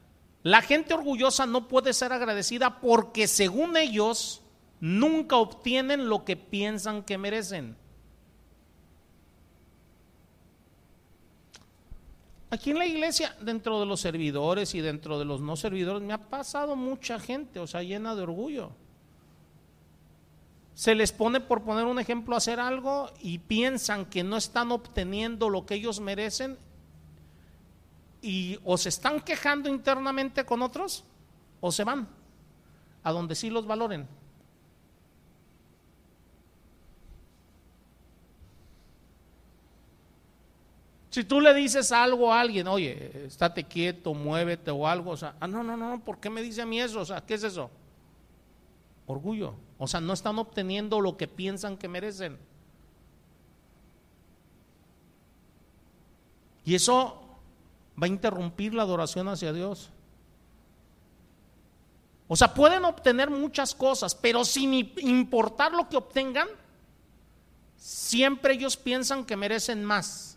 la 0.42 0.62
gente 0.62 0.94
orgullosa 0.94 1.44
no 1.44 1.68
puede 1.68 1.92
ser 1.92 2.14
agradecida 2.14 2.80
porque 2.80 3.28
según 3.28 3.76
ellos 3.76 4.40
nunca 4.84 5.36
obtienen 5.36 6.10
lo 6.10 6.26
que 6.26 6.36
piensan 6.36 7.02
que 7.04 7.16
merecen. 7.16 7.74
Aquí 12.50 12.72
en 12.72 12.78
la 12.78 12.84
iglesia, 12.84 13.34
dentro 13.40 13.80
de 13.80 13.86
los 13.86 14.00
servidores 14.00 14.74
y 14.74 14.82
dentro 14.82 15.18
de 15.18 15.24
los 15.24 15.40
no 15.40 15.56
servidores, 15.56 16.02
me 16.02 16.12
ha 16.12 16.28
pasado 16.28 16.76
mucha 16.76 17.18
gente, 17.18 17.60
o 17.60 17.66
sea, 17.66 17.82
llena 17.82 18.14
de 18.14 18.24
orgullo. 18.24 18.72
Se 20.74 20.94
les 20.94 21.12
pone, 21.12 21.40
por 21.40 21.62
poner 21.62 21.86
un 21.86 21.98
ejemplo, 21.98 22.34
a 22.34 22.38
hacer 22.38 22.60
algo 22.60 23.10
y 23.22 23.38
piensan 23.38 24.04
que 24.04 24.22
no 24.22 24.36
están 24.36 24.70
obteniendo 24.70 25.48
lo 25.48 25.64
que 25.64 25.76
ellos 25.76 25.98
merecen 25.98 26.58
y 28.20 28.58
o 28.64 28.76
se 28.76 28.90
están 28.90 29.22
quejando 29.22 29.70
internamente 29.70 30.44
con 30.44 30.60
otros 30.60 31.04
o 31.62 31.72
se 31.72 31.84
van 31.84 32.06
a 33.02 33.12
donde 33.12 33.34
sí 33.34 33.48
los 33.48 33.66
valoren. 33.66 34.06
Si 41.14 41.22
tú 41.22 41.40
le 41.40 41.54
dices 41.54 41.92
algo 41.92 42.32
a 42.32 42.40
alguien, 42.40 42.66
oye, 42.66 43.26
estate 43.26 43.62
quieto, 43.62 44.14
muévete 44.14 44.72
o 44.72 44.84
algo, 44.84 45.12
o 45.12 45.16
sea, 45.16 45.36
ah, 45.38 45.46
no, 45.46 45.62
no, 45.62 45.76
no, 45.76 46.02
¿por 46.02 46.18
qué 46.18 46.28
me 46.28 46.42
dice 46.42 46.62
a 46.62 46.66
mí 46.66 46.80
eso? 46.80 47.02
O 47.02 47.04
sea, 47.04 47.20
¿qué 47.20 47.34
es 47.34 47.44
eso? 47.44 47.70
Orgullo. 49.06 49.54
O 49.78 49.86
sea, 49.86 50.00
no 50.00 50.12
están 50.12 50.40
obteniendo 50.40 51.00
lo 51.00 51.16
que 51.16 51.28
piensan 51.28 51.76
que 51.76 51.86
merecen. 51.86 52.36
Y 56.64 56.74
eso 56.74 57.22
va 57.96 58.06
a 58.06 58.08
interrumpir 58.08 58.74
la 58.74 58.82
adoración 58.82 59.28
hacia 59.28 59.52
Dios. 59.52 59.90
O 62.26 62.34
sea, 62.34 62.54
pueden 62.54 62.84
obtener 62.84 63.30
muchas 63.30 63.72
cosas, 63.72 64.16
pero 64.16 64.44
sin 64.44 64.74
importar 64.74 65.70
lo 65.70 65.88
que 65.88 65.96
obtengan, 65.96 66.48
siempre 67.76 68.54
ellos 68.54 68.76
piensan 68.76 69.24
que 69.24 69.36
merecen 69.36 69.84
más. 69.84 70.34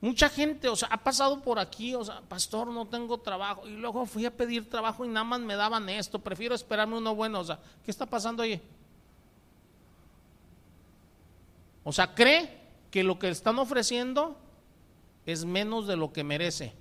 Mucha 0.00 0.30
gente, 0.30 0.68
o 0.68 0.76
sea, 0.76 0.88
ha 0.88 0.96
pasado 0.96 1.42
por 1.42 1.58
aquí, 1.58 1.94
o 1.94 2.02
sea, 2.02 2.22
pastor, 2.22 2.68
no 2.68 2.86
tengo 2.86 3.18
trabajo. 3.18 3.68
Y 3.68 3.72
luego 3.72 4.06
fui 4.06 4.24
a 4.24 4.34
pedir 4.34 4.68
trabajo 4.68 5.04
y 5.04 5.08
nada 5.08 5.24
más 5.24 5.40
me 5.40 5.56
daban 5.56 5.88
esto. 5.90 6.18
Prefiero 6.18 6.54
esperarme 6.54 6.96
uno 6.96 7.14
bueno. 7.14 7.40
O 7.40 7.44
sea, 7.44 7.58
¿qué 7.84 7.90
está 7.90 8.06
pasando 8.06 8.42
ahí? 8.42 8.60
O 11.84 11.92
sea, 11.92 12.14
cree 12.14 12.58
que 12.90 13.04
lo 13.04 13.18
que 13.18 13.28
están 13.28 13.58
ofreciendo 13.58 14.38
es 15.26 15.44
menos 15.44 15.86
de 15.86 15.96
lo 15.96 16.12
que 16.12 16.24
merece. 16.24 16.72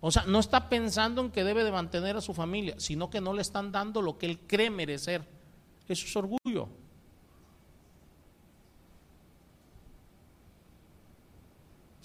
O 0.00 0.10
sea, 0.10 0.24
no 0.26 0.38
está 0.38 0.70
pensando 0.70 1.20
en 1.20 1.30
que 1.30 1.44
debe 1.44 1.64
de 1.64 1.72
mantener 1.72 2.16
a 2.16 2.20
su 2.20 2.32
familia, 2.32 2.74
sino 2.78 3.10
que 3.10 3.20
no 3.20 3.34
le 3.34 3.42
están 3.42 3.72
dando 3.72 4.00
lo 4.00 4.16
que 4.16 4.26
él 4.26 4.38
cree 4.46 4.70
merecer. 4.70 5.22
Eso 5.86 6.06
es 6.06 6.16
orgullo. 6.16 6.68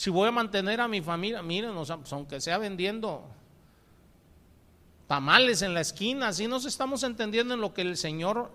Si 0.04 0.10
voy 0.10 0.28
a 0.28 0.32
mantener 0.32 0.82
a 0.82 0.90
mi 0.90 1.00
familia, 1.00 1.42
miren, 1.42 1.74
pues, 1.76 2.12
aunque 2.12 2.42
sea 2.42 2.58
vendiendo 2.58 3.24
tamales 5.08 5.62
en 5.62 5.74
la 5.74 5.80
esquina, 5.80 6.28
así 6.28 6.46
nos 6.46 6.66
estamos 6.66 7.04
entendiendo 7.04 7.54
en 7.54 7.62
lo 7.62 7.74
que 7.74 7.84
el 7.84 7.96
Señor 7.96 8.52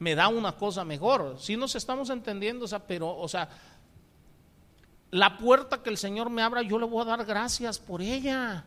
me 0.00 0.16
da 0.16 0.26
una 0.26 0.56
cosa 0.56 0.84
mejor. 0.84 1.36
Si 1.38 1.56
nos 1.56 1.76
estamos 1.76 2.10
entendiendo, 2.10 2.64
o 2.64 2.66
sea, 2.66 2.88
pero, 2.88 3.16
o 3.16 3.28
sea, 3.28 3.50
la 5.12 5.38
puerta 5.38 5.80
que 5.80 5.90
el 5.90 5.96
Señor 5.96 6.28
me 6.28 6.42
abra, 6.42 6.62
yo 6.62 6.76
le 6.80 6.86
voy 6.86 7.02
a 7.02 7.04
dar 7.04 7.24
gracias 7.24 7.78
por 7.78 8.02
ella. 8.02 8.64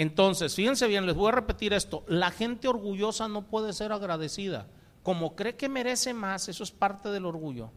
Entonces, 0.00 0.54
fíjense 0.54 0.88
bien, 0.88 1.04
les 1.04 1.14
voy 1.14 1.28
a 1.28 1.32
repetir 1.32 1.74
esto, 1.74 2.04
la 2.06 2.30
gente 2.30 2.68
orgullosa 2.68 3.28
no 3.28 3.42
puede 3.42 3.74
ser 3.74 3.92
agradecida. 3.92 4.66
Como 5.02 5.36
cree 5.36 5.56
que 5.56 5.68
merece 5.68 6.14
más, 6.14 6.48
eso 6.48 6.64
es 6.64 6.70
parte 6.70 7.10
del 7.10 7.26
orgullo. 7.26 7.70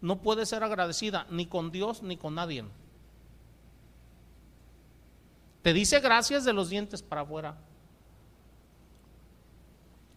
No 0.00 0.22
puede 0.22 0.44
ser 0.44 0.64
agradecida 0.64 1.24
ni 1.30 1.46
con 1.46 1.70
Dios 1.70 2.02
ni 2.02 2.16
con 2.16 2.34
nadie. 2.34 2.64
Te 5.62 5.72
dice 5.72 6.00
gracias 6.00 6.44
de 6.44 6.52
los 6.52 6.68
dientes 6.68 7.00
para 7.00 7.20
afuera. 7.20 7.56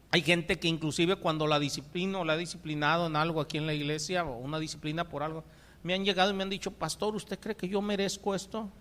Hay 0.10 0.24
gente 0.24 0.58
que 0.58 0.68
inclusive 0.68 1.18
cuando 1.18 1.46
la 1.46 1.60
disciplino 1.60 2.22
o 2.22 2.26
la 2.26 2.34
ha 2.34 2.38
disciplinado 2.38 3.06
en 3.06 3.16
algo 3.16 3.40
aquí 3.40 3.60
en 3.60 3.68
la 3.68 3.76
iglesia 3.76 4.26
o 4.26 4.36
una 4.36 4.58
disciplina 4.58 5.08
por 5.08 5.22
algo, 5.22 5.44
me 5.84 5.94
han 5.94 6.04
llegado 6.04 6.32
y 6.32 6.34
me 6.34 6.42
han 6.42 6.50
dicho, 6.50 6.72
pastor, 6.72 7.16
¿usted 7.16 7.40
cree 7.40 7.56
que 7.56 7.70
yo 7.70 7.84
merezco 7.84 8.34
esto? 8.34 8.72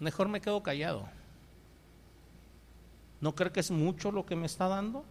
Mejor 0.00 0.28
me 0.28 0.40
quedo 0.40 0.62
callado. 0.62 1.08
¿No 3.20 3.34
cree 3.34 3.50
que 3.50 3.60
es 3.60 3.70
mucho 3.70 4.12
lo 4.12 4.24
que 4.24 4.36
me 4.36 4.46
está 4.46 4.68
dando? 4.68 5.04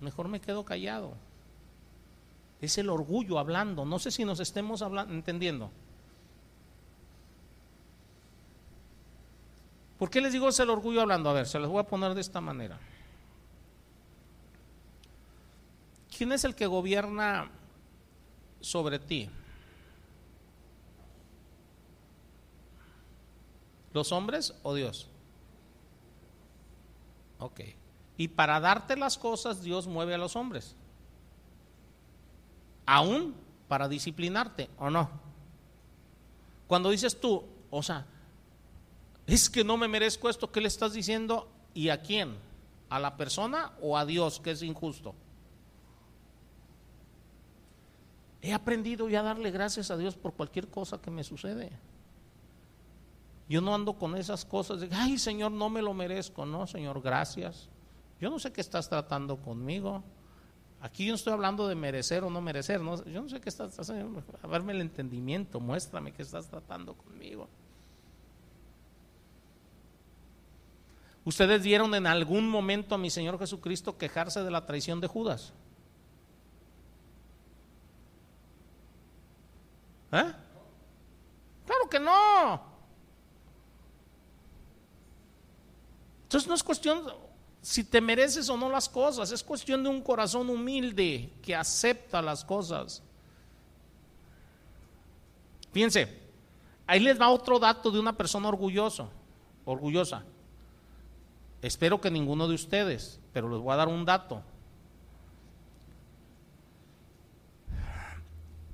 Mejor 0.00 0.28
me 0.28 0.40
quedo 0.40 0.64
callado. 0.64 1.14
Es 2.60 2.78
el 2.78 2.88
orgullo 2.88 3.38
hablando. 3.38 3.84
No 3.84 3.98
sé 3.98 4.10
si 4.10 4.24
nos 4.24 4.40
estemos 4.40 4.82
hablando, 4.82 5.12
entendiendo. 5.12 5.70
¿Por 9.98 10.08
qué 10.08 10.22
les 10.22 10.32
digo 10.32 10.48
es 10.48 10.58
el 10.58 10.70
orgullo 10.70 11.02
hablando? 11.02 11.28
A 11.28 11.34
ver, 11.34 11.46
se 11.46 11.58
los 11.58 11.68
voy 11.68 11.80
a 11.80 11.86
poner 11.86 12.14
de 12.14 12.22
esta 12.22 12.40
manera. 12.40 12.78
¿Quién 16.16 16.32
es 16.32 16.44
el 16.44 16.54
que 16.54 16.66
gobierna 16.66 17.50
sobre 18.60 18.98
ti? 18.98 19.28
¿Los 23.92 24.12
hombres 24.12 24.54
o 24.62 24.74
Dios? 24.74 25.08
Ok. 27.38 27.60
Y 28.16 28.28
para 28.28 28.60
darte 28.60 28.96
las 28.96 29.18
cosas, 29.18 29.62
Dios 29.62 29.86
mueve 29.86 30.14
a 30.14 30.18
los 30.18 30.36
hombres. 30.36 30.76
Aún 32.86 33.34
para 33.66 33.88
disciplinarte, 33.88 34.68
¿o 34.78 34.90
no? 34.90 35.10
Cuando 36.66 36.90
dices 36.90 37.20
tú, 37.20 37.44
o 37.70 37.82
sea, 37.82 38.06
es 39.26 39.48
que 39.48 39.64
no 39.64 39.76
me 39.76 39.88
merezco 39.88 40.28
esto, 40.28 40.52
¿qué 40.52 40.60
le 40.60 40.68
estás 40.68 40.92
diciendo? 40.92 41.48
¿Y 41.72 41.88
a 41.88 42.02
quién? 42.02 42.36
¿A 42.88 42.98
la 42.98 43.16
persona 43.16 43.72
o 43.80 43.96
a 43.96 44.04
Dios 44.04 44.40
que 44.40 44.50
es 44.50 44.62
injusto? 44.62 45.14
He 48.42 48.52
aprendido 48.52 49.08
ya 49.08 49.20
a 49.20 49.24
darle 49.24 49.50
gracias 49.50 49.90
a 49.90 49.96
Dios 49.96 50.16
por 50.16 50.34
cualquier 50.34 50.68
cosa 50.68 51.00
que 51.00 51.10
me 51.10 51.24
sucede. 51.24 51.70
Yo 53.50 53.60
no 53.60 53.74
ando 53.74 53.94
con 53.94 54.16
esas 54.16 54.44
cosas 54.44 54.80
de, 54.80 54.88
ay 54.92 55.18
Señor, 55.18 55.50
no 55.50 55.68
me 55.68 55.82
lo 55.82 55.92
merezco. 55.92 56.46
No, 56.46 56.68
Señor, 56.68 57.02
gracias. 57.02 57.68
Yo 58.20 58.30
no 58.30 58.38
sé 58.38 58.52
qué 58.52 58.60
estás 58.60 58.88
tratando 58.88 59.38
conmigo. 59.38 60.04
Aquí 60.80 61.04
yo 61.04 61.10
no 61.10 61.16
estoy 61.16 61.32
hablando 61.32 61.66
de 61.66 61.74
merecer 61.74 62.22
o 62.22 62.30
no 62.30 62.40
merecer. 62.40 62.80
No, 62.80 63.04
yo 63.06 63.20
no 63.20 63.28
sé 63.28 63.40
qué 63.40 63.48
estás 63.48 63.76
haciendo. 63.76 64.22
A 64.40 64.46
verme 64.46 64.72
el 64.72 64.80
entendimiento, 64.80 65.58
muéstrame 65.58 66.12
qué 66.12 66.22
estás 66.22 66.46
tratando 66.46 66.94
conmigo. 66.94 67.48
¿Ustedes 71.24 71.60
vieron 71.60 71.92
en 71.96 72.06
algún 72.06 72.48
momento 72.48 72.94
a 72.94 72.98
mi 72.98 73.10
Señor 73.10 73.36
Jesucristo 73.36 73.98
quejarse 73.98 74.44
de 74.44 74.50
la 74.52 74.64
traición 74.64 75.00
de 75.00 75.08
Judas? 75.08 75.52
¿Eh? 80.12 80.32
Claro 81.66 81.88
que 81.90 81.98
no. 81.98 82.69
Entonces 86.30 86.48
no 86.48 86.54
es 86.54 86.62
cuestión 86.62 87.02
si 87.60 87.82
te 87.82 88.00
mereces 88.00 88.48
o 88.48 88.56
no 88.56 88.68
las 88.68 88.88
cosas, 88.88 89.32
es 89.32 89.42
cuestión 89.42 89.82
de 89.82 89.88
un 89.88 90.00
corazón 90.00 90.48
humilde 90.48 91.32
que 91.42 91.56
acepta 91.56 92.22
las 92.22 92.44
cosas. 92.44 93.02
Fíjense, 95.72 96.20
ahí 96.86 97.00
les 97.00 97.20
va 97.20 97.30
otro 97.30 97.58
dato 97.58 97.90
de 97.90 97.98
una 97.98 98.16
persona 98.16 98.46
orgulloso, 98.46 99.10
orgullosa. 99.64 100.22
Espero 101.62 102.00
que 102.00 102.12
ninguno 102.12 102.46
de 102.46 102.54
ustedes, 102.54 103.18
pero 103.32 103.50
les 103.50 103.60
voy 103.60 103.72
a 103.72 103.76
dar 103.78 103.88
un 103.88 104.04
dato. 104.04 104.40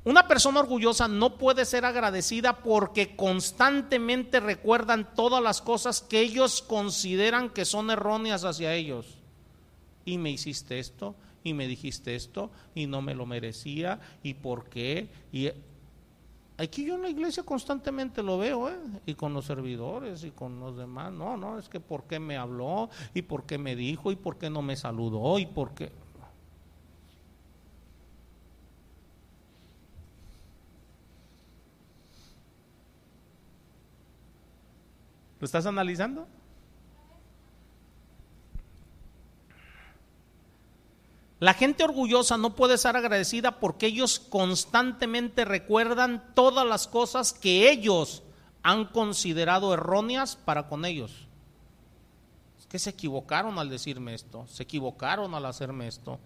Una 0.06 0.28
persona 0.28 0.60
orgullosa 0.60 1.08
no 1.08 1.36
puede 1.36 1.64
ser 1.64 1.84
agradecida 1.84 2.58
porque 2.58 3.16
constantemente 3.16 4.38
recuerdan 4.38 5.12
todas 5.16 5.42
las 5.42 5.60
cosas 5.60 6.00
que 6.00 6.20
ellos 6.20 6.62
consideran 6.62 7.50
que 7.50 7.64
son 7.64 7.90
erróneas 7.90 8.44
hacia 8.44 8.72
ellos. 8.72 9.18
Y 10.04 10.18
me 10.18 10.30
hiciste 10.30 10.78
esto, 10.78 11.16
y 11.42 11.54
me 11.54 11.66
dijiste 11.66 12.14
esto, 12.14 12.52
y 12.72 12.86
no 12.86 13.02
me 13.02 13.16
lo 13.16 13.26
merecía, 13.26 13.98
y 14.22 14.34
por 14.34 14.68
qué. 14.68 15.08
Y 15.32 15.50
Aquí 16.58 16.86
yo 16.86 16.94
en 16.94 17.02
la 17.02 17.10
iglesia 17.10 17.42
constantemente 17.42 18.22
lo 18.22 18.38
veo, 18.38 18.70
¿eh? 18.70 18.78
y 19.06 19.14
con 19.14 19.34
los 19.34 19.44
servidores 19.44 20.22
y 20.22 20.30
con 20.30 20.60
los 20.60 20.76
demás. 20.76 21.12
No, 21.12 21.36
no, 21.36 21.58
es 21.58 21.68
que 21.68 21.80
por 21.80 22.04
qué 22.04 22.20
me 22.20 22.36
habló, 22.36 22.90
y 23.12 23.22
por 23.22 23.44
qué 23.44 23.58
me 23.58 23.74
dijo, 23.74 24.12
y 24.12 24.16
por 24.16 24.38
qué 24.38 24.48
no 24.50 24.62
me 24.62 24.76
saludó, 24.76 25.40
y 25.40 25.46
por 25.46 25.74
qué. 25.74 25.90
¿Lo 35.40 35.44
estás 35.44 35.66
analizando? 35.66 36.26
La 41.38 41.52
gente 41.52 41.84
orgullosa 41.84 42.38
no 42.38 42.54
puede 42.54 42.78
ser 42.78 42.96
agradecida 42.96 43.60
porque 43.60 43.86
ellos 43.86 44.18
constantemente 44.18 45.44
recuerdan 45.44 46.24
todas 46.34 46.66
las 46.66 46.88
cosas 46.88 47.34
que 47.34 47.70
ellos 47.70 48.22
han 48.62 48.86
considerado 48.86 49.74
erróneas 49.74 50.34
para 50.36 50.68
con 50.68 50.86
ellos. 50.86 51.28
Es 52.58 52.66
que 52.66 52.78
se 52.78 52.90
equivocaron 52.90 53.58
al 53.58 53.68
decirme 53.68 54.14
esto, 54.14 54.46
se 54.48 54.62
equivocaron 54.62 55.34
al 55.34 55.44
hacerme 55.44 55.86
esto, 55.88 56.18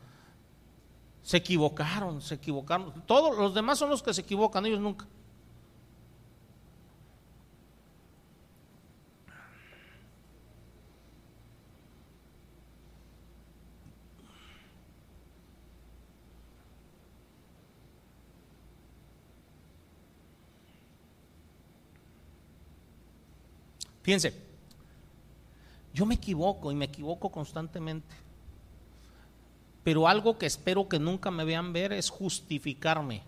se 1.25 1.39
equivocaron, 1.39 2.23
se 2.23 2.37
equivocaron. 2.37 3.03
Todos 3.05 3.37
los 3.37 3.53
demás 3.53 3.79
son 3.81 3.91
los 3.91 4.05
que 4.05 4.15
se 4.15 4.21
equivocan, 4.21 4.65
ellos 4.65 4.81
nunca. 4.81 5.07
Fíjense, 24.11 24.35
yo 25.95 26.05
me 26.05 26.17
equivoco 26.17 26.73
y 26.73 26.75
me 26.75 26.87
equivoco 26.87 27.31
constantemente. 27.31 28.13
Pero 29.85 30.09
algo 30.09 30.37
que 30.37 30.47
espero 30.47 30.89
que 30.89 30.99
nunca 30.99 31.31
me 31.31 31.45
vean 31.45 31.73
ver 31.73 31.93
es 31.93 32.11
justificarme. 32.11 33.23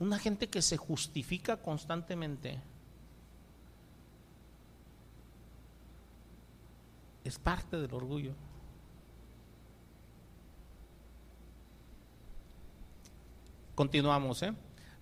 Una 0.00 0.18
gente 0.18 0.48
que 0.48 0.60
se 0.60 0.76
justifica 0.76 1.56
constantemente 1.56 2.60
es 7.22 7.38
parte 7.38 7.76
del 7.76 7.94
orgullo. 7.94 8.32
Continuamos, 13.76 14.42
¿eh? 14.42 14.52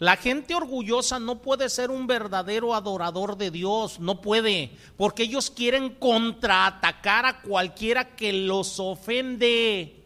La 0.03 0.17
gente 0.17 0.53
orgullosa 0.57 1.21
no 1.21 1.41
puede 1.41 1.69
ser 1.69 1.93
un 1.93 2.09
verdadero 2.09 2.75
adorador 2.75 3.37
de 3.37 3.53
Dios, 3.53 4.01
no 4.01 4.21
puede, 4.21 4.77
porque 4.97 5.23
ellos 5.23 5.49
quieren 5.49 5.95
contraatacar 5.95 7.25
a 7.25 7.41
cualquiera 7.41 8.17
que 8.17 8.33
los 8.33 8.81
ofende. 8.81 10.05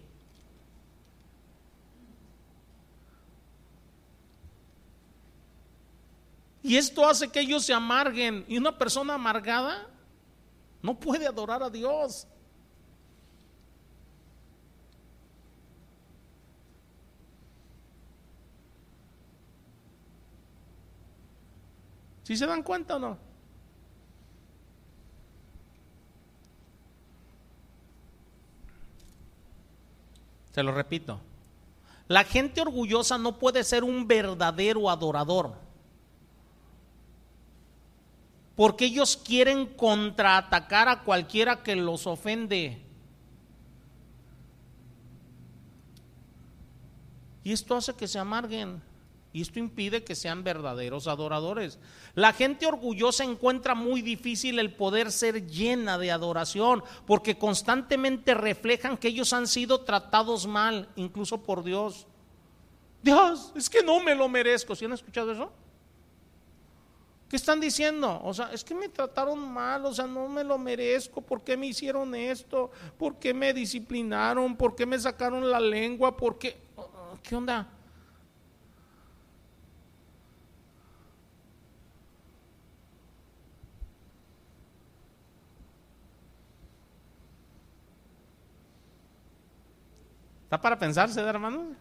Y 6.62 6.76
esto 6.76 7.09
hace 7.09 7.28
que 7.28 7.40
ellos 7.40 7.64
se 7.64 7.72
amarguen. 7.72 8.44
Y 8.49 8.59
una 8.59 8.76
persona 8.76 9.14
amargada 9.14 9.88
no 10.82 11.01
puede 11.01 11.26
adorar 11.26 11.62
a 11.62 11.70
Dios. 11.70 12.26
¿Sí 22.27 22.37
se 22.37 22.45
dan 22.45 22.64
cuenta 22.64 22.97
o 22.97 22.99
no? 22.99 23.16
Se 30.51 30.61
lo 30.61 30.72
repito. 30.72 31.20
La 32.09 32.24
gente 32.24 32.61
orgullosa 32.61 33.16
no 33.16 33.39
puede 33.39 33.62
ser 33.62 33.85
un 33.85 34.09
verdadero 34.09 34.91
adorador. 34.91 35.55
Porque 38.57 38.87
ellos 38.87 39.16
quieren 39.16 39.64
contraatacar 39.64 40.89
a 40.89 41.05
cualquiera 41.05 41.62
que 41.62 41.77
los 41.77 42.09
ofende. 42.09 42.83
Y 47.45 47.53
esto 47.53 47.77
hace 47.77 47.95
que 47.95 48.09
se 48.09 48.18
amarguen 48.18 48.83
Y 49.37 49.43
esto 49.43 49.59
impide 49.59 50.03
que 50.03 50.14
sean 50.14 50.45
verdaderos 50.45 51.07
adoradores. 51.07 51.78
La 52.14 52.32
gente 52.32 52.66
orgullosa 52.66 53.22
encuentra 53.22 53.74
muy 53.74 54.01
difícil 54.01 54.59
el 54.59 54.72
poder 54.72 55.12
ser 55.12 55.47
llena 55.47 55.99
de 55.99 56.11
adoración, 56.11 56.82
porque 57.07 57.37
constantemente 57.37 58.32
reflejan 58.32 58.97
que 58.97 59.09
ellos 59.09 59.34
han 59.34 59.47
sido 59.47 59.82
tratados 59.82 60.47
mal, 60.47 60.89
incluso 60.97 61.43
por 61.43 61.62
Dios. 61.62 62.07
Dios, 63.03 63.53
es 63.55 63.68
que 63.68 63.82
no 63.82 64.01
me 64.01 64.14
lo 64.14 64.26
merezco. 64.26 64.74
¿Sí 64.74 64.87
han 64.87 64.95
escuchado 64.95 65.30
eso? 65.30 65.53
¿Qué 67.28 67.37
están 67.37 67.61
diciendo? 67.61 68.18
O 68.24 68.32
sea, 68.32 68.51
es 68.55 68.64
que 68.64 68.74
me 68.74 68.89
trataron 68.89 69.39
mal, 69.53 69.84
o 69.84 69.93
sea, 69.93 70.07
no 70.07 70.30
me 70.30 70.45
lo 70.45 70.57
merezco. 70.57 71.20
¿Por 71.20 71.43
qué 71.43 71.59
me 71.59 71.66
hicieron 71.66 72.14
esto? 72.14 72.70
¿Por 72.97 73.16
qué 73.16 73.34
me 73.34 73.53
disciplinaron? 73.53 74.57
¿Por 74.57 74.74
qué 74.74 74.87
me 74.87 74.99
sacaron 74.99 75.51
la 75.51 75.61
lengua? 75.61 76.16
¿Por 76.16 76.39
qué? 76.39 76.57
¿Qué 77.22 77.37
onda? 77.37 77.76
¿Está 90.47 90.61
para 90.61 90.78
pensarse, 90.78 91.20
hermano? 91.20 91.74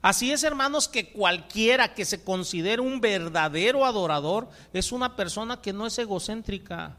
Así 0.00 0.32
es, 0.32 0.42
hermanos, 0.42 0.88
que 0.88 1.12
cualquiera 1.12 1.92
que 1.92 2.06
se 2.06 2.24
considere 2.24 2.80
un 2.80 3.02
verdadero 3.02 3.84
adorador 3.84 4.48
es 4.72 4.90
una 4.90 5.16
persona 5.16 5.60
que 5.60 5.74
no 5.74 5.86
es 5.86 5.98
egocéntrica. 5.98 6.96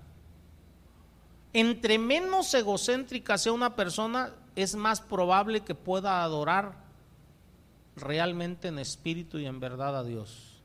Entre 1.53 1.97
menos 1.97 2.53
egocéntrica 2.53 3.39
sea 3.39 3.51
una 3.51 3.75
persona, 3.75 4.31
es 4.55 4.75
más 4.75 5.01
probable 5.01 5.61
que 5.61 5.73
pueda 5.73 6.23
adorar 6.23 6.83
realmente 7.95 8.67
en 8.67 8.77
espíritu 8.77 9.39
y 9.39 9.47
en 9.47 9.59
verdad 9.59 9.97
a 9.97 10.03
Dios. 10.03 10.61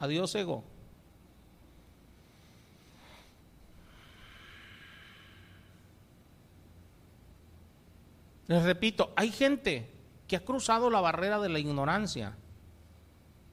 Adiós, 0.00 0.34
ego. 0.34 0.64
Les 8.48 8.62
repito, 8.62 9.12
hay 9.14 9.30
gente 9.30 9.90
que 10.26 10.36
ha 10.36 10.44
cruzado 10.44 10.90
la 10.90 11.00
barrera 11.00 11.38
de 11.38 11.50
la 11.50 11.58
ignorancia. 11.58 12.34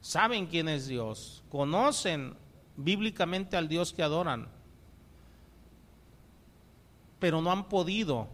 Saben 0.02 0.48
quién 0.48 0.70
es 0.70 0.88
Dios, 0.88 1.44
conocen 1.50 2.36
bíblicamente 2.78 3.58
al 3.58 3.68
Dios 3.68 3.94
que 3.94 4.04
adoran, 4.04 4.48
pero 7.20 7.42
no 7.42 7.52
han 7.52 7.68
podido 7.70 8.28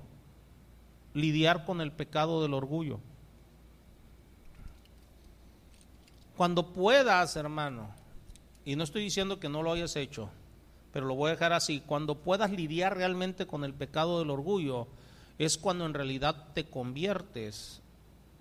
lidiar 1.14 1.66
con 1.66 1.82
el 1.82 1.92
pecado 1.92 2.42
del 2.42 2.54
orgullo. 2.54 3.00
Cuando 6.38 6.74
puedas, 6.74 7.36
hermano, 7.36 7.90
y 8.66 8.76
no 8.76 8.84
estoy 8.84 9.04
diciendo 9.04 9.40
que 9.40 9.50
no 9.50 9.64
lo 9.64 9.72
hayas 9.72 9.96
hecho, 9.96 10.30
pero 10.92 11.06
lo 11.06 11.16
voy 11.16 11.30
a 11.30 11.34
dejar 11.34 11.54
así, 11.54 11.82
cuando 11.86 12.16
puedas 12.16 12.52
lidiar 12.52 12.98
realmente 12.98 13.48
con 13.48 13.64
el 13.64 13.74
pecado 13.74 14.20
del 14.20 14.30
orgullo, 14.30 14.88
es 15.38 15.58
cuando 15.58 15.86
en 15.86 15.94
realidad 15.94 16.54
te 16.54 16.66
conviertes 16.66 17.82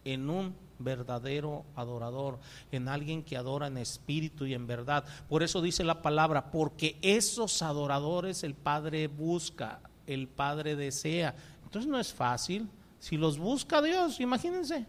en 0.04 0.30
un 0.30 0.54
verdadero 0.78 1.64
adorador, 1.76 2.38
en 2.72 2.88
alguien 2.88 3.22
que 3.22 3.36
adora 3.36 3.66
en 3.66 3.76
espíritu 3.76 4.46
y 4.46 4.54
en 4.54 4.66
verdad. 4.66 5.04
Por 5.28 5.42
eso 5.42 5.60
dice 5.60 5.84
la 5.84 6.02
palabra, 6.02 6.50
porque 6.50 6.98
esos 7.02 7.62
adoradores 7.62 8.42
el 8.44 8.54
Padre 8.54 9.06
busca, 9.06 9.80
el 10.06 10.26
Padre 10.26 10.76
desea. 10.76 11.34
Entonces 11.64 11.90
no 11.90 11.98
es 11.98 12.12
fácil. 12.12 12.68
Si 12.98 13.16
los 13.16 13.38
busca 13.38 13.80
Dios, 13.80 14.20
imagínense. 14.20 14.86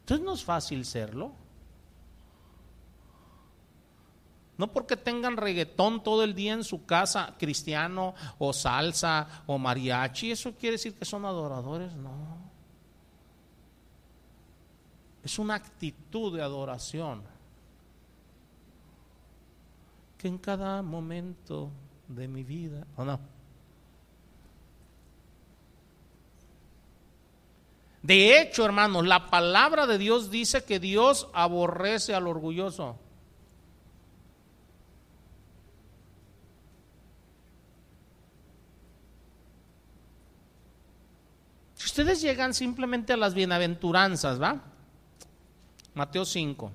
Entonces 0.00 0.24
no 0.24 0.34
es 0.34 0.44
fácil 0.44 0.84
serlo. 0.84 1.32
No 4.58 4.70
porque 4.70 4.96
tengan 4.96 5.36
reggaetón 5.36 6.02
todo 6.02 6.22
el 6.24 6.34
día 6.34 6.52
en 6.52 6.64
su 6.64 6.84
casa, 6.84 7.34
cristiano 7.38 8.14
o 8.38 8.52
salsa 8.52 9.44
o 9.46 9.58
mariachi, 9.58 10.30
eso 10.30 10.52
quiere 10.52 10.74
decir 10.74 10.94
que 10.94 11.04
son 11.04 11.24
adoradores, 11.24 11.94
no. 11.94 12.12
Es 15.24 15.38
una 15.38 15.54
actitud 15.54 16.36
de 16.36 16.42
adoración 16.42 17.22
que 20.18 20.28
en 20.28 20.38
cada 20.38 20.82
momento 20.82 21.70
de 22.08 22.28
mi 22.28 22.44
vida, 22.44 22.86
¿o 22.96 23.04
no? 23.04 23.18
De 28.02 28.40
hecho, 28.40 28.64
hermanos, 28.64 29.06
la 29.06 29.30
palabra 29.30 29.86
de 29.86 29.96
Dios 29.96 30.30
dice 30.30 30.64
que 30.64 30.80
Dios 30.80 31.28
aborrece 31.32 32.14
al 32.14 32.26
orgulloso. 32.26 32.98
ustedes 41.92 42.11
llegan 42.22 42.54
simplemente 42.54 43.12
a 43.12 43.16
las 43.16 43.34
bienaventuranzas, 43.34 44.40
¿va? 44.40 44.62
Mateo 45.94 46.24
5. 46.24 46.72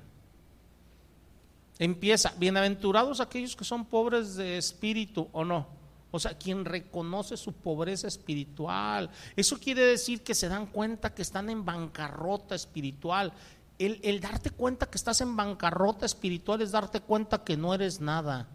Empieza, 1.79 2.33
bienaventurados 2.37 3.19
aquellos 3.19 3.55
que 3.55 3.63
son 3.63 3.85
pobres 3.85 4.35
de 4.35 4.57
espíritu 4.57 5.27
o 5.31 5.43
no. 5.43 5.67
O 6.11 6.19
sea, 6.19 6.37
quien 6.37 6.65
reconoce 6.65 7.37
su 7.37 7.53
pobreza 7.53 8.07
espiritual. 8.07 9.09
Eso 9.35 9.59
quiere 9.59 9.81
decir 9.81 10.23
que 10.23 10.33
se 10.33 10.47
dan 10.47 10.67
cuenta 10.67 11.13
que 11.13 11.21
están 11.21 11.49
en 11.49 11.65
bancarrota 11.65 12.55
espiritual. 12.55 13.33
El, 13.77 13.99
el 14.03 14.19
darte 14.19 14.49
cuenta 14.49 14.89
que 14.89 14.97
estás 14.97 15.21
en 15.21 15.35
bancarrota 15.35 16.05
espiritual 16.05 16.61
es 16.61 16.71
darte 16.71 17.01
cuenta 17.01 17.43
que 17.43 17.57
no 17.57 17.73
eres 17.73 17.99
nada. 17.99 18.47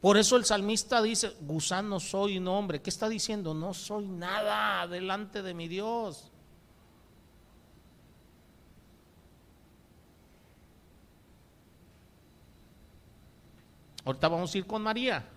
Por 0.00 0.16
eso 0.16 0.36
el 0.36 0.44
salmista 0.44 1.02
dice, 1.02 1.34
gusano 1.40 1.98
soy 1.98 2.38
un 2.38 2.46
hombre. 2.46 2.80
¿Qué 2.80 2.90
está 2.90 3.08
diciendo? 3.08 3.52
No 3.52 3.74
soy 3.74 4.06
nada 4.06 4.86
delante 4.86 5.42
de 5.42 5.54
mi 5.54 5.66
Dios. 5.66 6.30
Ahorita 14.04 14.28
vamos 14.28 14.54
a 14.54 14.58
ir 14.58 14.66
con 14.66 14.82
María. 14.82 15.28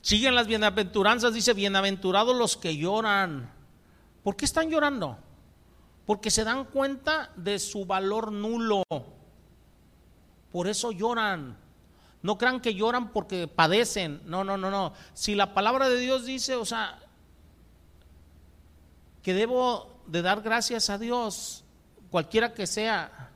Siguen 0.00 0.34
las 0.34 0.46
bienaventuranzas, 0.46 1.34
dice, 1.34 1.52
bienaventurados 1.52 2.34
los 2.34 2.56
que 2.56 2.76
lloran. 2.76 3.52
¿Por 4.22 4.36
qué 4.36 4.44
están 4.44 4.70
llorando? 4.70 5.18
Porque 6.06 6.30
se 6.30 6.44
dan 6.44 6.64
cuenta 6.64 7.32
de 7.36 7.58
su 7.58 7.84
valor 7.84 8.30
nulo. 8.30 8.84
Por 10.52 10.68
eso 10.68 10.92
lloran. 10.92 11.58
No 12.22 12.38
crean 12.38 12.60
que 12.60 12.74
lloran 12.74 13.12
porque 13.12 13.48
padecen. 13.48 14.22
No, 14.24 14.44
no, 14.44 14.56
no, 14.56 14.70
no. 14.70 14.92
Si 15.14 15.34
la 15.34 15.52
palabra 15.52 15.88
de 15.88 15.98
Dios 15.98 16.24
dice, 16.24 16.54
o 16.54 16.64
sea, 16.64 16.98
que 19.22 19.34
debo 19.34 20.00
de 20.06 20.22
dar 20.22 20.40
gracias 20.40 20.88
a 20.88 20.98
Dios, 20.98 21.64
cualquiera 22.10 22.54
que 22.54 22.68
sea 22.68 23.32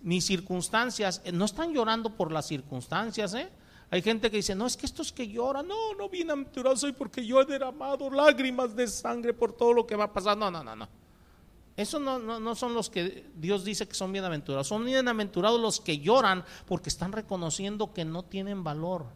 mis 0.00 0.24
circunstancias, 0.24 1.20
eh, 1.24 1.32
no 1.32 1.44
están 1.44 1.72
llorando 1.72 2.16
por 2.16 2.32
las 2.32 2.46
circunstancias, 2.46 3.34
¿eh? 3.34 3.50
Hay 3.90 4.02
gente 4.02 4.30
que 4.30 4.38
dice, 4.38 4.54
no, 4.54 4.66
es 4.66 4.76
que 4.76 4.86
estos 4.86 5.12
que 5.12 5.28
lloran, 5.28 5.68
no, 5.68 5.94
no, 5.94 6.08
bienaventurado 6.08 6.76
soy 6.76 6.92
porque 6.92 7.24
yo 7.24 7.40
he 7.42 7.44
derramado 7.44 8.10
lágrimas 8.10 8.74
de 8.74 8.88
sangre 8.88 9.34
por 9.34 9.52
todo 9.52 9.72
lo 9.72 9.86
que 9.86 9.94
va 9.94 10.04
a 10.04 10.12
pasar. 10.12 10.36
No, 10.36 10.50
no, 10.50 10.64
no, 10.64 10.74
no. 10.74 11.03
Esos 11.76 12.00
no, 12.00 12.18
no, 12.18 12.54
son 12.54 12.72
los 12.72 12.88
que 12.88 13.28
Dios 13.34 13.64
dice 13.64 13.88
que 13.88 13.94
son 13.94 14.12
bienaventurados. 14.12 14.68
Son 14.68 14.84
bienaventurados 14.84 15.60
los 15.60 15.80
que 15.80 15.98
lloran 15.98 16.44
porque 16.66 16.88
están 16.88 17.10
reconociendo 17.10 17.92
que 17.92 18.04
no 18.04 18.22
tienen 18.24 18.62
valor. 18.62 19.06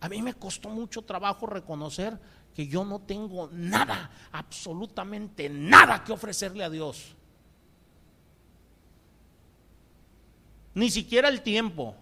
A 0.00 0.08
mí 0.08 0.20
me 0.20 0.34
costó 0.34 0.68
mucho 0.68 1.02
trabajo 1.02 1.46
reconocer 1.46 2.18
que 2.54 2.66
yo 2.66 2.84
no 2.84 3.00
tengo 3.00 3.48
nada, 3.52 4.10
absolutamente 4.32 5.48
nada 5.48 6.04
que 6.04 6.12
ofrecerle 6.12 6.64
a 6.64 6.70
Dios. 6.70 7.14
Ni 10.74 10.90
siquiera 10.90 11.28
el 11.28 11.42
tiempo. 11.42 11.94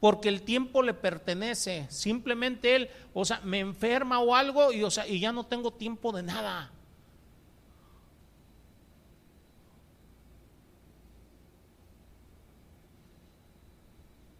Porque 0.00 0.28
el 0.28 0.42
tiempo 0.42 0.82
le 0.82 0.94
pertenece. 0.94 1.86
Simplemente 1.90 2.76
él, 2.76 2.90
o 3.14 3.24
sea, 3.24 3.40
me 3.42 3.58
enferma 3.58 4.20
o 4.20 4.34
algo 4.34 4.72
y, 4.72 4.82
o 4.84 4.90
sea, 4.90 5.06
y 5.08 5.18
ya 5.18 5.32
no 5.32 5.44
tengo 5.44 5.72
tiempo 5.72 6.12
de 6.12 6.22
nada. 6.22 6.70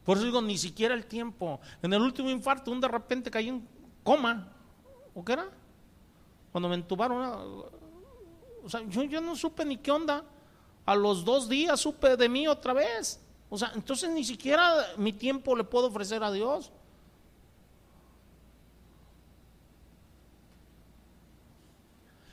Por 0.08 0.16
eso 0.16 0.24
digo, 0.24 0.40
ni 0.40 0.56
siquiera 0.56 0.94
el 0.94 1.04
tiempo. 1.04 1.60
En 1.82 1.92
el 1.92 2.00
último 2.00 2.30
infarto, 2.30 2.70
un 2.70 2.80
de 2.80 2.88
repente 2.88 3.30
caí 3.30 3.48
en 3.48 3.68
coma. 4.02 4.50
¿O 5.14 5.22
qué 5.22 5.34
era? 5.34 5.50
Cuando 6.50 6.68
me 6.68 6.76
entubaron. 6.76 7.66
O 8.64 8.70
sea, 8.70 8.80
yo, 8.88 9.02
yo 9.02 9.20
no 9.20 9.36
supe 9.36 9.66
ni 9.66 9.76
qué 9.76 9.90
onda. 9.90 10.24
A 10.86 10.94
los 10.94 11.26
dos 11.26 11.46
días 11.46 11.78
supe 11.78 12.16
de 12.16 12.26
mí 12.26 12.48
otra 12.48 12.72
vez. 12.72 13.20
O 13.50 13.56
sea, 13.56 13.72
entonces 13.74 14.10
ni 14.10 14.24
siquiera 14.24 14.86
mi 14.96 15.12
tiempo 15.12 15.56
le 15.56 15.64
puedo 15.64 15.86
ofrecer 15.86 16.22
a 16.22 16.30
Dios. 16.30 16.70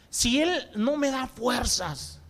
Si 0.09 0.41
Él 0.41 0.69
no 0.75 0.95
me 0.97 1.11
da 1.11 1.27
fuerzas, 1.27 2.21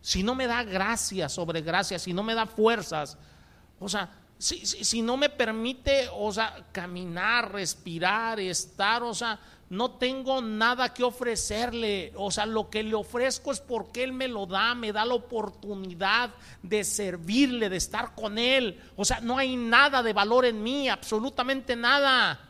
si 0.00 0.22
no 0.22 0.34
me 0.34 0.46
da 0.46 0.64
gracia 0.64 1.28
sobre 1.28 1.62
gracia, 1.62 1.98
si 1.98 2.12
no 2.12 2.22
me 2.22 2.34
da 2.34 2.46
fuerzas, 2.46 3.16
o 3.78 3.88
sea, 3.88 4.10
si, 4.38 4.64
si, 4.64 5.02
no 5.02 5.16
me 5.16 5.28
permite, 5.28 6.08
o 6.12 6.32
sea, 6.32 6.66
caminar, 6.72 7.52
respirar, 7.52 8.40
estar, 8.40 9.02
o 9.02 9.14
sea, 9.14 9.38
no 9.70 9.92
tengo 9.92 10.42
nada 10.42 10.92
que 10.92 11.04
ofrecerle, 11.04 12.12
o 12.16 12.32
sea, 12.32 12.44
lo 12.44 12.68
que 12.68 12.82
le 12.82 12.96
ofrezco 12.96 13.52
es 13.52 13.60
porque 13.60 14.02
Él 14.02 14.12
me 14.12 14.26
lo 14.26 14.44
da, 14.44 14.74
me 14.74 14.92
da 14.92 15.04
la 15.04 15.14
oportunidad 15.14 16.30
de 16.60 16.82
servirle, 16.82 17.68
de 17.68 17.76
estar 17.76 18.16
con 18.16 18.36
Él, 18.36 18.80
o 18.96 19.04
sea, 19.04 19.20
no 19.20 19.38
hay 19.38 19.54
nada 19.54 20.02
de 20.02 20.12
valor 20.12 20.44
en 20.44 20.60
mí, 20.60 20.88
absolutamente 20.88 21.76
nada. 21.76 22.48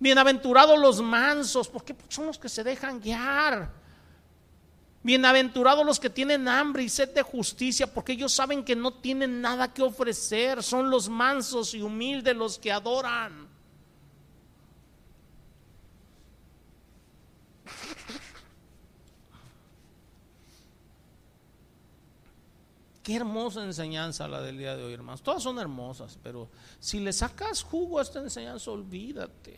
Bienaventurados 0.00 0.76
los 0.76 1.00
mansos, 1.00 1.68
porque 1.68 1.94
son 2.08 2.26
los 2.26 2.38
que 2.38 2.48
se 2.48 2.64
dejan 2.64 3.00
guiar. 3.00 3.70
Bienaventurados 5.02 5.86
los 5.86 6.00
que 6.00 6.10
tienen 6.10 6.48
hambre 6.48 6.82
y 6.82 6.88
sed 6.88 7.14
de 7.14 7.22
justicia, 7.22 7.86
porque 7.86 8.12
ellos 8.12 8.32
saben 8.32 8.64
que 8.64 8.74
no 8.74 8.94
tienen 8.94 9.40
nada 9.40 9.72
que 9.72 9.82
ofrecer. 9.82 10.62
Son 10.62 10.90
los 10.90 11.08
mansos 11.08 11.74
y 11.74 11.82
humildes 11.82 12.34
los 12.34 12.58
que 12.58 12.72
adoran. 12.72 13.49
Qué 23.02 23.16
hermosa 23.16 23.64
enseñanza 23.64 24.28
la 24.28 24.42
del 24.42 24.58
día 24.58 24.76
de 24.76 24.84
hoy, 24.84 24.92
hermanos. 24.92 25.22
Todas 25.22 25.42
son 25.42 25.58
hermosas, 25.58 26.18
pero 26.22 26.48
si 26.78 27.00
le 27.00 27.12
sacas 27.12 27.62
jugo 27.62 27.98
a 27.98 28.02
esta 28.02 28.20
enseñanza, 28.20 28.70
olvídate. 28.70 29.56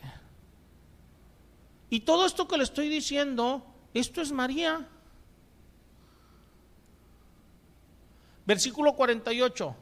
Y 1.89 1.99
todo 1.99 2.25
esto 2.25 2.47
que 2.47 2.57
le 2.57 2.63
estoy 2.63 2.89
diciendo, 2.89 3.63
esto 3.93 4.21
es 4.21 4.31
María. 4.31 4.87
Versículo 8.45 8.95
48. 8.95 9.75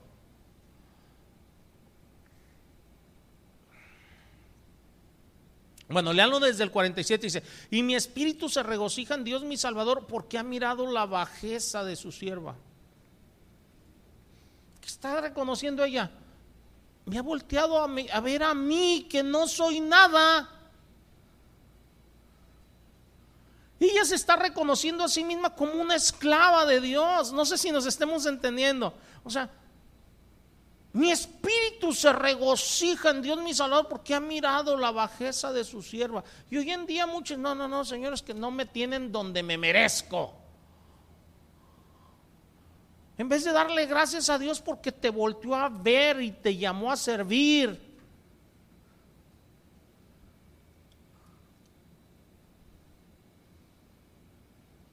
Bueno, 5.92 6.14
leanlo 6.14 6.40
desde 6.40 6.64
el 6.64 6.72
47, 6.72 7.28
dice, 7.28 7.44
y 7.70 7.84
mi 7.84 7.96
espíritu 7.96 8.50
se 8.50 8.64
regocija 8.64 9.16
en 9.16 9.24
Dios 9.24 9.44
mi 9.44 9.58
Salvador 9.58 10.06
porque 10.08 10.38
ha 10.38 10.44
mirado 10.44 10.92
la 10.92 11.06
bajeza 11.06 11.84
de 11.84 11.96
su 11.96 12.12
sierva. 12.12 12.56
¿Qué 14.80 14.88
está 14.88 15.22
reconociendo 15.22 15.84
ella? 15.84 16.12
Me 17.06 17.18
ha 17.18 17.22
volteado 17.22 17.80
a, 17.80 17.90
a 18.14 18.20
ver 18.20 18.44
a 18.44 18.54
mí 18.54 19.08
que 19.10 19.24
no 19.24 19.48
soy 19.48 19.80
nada. 19.80 20.50
ella 23.80 24.06
se 24.06 24.16
está 24.16 24.36
reconociendo 24.36 25.04
a 25.04 25.10
sí 25.10 25.24
misma 25.24 25.56
como 25.56 25.74
una 25.74 25.96
esclava 25.96 26.66
de 26.66 26.80
Dios. 26.80 27.34
No 27.34 27.46
sé 27.46 27.58
si 27.58 27.72
nos 27.72 27.86
estemos 27.86 28.26
entendiendo. 28.28 28.94
O 29.24 29.30
sea, 29.30 29.50
mi 30.94 31.10
espíritu 31.10 31.94
se 31.94 32.12
regocija 32.12 33.12
en 33.12 33.22
Dios 33.22 33.42
mi 33.42 33.54
Salvador 33.54 33.88
porque 33.88 34.14
ha 34.14 34.20
mirado 34.20 34.76
la 34.76 34.92
bajeza 34.92 35.54
de 35.54 35.64
su 35.64 35.82
sierva. 35.82 36.24
Y 36.50 36.58
hoy 36.58 36.70
en 36.70 36.86
día 36.86 37.08
muchos, 37.08 37.38
no, 37.38 37.56
no, 37.56 37.68
no, 37.68 37.86
señores, 37.86 38.22
que 38.22 38.34
no 38.34 38.52
me 38.52 38.66
tienen 38.66 39.12
donde 39.12 39.42
me 39.42 39.58
merezco. 39.58 40.34
En 43.18 43.30
vez 43.30 43.46
de 43.46 43.54
darle 43.54 43.86
gracias 43.86 44.30
a 44.30 44.38
Dios 44.38 44.60
porque 44.60 44.92
te 44.92 45.10
volteó 45.10 45.56
a 45.56 45.70
ver 45.70 46.22
y 46.22 46.32
te 46.32 46.58
llamó 46.58 46.92
a 46.92 46.98
servir. 46.98 47.80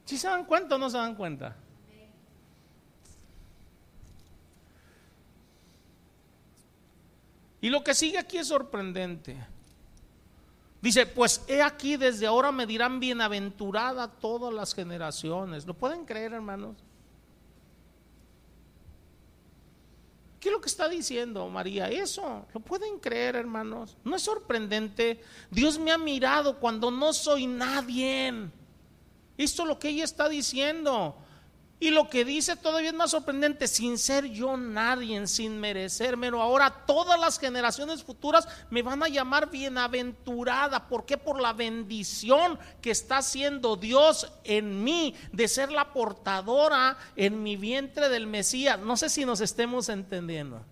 ¿Si 0.05 0.17
se 0.17 0.29
dan 0.29 0.45
cuenta 0.45 0.77
o 0.77 0.79
no 0.79 0.89
se 0.89 0.97
dan 0.97 1.17
cuenta? 1.17 1.57
Y 7.61 7.71
lo 7.71 7.83
que 7.83 7.95
sigue 7.95 8.19
aquí 8.19 8.39
es 8.39 8.49
sorprendente. 8.49 9.37
Dice, 10.81 11.07
pues 11.07 11.45
he 11.49 11.61
aquí 11.61 11.97
desde 11.97 12.27
ahora 12.27 12.53
me 12.53 12.67
dirán 12.67 13.01
bienaventurada 13.01 14.09
todas 14.09 14.55
las 14.55 14.75
generaciones. 14.75 15.67
¿Lo 15.67 15.75
pueden 15.75 16.05
creer, 16.05 16.33
hermanos? 16.33 16.77
¿Qué 20.39 20.51
es 20.51 20.53
lo 20.53 20.61
que 20.61 20.69
está 20.69 20.89
diciendo 20.89 21.49
María? 21.49 21.91
Eso, 21.91 22.47
¿lo 22.55 22.61
pueden 22.61 23.01
creer, 23.01 23.35
hermanos? 23.35 23.97
¿No 24.05 24.15
es 24.15 24.23
sorprendente? 24.23 25.21
Dios 25.51 25.81
me 25.81 25.91
ha 25.91 25.99
mirado 25.99 26.61
cuando 26.61 26.93
no 26.93 27.13
soy 27.13 27.49
nadie. 27.49 28.33
Esto 29.37 29.63
es 29.63 29.69
lo 29.69 29.79
que 29.81 29.89
ella 29.89 30.05
está 30.05 30.29
diciendo. 30.29 31.17
Y 31.81 31.91
lo 31.91 32.09
que 32.11 32.25
dice 32.25 32.57
todavía 32.57 32.91
es 32.91 32.95
más 32.95 33.13
sorprendente, 33.13 33.69
sin 33.69 33.99
ser 33.99 34.27
yo 34.27 34.57
nadie, 34.57 35.25
sin 35.29 35.61
merecérmelo. 35.61 36.43
Ahora 36.43 36.85
todas 36.87 37.21
las 37.21 37.39
generaciones 37.39 38.03
futuras 38.03 38.49
me 38.69 38.83
van 38.83 39.03
a 39.03 39.09
llamar 39.09 39.49
bienaventurada. 39.49 40.89
¿Por 40.89 41.07
qué? 41.07 41.17
Por 41.17 41.41
la 41.41 41.53
bendición 41.53 42.59
que 42.81 42.91
está 42.91 43.19
haciendo 43.19 43.77
Dios 43.77 44.31
en 44.43 44.83
mí 44.83 45.15
de 45.33 45.47
ser 45.47 45.71
la 45.71 45.93
portadora 45.93 46.99
en 47.15 47.45
mi 47.45 47.57
vientre 47.57 48.09
del 48.09 48.27
Mesías. 48.27 48.81
No 48.81 48.97
sé 48.97 49.09
si 49.09 49.25
nos 49.25 49.41
estemos 49.41 49.89
entendiendo. 49.89 50.65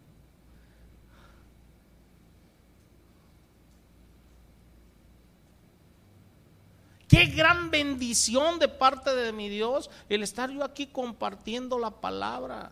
Qué 7.17 7.25
gran 7.25 7.71
bendición 7.71 8.59
de 8.59 8.69
parte 8.69 9.15
de 9.15 9.33
mi 9.33 9.49
Dios 9.49 9.89
el 10.11 10.23
estar 10.23 10.51
yo 10.51 10.63
aquí 10.63 10.87
compartiendo 10.87 11.79
la 11.79 11.91
palabra. 11.91 12.71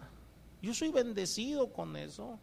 Yo 0.61 0.75
soy 0.75 0.91
bendecido 0.91 1.73
con 1.73 1.97
eso. 1.97 2.39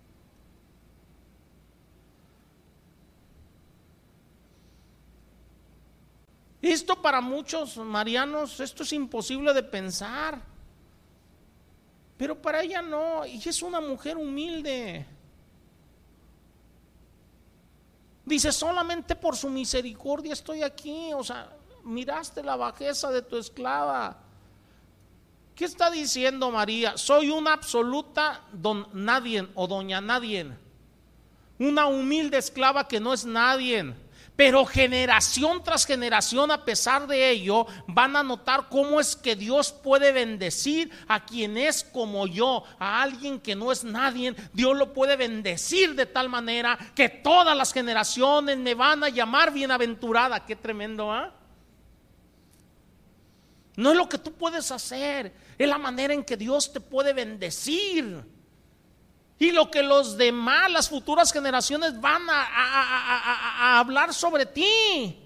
Esto 6.60 7.00
para 7.00 7.22
muchos 7.22 7.78
marianos, 7.78 8.60
esto 8.60 8.82
es 8.82 8.94
imposible 8.94 9.54
de 9.54 9.62
pensar. 9.62 10.42
Pero 12.18 12.42
para 12.42 12.64
ella 12.64 12.82
no, 12.82 13.28
y 13.28 13.48
es 13.48 13.62
una 13.62 13.80
mujer 13.80 14.18
humilde. 14.18 15.06
Dice, 18.26 18.52
solamente 18.52 19.16
por 19.16 19.36
su 19.38 19.50
misericordia 19.52 20.34
estoy 20.34 20.64
aquí. 20.64 21.14
O 21.14 21.24
sea, 21.24 21.61
miraste 21.84 22.44
la 22.44 22.56
bajeza 22.56 23.12
de 23.12 23.22
tu 23.22 23.38
esclava. 23.38 24.18
¿Qué 25.56 25.66
está 25.66 25.92
diciendo 25.92 26.50
María? 26.52 26.98
Soy 26.98 27.30
una 27.30 27.54
absoluta 27.54 28.42
don 28.52 28.88
nadie 28.94 29.48
o 29.56 29.68
doña 29.68 30.02
nadie. 30.02 30.48
Una 31.60 31.86
humilde 31.86 32.38
esclava 32.38 32.88
que 32.88 33.00
no 33.00 33.14
es 33.14 33.26
nadie. 33.26 33.94
Pero 34.36 34.66
generación 34.66 35.64
tras 35.64 35.86
generación, 35.86 36.50
a 36.50 36.66
pesar 36.66 37.06
de 37.06 37.30
ello, 37.30 37.68
van 37.86 38.16
a 38.16 38.24
notar 38.24 38.70
cómo 38.70 39.00
es 39.00 39.16
que 39.16 39.36
Dios 39.36 39.72
puede 39.72 40.12
bendecir 40.12 40.90
a 41.08 41.24
quien 41.24 41.58
es 41.58 41.84
como 41.84 42.26
yo, 42.26 42.64
a 42.80 43.04
alguien 43.04 43.40
que 43.40 43.56
no 43.56 43.72
es 43.72 43.84
nadie. 43.84 44.34
Dios 44.54 44.76
lo 44.76 44.94
puede 44.94 45.16
bendecir 45.16 45.94
de 45.94 46.08
tal 46.08 46.30
manera 46.30 46.76
que 46.96 47.10
todas 47.10 47.56
las 47.56 47.72
generaciones 47.72 48.58
me 48.58 48.74
van 48.74 49.04
a 49.04 49.10
llamar 49.10 49.54
bienaventurada. 49.54 50.44
Qué 50.46 50.56
tremendo, 50.56 51.12
¿ah? 51.12 51.32
No 53.76 53.92
es 53.92 53.98
lo 53.98 54.10
que 54.10 54.18
tú 54.18 54.34
puedes 54.34 54.72
hacer, 54.72 55.34
es 55.58 55.68
la 55.68 55.78
manera 55.78 56.14
en 56.14 56.24
que 56.24 56.36
Dios 56.36 56.72
te 56.74 56.80
puede 56.80 57.14
bendecir. 57.14 58.24
Y 59.40 59.52
lo 59.52 59.72
que 59.72 59.82
los 59.82 60.18
demás, 60.18 60.72
las 60.72 60.90
futuras 60.90 61.32
generaciones 61.32 62.00
van 62.00 62.22
a, 62.30 63.80
hablar 63.80 64.14
sobre 64.14 64.46
ti. 64.46 65.18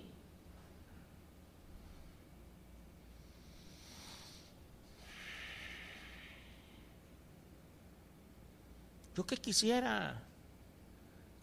Yo 9.15 9.25
que 9.25 9.37
quisiera 9.37 10.21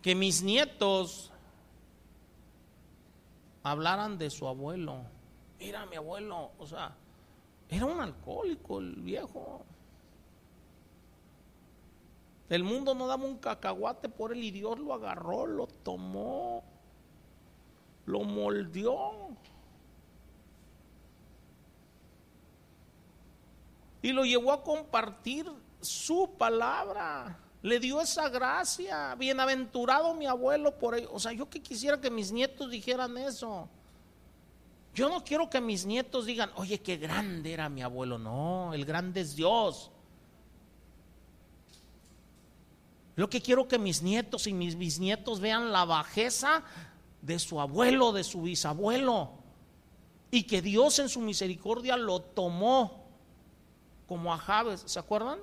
que 0.01 0.15
mis 0.15 0.43
nietos 0.43 1.31
hablaran 3.63 4.19
de 4.19 4.31
su 4.31 4.47
abuelo 4.47 5.05
mira 5.63 5.87
mi 5.87 5.97
abuelo, 5.97 6.51
o 6.59 6.67
sea, 6.67 6.93
era 7.69 7.87
un 7.87 8.01
alcohólico 8.01 8.81
el 8.81 8.97
viejo. 8.97 9.65
El 12.49 12.65
mundo 12.65 12.95
no 12.95 13.07
daba 13.07 13.25
un 13.25 13.39
cacahuate 13.39 14.09
por 14.09 14.33
él 14.33 14.43
y 14.43 14.51
Dios 14.51 14.79
lo 14.79 14.93
agarró, 14.93 15.47
lo 15.47 15.67
tomó, 15.69 16.65
lo 18.07 18.21
moldeó. 18.25 19.31
Y 24.03 24.13
lo 24.13 24.25
llevó 24.25 24.53
a 24.53 24.65
compartir 24.65 25.47
su 25.81 26.29
palabra. 26.37 27.39
Le 27.63 27.79
dio 27.79 28.01
esa 28.01 28.29
gracia. 28.29 29.15
Bienaventurado 29.15 30.13
mi 30.13 30.27
abuelo 30.27 30.77
por 30.77 30.97
ello. 30.97 31.09
O 31.13 31.21
sea, 31.21 31.33
yo 31.33 31.49
que 31.49 31.63
quisiera 31.63 32.01
que 32.01 32.11
mis 32.11 32.33
nietos 32.33 32.69
dijeran 32.69 33.17
eso. 33.17 33.69
Yo 34.95 35.09
no 35.09 35.25
quiero 35.25 35.49
que 35.49 35.61
mis 35.61 35.87
nietos 35.87 36.27
digan, 36.27 36.51
oye, 36.57 36.81
qué 36.81 36.99
grande 36.99 37.53
era 37.53 37.69
mi 37.69 37.83
abuelo. 37.83 38.19
No, 38.19 38.75
el 38.75 38.85
grande 38.85 39.23
es 39.23 39.35
Dios. 39.35 39.91
Lo 43.17 43.29
que 43.29 43.41
quiero 43.41 43.69
que 43.69 43.79
mis 43.79 44.03
nietos 44.03 44.47
y 44.47 44.53
mis 44.53 44.77
bisnietos 44.77 45.41
vean 45.41 45.73
la 45.73 45.85
bajeza 45.85 46.63
de 47.23 47.39
su 47.39 47.61
abuelo, 47.61 48.13
de 48.13 48.25
su 48.25 48.43
bisabuelo. 48.43 49.31
Y 50.31 50.45
que 50.45 50.61
Dios 50.61 50.99
en 50.99 51.09
su 51.09 51.21
misericordia 51.21 51.97
lo 51.97 52.21
tomó 52.21 53.05
como 54.07 54.33
a 54.33 54.39
Javes. 54.39 54.83
¿Se 54.87 54.99
acuerdan? 54.99 55.39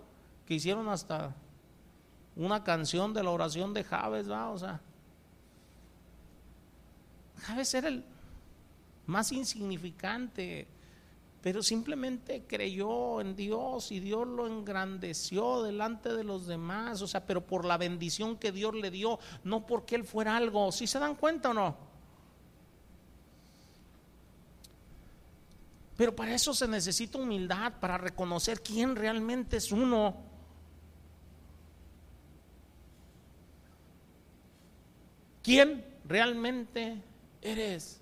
Que 0.45 0.56
hicieron 0.56 0.89
hasta 0.89 1.36
una 2.36 2.64
canción 2.64 3.14
de 3.14 3.24
la 3.24 3.32
oración 3.32 3.74
de 3.74 3.84
Javes, 3.84 4.30
¿va? 4.30 4.50
O 4.50 4.58
sea, 4.58 4.82
Javes 7.38 7.74
era 7.74 7.88
el 7.88 8.04
más 9.10 9.32
insignificante, 9.32 10.68
pero 11.41 11.64
simplemente 11.64 12.43
creyó 12.47 13.22
en 13.22 13.36
Dios 13.36 13.91
y 13.91 13.99
Dios 13.99 14.28
lo 14.28 14.47
engrandeció 14.47 15.64
delante 15.64 16.14
de 16.14 16.24
los 16.24 16.47
demás, 16.47 17.01
o 17.01 17.07
sea, 17.07 17.26
pero 17.26 17.45
por 17.45 17.66
la 17.66 17.78
bendición 17.78 18.38
que 18.38 18.51
Dios 18.51 18.76
le 18.76 18.91
dio, 18.91 19.20
no 19.43 19.66
porque 19.66 19.95
él 19.95 20.03
fuera 20.03 20.38
algo, 20.38 20.72
¿sí 20.72 20.86
se 20.86 20.99
dan 20.99 21.16
cuenta 21.16 21.49
o 21.49 21.53
no? 21.53 21.89
Pero 25.97 26.16
para 26.16 26.34
eso 26.34 26.53
se 26.53 26.68
necesita 26.68 27.18
humildad, 27.18 27.74
para 27.80 27.97
reconocer 27.97 28.62
quién 28.62 28.95
realmente 28.95 29.57
es 29.57 29.72
uno. 29.72 30.16
¿Quién 35.43 35.84
realmente 36.05 37.01
eres? 37.41 37.99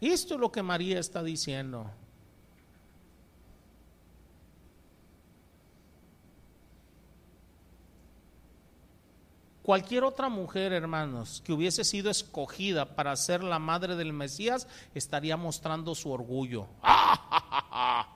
Esto 0.00 0.34
es 0.34 0.40
lo 0.40 0.52
que 0.52 0.62
María 0.62 0.98
está 0.98 1.22
diciendo. 1.22 1.90
Cualquier 9.66 10.04
otra 10.04 10.28
mujer, 10.28 10.72
hermanos, 10.72 11.42
que 11.44 11.52
hubiese 11.52 11.82
sido 11.82 12.08
escogida 12.08 12.94
para 12.94 13.16
ser 13.16 13.42
la 13.42 13.58
madre 13.58 13.96
del 13.96 14.12
Mesías, 14.12 14.68
estaría 14.94 15.36
mostrando 15.36 15.96
su 15.96 16.12
orgullo. 16.12 16.68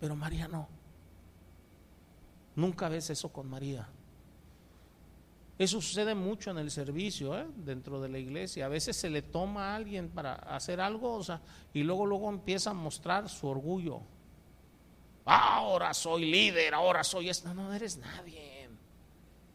Pero 0.00 0.14
María 0.14 0.46
no. 0.46 0.68
Nunca 2.54 2.88
ves 2.88 3.10
eso 3.10 3.32
con 3.32 3.50
María. 3.50 3.88
Eso 5.62 5.80
sucede 5.80 6.16
mucho 6.16 6.50
en 6.50 6.58
el 6.58 6.72
servicio, 6.72 7.38
¿eh? 7.38 7.46
dentro 7.54 8.00
de 8.00 8.08
la 8.08 8.18
iglesia. 8.18 8.66
A 8.66 8.68
veces 8.68 8.96
se 8.96 9.08
le 9.08 9.22
toma 9.22 9.70
a 9.70 9.76
alguien 9.76 10.08
para 10.08 10.34
hacer 10.34 10.80
algo, 10.80 11.14
o 11.14 11.22
sea, 11.22 11.40
y 11.72 11.84
luego 11.84 12.04
luego 12.04 12.28
empieza 12.28 12.70
a 12.70 12.74
mostrar 12.74 13.28
su 13.28 13.46
orgullo. 13.46 14.00
Ahora 15.24 15.94
soy 15.94 16.28
líder, 16.28 16.74
ahora 16.74 17.04
soy 17.04 17.28
esto. 17.28 17.54
No, 17.54 17.68
no 17.68 17.72
eres 17.72 17.96
nadie. 17.96 18.70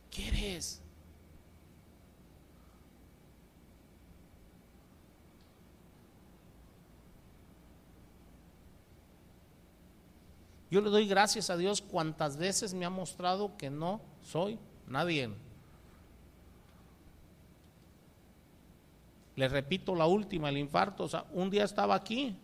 ¿Qué 0.10 0.30
eres? 0.30 0.82
Yo 10.72 10.80
le 10.80 10.90
doy 10.90 11.06
gracias 11.06 11.50
a 11.50 11.58
Dios 11.58 11.82
cuantas 11.82 12.38
veces 12.38 12.74
me 12.74 12.86
ha 12.86 12.90
mostrado 12.90 13.58
que 13.58 13.70
no 13.70 14.00
soy 14.22 14.58
nadie. 14.88 15.47
Le 19.38 19.48
repito 19.48 19.96
la 19.96 20.08
última, 20.08 20.50
el 20.50 20.58
infarto. 20.58 21.04
O 21.04 21.08
sea, 21.08 21.26
un 21.32 21.50
día 21.52 21.64
estaba 21.64 21.94
aquí, 21.94 22.36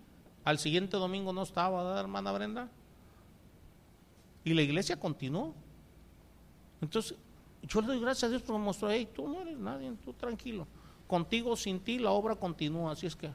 al 0.45 0.59
siguiente 0.59 0.95
domingo 0.95 1.33
no 1.33 1.41
estaba, 1.41 1.83
¿verdad, 1.83 1.99
hermana 1.99 2.31
Brenda? 2.31 2.69
Y 4.43 4.53
la 4.53 4.61
iglesia 4.61 4.99
continuó. 4.99 5.55
Entonces, 6.81 7.17
yo 7.63 7.81
le 7.81 7.87
doy 7.87 7.99
gracias 7.99 8.25
a 8.25 8.29
Dios 8.29 8.43
por 8.43 8.59
mostrar, 8.59 8.91
hey, 8.91 9.09
tú 9.11 9.27
no 9.27 9.41
eres 9.41 9.57
nadie, 9.57 9.91
tú 10.05 10.13
tranquilo. 10.13 10.67
Contigo, 11.07 11.55
sin 11.55 11.79
ti, 11.79 11.97
la 11.97 12.11
obra 12.11 12.35
continúa, 12.35 12.91
así 12.91 13.07
es 13.07 13.15
que. 13.15 13.31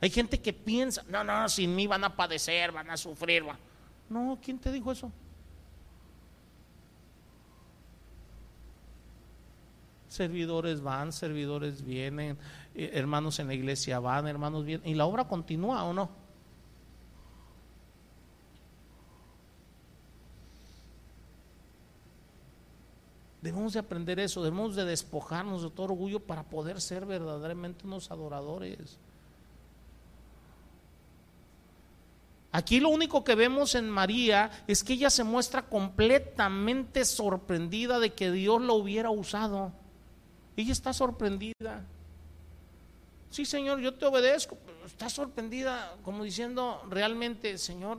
Hay 0.00 0.10
gente 0.10 0.40
que 0.40 0.52
piensa, 0.52 1.04
no, 1.08 1.22
no, 1.22 1.48
sin 1.48 1.74
mí 1.74 1.86
van 1.86 2.02
a 2.02 2.16
padecer, 2.16 2.72
van 2.72 2.90
a 2.90 2.96
sufrir. 2.96 3.44
No, 4.10 4.36
¿quién 4.42 4.58
te 4.58 4.72
dijo 4.72 4.90
eso? 4.90 5.12
Servidores 10.08 10.80
van, 10.80 11.12
servidores 11.12 11.84
vienen, 11.84 12.38
eh, 12.74 12.90
hermanos 12.94 13.38
en 13.38 13.46
la 13.46 13.54
iglesia 13.54 14.00
van, 14.00 14.26
hermanos 14.26 14.64
vienen, 14.64 14.88
y 14.88 14.94
la 14.94 15.04
obra 15.04 15.28
continúa 15.28 15.84
o 15.84 15.92
no. 15.92 16.08
Debemos 23.42 23.72
de 23.72 23.78
aprender 23.78 24.18
eso, 24.18 24.42
debemos 24.42 24.74
de 24.74 24.84
despojarnos 24.84 25.62
de 25.62 25.70
todo 25.70 25.84
orgullo 25.84 26.20
para 26.20 26.42
poder 26.42 26.80
ser 26.80 27.06
verdaderamente 27.06 27.86
unos 27.86 28.10
adoradores. 28.10 28.98
Aquí 32.50 32.80
lo 32.80 32.88
único 32.88 33.22
que 33.24 33.34
vemos 33.34 33.74
en 33.74 33.88
María 33.88 34.50
es 34.66 34.82
que 34.82 34.94
ella 34.94 35.10
se 35.10 35.22
muestra 35.22 35.62
completamente 35.68 37.04
sorprendida 37.04 38.00
de 38.00 38.14
que 38.14 38.32
Dios 38.32 38.60
lo 38.60 38.74
hubiera 38.74 39.10
usado. 39.10 39.72
Ella 40.58 40.72
está 40.72 40.92
sorprendida. 40.92 41.84
Sí, 43.30 43.44
Señor, 43.44 43.78
yo 43.78 43.94
te 43.94 44.06
obedezco. 44.06 44.58
está 44.84 45.08
sorprendida 45.08 45.94
como 46.02 46.24
diciendo 46.24 46.84
realmente, 46.90 47.56
Señor, 47.58 47.98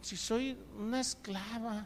si 0.00 0.16
soy 0.16 0.56
una 0.78 1.02
esclava, 1.02 1.84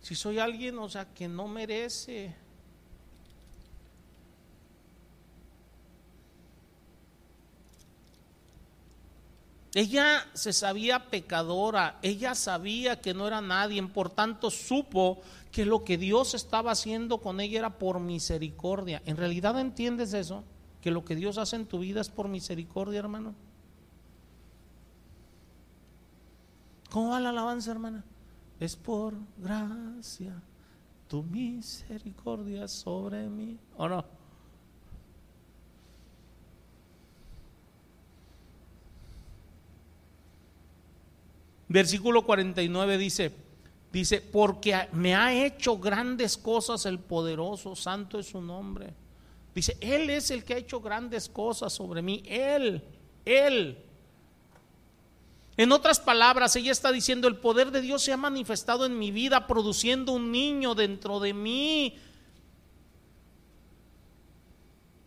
si 0.00 0.14
soy 0.14 0.38
alguien, 0.38 0.78
o 0.78 0.88
sea, 0.88 1.04
que 1.04 1.28
no 1.28 1.48
merece 1.48 2.34
Ella 9.74 10.24
se 10.34 10.52
sabía 10.52 11.10
pecadora, 11.10 11.98
ella 12.00 12.36
sabía 12.36 13.00
que 13.00 13.12
no 13.12 13.26
era 13.26 13.40
nadie, 13.40 13.82
por 13.82 14.08
tanto 14.08 14.52
supo 14.52 15.20
que 15.50 15.66
lo 15.66 15.82
que 15.82 15.98
Dios 15.98 16.34
estaba 16.34 16.70
haciendo 16.70 17.18
con 17.18 17.40
ella 17.40 17.58
era 17.58 17.78
por 17.78 17.98
misericordia. 17.98 19.02
¿En 19.04 19.16
realidad 19.16 19.58
entiendes 19.58 20.14
eso? 20.14 20.44
Que 20.80 20.92
lo 20.92 21.04
que 21.04 21.16
Dios 21.16 21.38
hace 21.38 21.56
en 21.56 21.66
tu 21.66 21.80
vida 21.80 22.00
es 22.00 22.08
por 22.08 22.28
misericordia, 22.28 23.00
hermano. 23.00 23.34
¿Cómo 26.90 27.10
va 27.10 27.20
la 27.20 27.30
alabanza, 27.30 27.72
hermana? 27.72 28.04
Es 28.60 28.76
por 28.76 29.14
gracia, 29.38 30.40
tu 31.08 31.24
misericordia 31.24 32.68
sobre 32.68 33.28
mí. 33.28 33.58
¿O 33.76 33.88
no? 33.88 34.04
Versículo 41.74 42.24
49 42.24 42.98
dice, 42.98 43.32
dice, 43.90 44.20
porque 44.20 44.88
me 44.92 45.16
ha 45.16 45.34
hecho 45.34 45.76
grandes 45.76 46.36
cosas 46.36 46.86
el 46.86 47.00
poderoso, 47.00 47.74
santo 47.74 48.20
es 48.20 48.26
su 48.26 48.40
nombre. 48.40 48.94
Dice, 49.52 49.76
Él 49.80 50.08
es 50.08 50.30
el 50.30 50.44
que 50.44 50.54
ha 50.54 50.58
hecho 50.58 50.80
grandes 50.80 51.28
cosas 51.28 51.72
sobre 51.72 52.00
mí, 52.00 52.22
Él, 52.26 52.80
Él. 53.24 53.76
En 55.56 55.72
otras 55.72 55.98
palabras, 55.98 56.54
ella 56.54 56.70
está 56.70 56.92
diciendo, 56.92 57.26
el 57.26 57.38
poder 57.38 57.72
de 57.72 57.80
Dios 57.80 58.04
se 58.04 58.12
ha 58.12 58.16
manifestado 58.16 58.86
en 58.86 58.96
mi 58.96 59.10
vida 59.10 59.48
produciendo 59.48 60.12
un 60.12 60.30
niño 60.30 60.76
dentro 60.76 61.18
de 61.18 61.34
mí. 61.34 61.98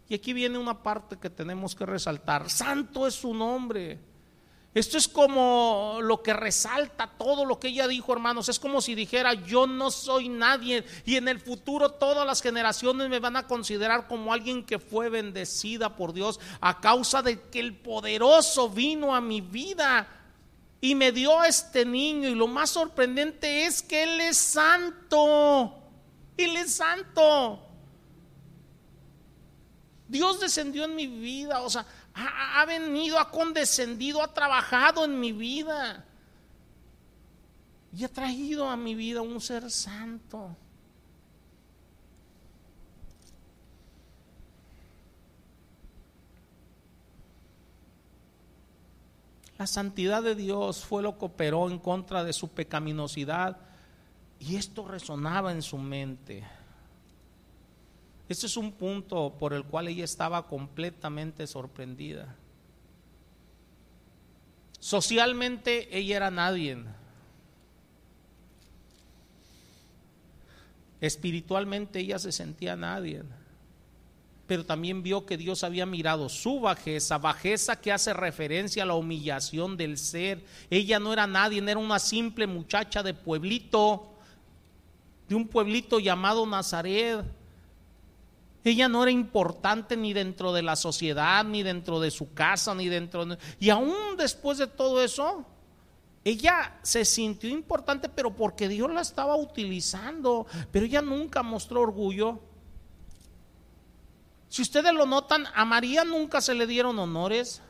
Y 0.09 0.15
aquí 0.15 0.34
viene 0.34 0.57
una 0.57 0.84
parte 0.84 1.15
que 1.15 1.30
tenemos 1.30 1.76
que 1.76 1.86
resaltar. 1.86 2.49
Santo 2.49 3.07
es 3.07 3.15
su 3.15 3.34
nombre. 3.34 4.16
Esto 4.78 4.99
es 4.99 5.07
como 5.07 5.97
lo 6.03 6.21
que 6.21 6.34
resalta 6.34 7.07
todo 7.17 7.45
lo 7.45 7.59
que 7.59 7.69
ella 7.69 7.88
dijo, 7.88 8.13
hermanos. 8.13 8.47
Es 8.47 8.59
como 8.59 8.80
si 8.80 8.93
dijera, 8.93 9.34
yo 9.34 9.65
no 9.65 9.89
soy 9.89 10.30
nadie 10.30 10.86
y 11.03 11.15
en 11.15 11.28
el 11.28 11.39
futuro 11.39 11.93
todas 11.93 12.28
las 12.28 12.43
generaciones 12.43 13.09
me 13.09 13.19
van 13.19 13.38
a 13.38 13.47
considerar 13.47 14.07
como 14.07 14.32
alguien 14.32 14.63
que 14.63 14.78
fue 14.78 15.09
bendecida 15.09 15.95
por 15.95 16.13
Dios 16.13 16.39
a 16.61 16.80
causa 16.80 17.23
de 17.23 17.41
que 17.49 17.59
el 17.59 17.75
poderoso 17.75 18.69
vino 18.69 19.15
a 19.15 19.19
mi 19.19 19.41
vida. 19.41 20.07
Y 20.80 20.93
me 20.93 21.11
dio 21.11 21.39
a 21.39 21.47
este 21.47 21.84
niño 21.84 22.30
y 22.30 22.36
lo 22.36 22.45
más 22.45 22.69
sorprendente 22.69 23.65
es 23.65 23.82
que 23.82 24.03
Él 24.03 24.21
es 24.21 24.38
santo. 24.38 25.73
Él 26.38 26.55
es 26.55 26.75
santo. 26.75 27.63
Dios 30.07 30.39
descendió 30.39 30.86
en 30.86 30.95
mi 30.95 31.07
vida, 31.07 31.61
o 31.61 31.69
sea, 31.69 31.86
ha, 32.18 32.65
venido, 32.65 33.20
ha 33.20 33.30
condescendido, 33.30 34.24
ha 34.24 34.34
trabajado 34.34 35.05
en 35.05 35.20
mi 35.20 35.32
vida. 35.32 36.03
Y 37.93 38.03
ha 38.03 38.09
traído 38.09 38.70
a 38.70 38.76
mi 38.76 38.95
vida 38.95 39.22
un 39.22 39.39
ser 39.39 39.70
santo. 39.70 40.55
La 49.57 49.65
santidad 49.65 50.22
de 50.22 50.36
Dios 50.36 50.86
fue 50.86 51.01
lo 51.01 51.18
que 51.18 51.26
operó 51.26 51.70
en 51.70 51.80
contra 51.80 52.24
de 52.24 52.34
su 52.34 52.49
pecaminosidad 52.49 53.57
y 54.39 54.55
esto 54.55 54.88
resonaba 54.88 55.51
en 55.51 55.63
su 55.63 55.80
mente. 55.80 56.43
Este 58.30 58.45
es 58.45 58.57
un 58.57 58.71
punto 58.73 59.36
por 59.39 59.53
el 59.53 59.63
cual 59.63 59.88
ella 59.88 60.03
estaba 60.03 60.47
completamente 60.47 61.47
sorprendida. 61.47 62.36
Socialmente 64.80 65.97
ella 65.97 66.17
era 66.17 66.32
nadie. 66.32 66.78
Espiritualmente 70.99 71.99
ella 71.99 72.19
se 72.19 72.32
sentía 72.32 72.75
nadie 72.75 73.23
pero 74.47 74.65
también 74.65 75.03
vio 75.03 75.25
que 75.25 75.38
Dios 75.38 75.63
había 75.65 75.86
mirado 75.86 76.30
su 76.30 76.61
bajeza, 76.61 77.17
bajeza 77.17 77.80
que 77.80 77.91
hace 77.91 78.13
referencia 78.13 78.84
a 78.84 78.86
la 78.86 78.95
humillación 78.95 79.75
del 79.75 79.97
ser. 79.97 80.43
Ella 80.69 80.99
no 80.99 81.11
era 81.11 81.28
nadie, 81.28 81.61
era 81.61 81.78
una 81.78 81.99
simple 81.99 82.47
muchacha 82.47 83.03
de 83.03 83.13
pueblito, 83.13 84.07
de 85.28 85.36
un 85.36 85.49
pueblito 85.49 85.99
llamado 85.99 86.45
Nazaret. 86.45 87.25
Ella 88.70 88.89
no 88.89 89.03
era 89.03 89.11
importante 89.11 89.95
ni 89.95 90.13
dentro 90.13 90.51
de 90.51 90.61
la 90.61 90.76
sociedad, 90.76 91.45
ni 91.45 91.63
dentro 91.63 91.99
de 91.99 92.11
su 92.11 92.34
casa, 92.34 92.74
ni 92.76 92.89
dentro 92.89 93.26
de... 93.26 93.38
Y 93.59 93.70
aún 93.70 94.18
después 94.18 94.57
de 94.57 94.68
todo 94.68 95.03
eso, 95.03 95.45
ella 96.24 96.78
se 96.82 97.05
sintió 97.05 97.49
importante, 97.49 98.09
pero 98.09 98.36
porque 98.36 98.68
Dios 98.68 98.91
la 98.91 99.01
estaba 99.01 99.36
utilizando. 99.36 100.45
Pero 100.72 100.86
ella 100.86 101.01
nunca 101.01 101.43
mostró 101.43 101.82
orgullo. 101.82 102.39
Si 104.49 104.61
ustedes 104.61 104.93
lo 104.93 105.05
notan, 105.05 105.45
a 105.53 105.65
María 105.65 106.03
nunca 106.03 106.41
se 106.41 106.53
le 106.53 106.68
dieron 106.68 106.99
honores. 106.99 107.61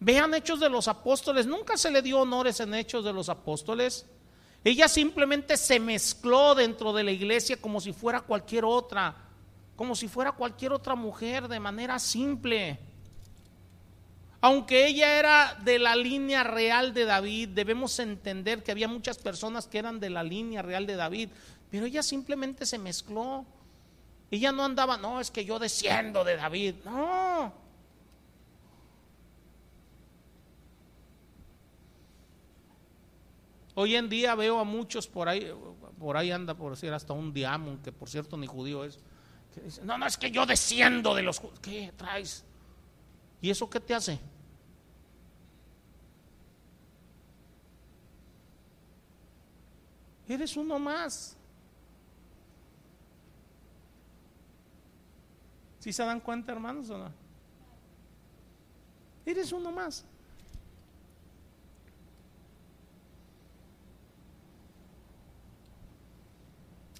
Vean 0.00 0.34
Hechos 0.34 0.60
de 0.60 0.68
los 0.68 0.88
Apóstoles, 0.88 1.46
nunca 1.46 1.76
se 1.76 1.90
le 1.90 2.02
dio 2.02 2.20
honores 2.20 2.60
en 2.60 2.74
Hechos 2.74 3.04
de 3.04 3.12
los 3.12 3.28
Apóstoles. 3.28 4.06
Ella 4.68 4.86
simplemente 4.86 5.56
se 5.56 5.80
mezcló 5.80 6.54
dentro 6.54 6.92
de 6.92 7.02
la 7.02 7.10
iglesia 7.10 7.56
como 7.56 7.80
si 7.80 7.94
fuera 7.94 8.20
cualquier 8.20 8.66
otra, 8.66 9.16
como 9.76 9.96
si 9.96 10.08
fuera 10.08 10.32
cualquier 10.32 10.72
otra 10.72 10.94
mujer 10.94 11.48
de 11.48 11.58
manera 11.58 11.98
simple. 11.98 12.78
Aunque 14.42 14.86
ella 14.86 15.18
era 15.18 15.56
de 15.64 15.78
la 15.78 15.96
línea 15.96 16.44
real 16.44 16.92
de 16.92 17.06
David, 17.06 17.48
debemos 17.48 17.98
entender 17.98 18.62
que 18.62 18.70
había 18.70 18.88
muchas 18.88 19.16
personas 19.16 19.66
que 19.66 19.78
eran 19.78 20.00
de 20.00 20.10
la 20.10 20.22
línea 20.22 20.60
real 20.60 20.84
de 20.84 20.96
David, 20.96 21.30
pero 21.70 21.86
ella 21.86 22.02
simplemente 22.02 22.66
se 22.66 22.76
mezcló. 22.76 23.46
Ella 24.30 24.52
no 24.52 24.66
andaba, 24.66 24.98
no, 24.98 25.18
es 25.18 25.30
que 25.30 25.46
yo 25.46 25.58
desciendo 25.58 26.24
de 26.24 26.36
David. 26.36 26.74
No. 26.84 27.54
Hoy 33.80 33.94
en 33.94 34.08
día 34.08 34.34
veo 34.34 34.58
a 34.58 34.64
muchos 34.64 35.06
por 35.06 35.28
ahí, 35.28 35.54
por 36.00 36.16
ahí 36.16 36.32
anda 36.32 36.52
por 36.52 36.72
decir 36.72 36.92
hasta 36.92 37.12
un 37.12 37.32
diamond, 37.32 37.80
que 37.80 37.92
por 37.92 38.10
cierto 38.10 38.36
ni 38.36 38.48
judío 38.48 38.82
es, 38.82 38.98
que 39.54 39.60
dice, 39.60 39.84
no, 39.84 39.96
no, 39.96 40.04
es 40.04 40.16
que 40.16 40.32
yo 40.32 40.44
desciendo 40.46 41.14
de 41.14 41.22
los 41.22 41.40
¿Qué 41.62 41.92
traes? 41.96 42.44
¿Y 43.40 43.50
eso 43.50 43.70
qué 43.70 43.78
te 43.78 43.94
hace? 43.94 44.18
Eres 50.26 50.56
uno 50.56 50.80
más. 50.80 51.36
¿Sí 55.78 55.92
se 55.92 56.04
dan 56.04 56.18
cuenta, 56.18 56.50
hermanos, 56.50 56.90
o 56.90 56.98
no? 56.98 57.12
Eres 59.24 59.52
uno 59.52 59.70
más. 59.70 60.04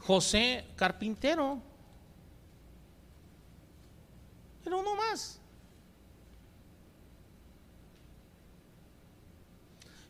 José 0.08 0.64
Carpintero. 0.74 1.60
Era 4.64 4.74
uno 4.74 4.96
más. 4.96 5.38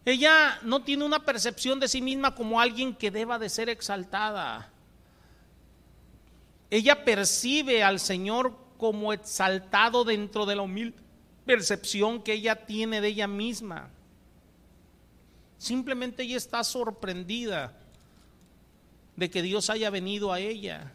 Ella 0.04 0.60
no 0.62 0.84
tiene 0.84 1.04
una 1.04 1.24
percepción 1.24 1.80
de 1.80 1.88
sí 1.88 2.00
misma 2.00 2.32
como 2.36 2.60
alguien 2.60 2.94
que 2.94 3.10
deba 3.10 3.40
de 3.40 3.48
ser 3.48 3.68
exaltada. 3.68 4.70
Ella 6.70 7.04
percibe 7.04 7.82
al 7.82 7.98
Señor 7.98 8.56
como 8.76 9.12
exaltado 9.12 10.04
dentro 10.04 10.46
de 10.46 10.54
la 10.54 10.62
humilde 10.62 10.96
percepción 11.44 12.22
que 12.22 12.34
ella 12.34 12.54
tiene 12.66 13.00
de 13.00 13.08
ella 13.08 13.26
misma. 13.26 13.90
Simplemente 15.56 16.22
ella 16.22 16.36
está 16.36 16.62
sorprendida 16.62 17.76
de 19.18 19.28
que 19.28 19.42
Dios 19.42 19.68
haya 19.68 19.90
venido 19.90 20.32
a 20.32 20.38
ella. 20.38 20.92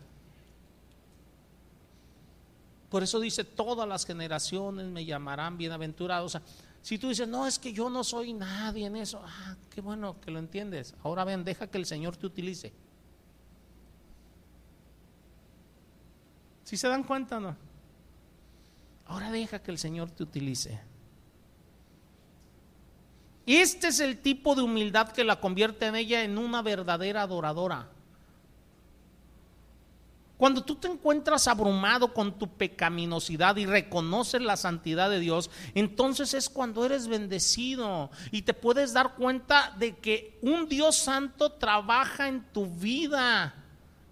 Por 2.89 3.03
eso 3.03 3.19
dice, 3.19 3.43
todas 3.43 3.85
las 3.85 4.05
generaciones 4.05 4.87
me 4.87 5.03
llamarán 5.03 5.57
bienaventurado. 5.57 6.25
O 6.25 6.29
sea, 6.29 6.41
si 6.81 6.97
tú 6.97 7.09
dices, 7.09 7.27
no, 7.27 7.45
es 7.45 7.59
que 7.59 7.73
yo 7.73 7.89
no 7.89 8.01
soy 8.01 8.31
nadie 8.31 8.85
en 8.85 8.95
eso, 8.95 9.21
ah, 9.25 9.57
qué 9.69 9.81
bueno 9.81 10.21
que 10.21 10.31
lo 10.31 10.39
entiendes. 10.39 10.95
Ahora 11.03 11.25
ven, 11.25 11.43
deja 11.43 11.67
que 11.67 11.77
el 11.77 11.85
Señor 11.85 12.15
te 12.15 12.25
utilice. 12.25 12.71
Si 16.63 16.77
se 16.77 16.87
dan 16.87 17.03
cuenta 17.03 17.41
no? 17.41 17.57
Ahora 19.05 19.31
deja 19.31 19.59
que 19.61 19.71
el 19.71 19.77
Señor 19.77 20.11
te 20.11 20.23
utilice. 20.23 20.79
Este 23.45 23.89
es 23.89 23.99
el 23.99 24.19
tipo 24.19 24.55
de 24.55 24.61
humildad 24.61 25.09
que 25.09 25.25
la 25.25 25.41
convierte 25.41 25.87
en 25.87 25.97
ella 25.97 26.23
en 26.23 26.37
una 26.37 26.61
verdadera 26.61 27.23
adoradora. 27.23 27.89
Cuando 30.43 30.61
tú 30.61 30.75
te 30.75 30.89
encuentras 30.89 31.47
abrumado 31.47 32.13
con 32.13 32.37
tu 32.37 32.49
pecaminosidad 32.49 33.55
y 33.55 33.65
reconoces 33.65 34.41
la 34.41 34.57
santidad 34.57 35.09
de 35.09 35.21
Dios, 35.21 35.49
entonces 35.73 36.33
es 36.33 36.49
cuando 36.49 36.83
eres 36.85 37.07
bendecido 37.07 38.11
y 38.29 38.41
te 38.41 38.53
puedes 38.53 38.91
dar 38.91 39.15
cuenta 39.15 39.73
de 39.79 39.95
que 39.95 40.37
un 40.41 40.67
Dios 40.67 40.97
santo 40.97 41.53
trabaja 41.53 42.27
en 42.27 42.43
tu 42.51 42.67
vida. 42.67 43.55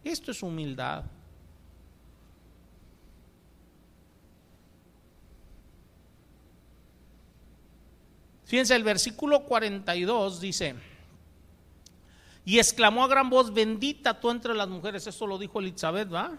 Esto 0.05 0.31
es 0.31 0.41
humildad. 0.41 1.03
Fíjense, 8.45 8.73
el 8.73 8.85
versículo 8.85 9.43
42 9.43 10.39
dice, 10.39 10.75
y 12.45 12.59
exclamó 12.59 13.03
a 13.03 13.07
gran 13.07 13.29
voz, 13.29 13.53
bendita 13.53 14.19
tú 14.19 14.29
entre 14.29 14.53
las 14.53 14.67
mujeres. 14.67 15.05
Esto 15.05 15.27
lo 15.27 15.37
dijo 15.37 15.59
Elizabeth, 15.59 16.11
¿va? 16.11 16.37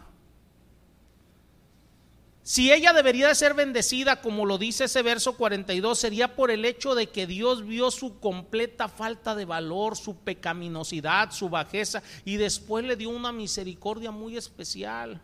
Si 2.44 2.72
ella 2.72 2.92
debería 2.92 3.28
de 3.28 3.36
ser 3.36 3.54
bendecida, 3.54 4.20
como 4.20 4.46
lo 4.46 4.58
dice 4.58 4.84
ese 4.84 5.02
verso 5.02 5.36
42, 5.36 5.96
sería 5.96 6.34
por 6.34 6.50
el 6.50 6.64
hecho 6.64 6.96
de 6.96 7.08
que 7.08 7.28
Dios 7.28 7.64
vio 7.64 7.92
su 7.92 8.18
completa 8.18 8.88
falta 8.88 9.36
de 9.36 9.44
valor, 9.44 9.96
su 9.96 10.16
pecaminosidad, 10.16 11.30
su 11.30 11.48
bajeza, 11.48 12.02
y 12.24 12.36
después 12.36 12.84
le 12.84 12.96
dio 12.96 13.10
una 13.10 13.30
misericordia 13.30 14.10
muy 14.10 14.36
especial. 14.36 15.20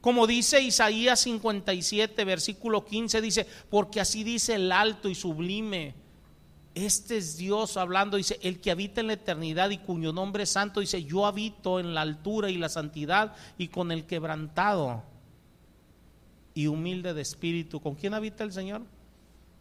Como 0.00 0.28
dice 0.28 0.60
Isaías 0.60 1.18
57, 1.20 2.24
versículo 2.24 2.84
15, 2.84 3.20
dice, 3.20 3.48
porque 3.68 4.00
así 4.00 4.22
dice 4.22 4.54
el 4.54 4.70
alto 4.70 5.08
y 5.08 5.16
sublime. 5.16 6.03
Este 6.74 7.18
es 7.18 7.36
Dios 7.36 7.76
hablando, 7.76 8.16
dice, 8.16 8.38
el 8.42 8.60
que 8.60 8.72
habita 8.72 9.00
en 9.00 9.06
la 9.06 9.12
eternidad 9.12 9.70
y 9.70 9.78
cuyo 9.78 10.12
nombre 10.12 10.42
es 10.42 10.50
santo, 10.50 10.80
dice, 10.80 11.04
yo 11.04 11.24
habito 11.24 11.78
en 11.78 11.94
la 11.94 12.00
altura 12.00 12.50
y 12.50 12.58
la 12.58 12.68
santidad 12.68 13.36
y 13.56 13.68
con 13.68 13.92
el 13.92 14.06
quebrantado 14.06 15.04
y 16.52 16.66
humilde 16.66 17.14
de 17.14 17.22
espíritu. 17.22 17.80
¿Con 17.80 17.94
quién 17.94 18.12
habita 18.12 18.42
el 18.42 18.52
Señor? 18.52 18.82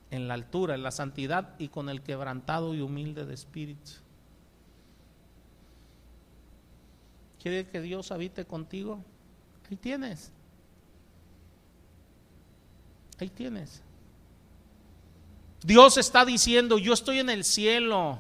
En 0.10 0.28
la 0.28 0.34
altura, 0.34 0.74
en 0.74 0.82
la 0.82 0.92
santidad 0.92 1.54
y 1.60 1.68
con 1.68 1.90
el 1.90 2.02
quebrantado 2.02 2.74
y 2.74 2.82
humilde 2.82 3.26
de 3.26 3.34
espíritu. 3.34 3.92
¿Quiere 7.42 7.68
que 7.68 7.82
Dios 7.82 8.12
habite 8.12 8.46
contigo? 8.46 9.04
Ahí 9.70 9.78
tienes. 9.78 10.32
Ahí 13.20 13.30
tienes. 13.30 13.84
Dios 15.64 15.98
está 15.98 16.26
diciendo, 16.26 16.78
yo 16.78 16.94
estoy 16.94 17.20
en 17.20 17.30
el 17.30 17.44
cielo. 17.44 18.20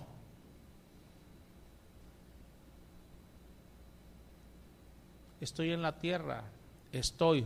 Estoy 5.41 5.71
en 5.71 5.81
la 5.81 5.99
tierra. 5.99 6.45
Estoy 6.91 7.45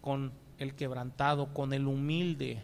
con 0.00 0.32
el 0.58 0.74
quebrantado, 0.74 1.52
con 1.52 1.72
el 1.72 1.86
humilde. 1.86 2.62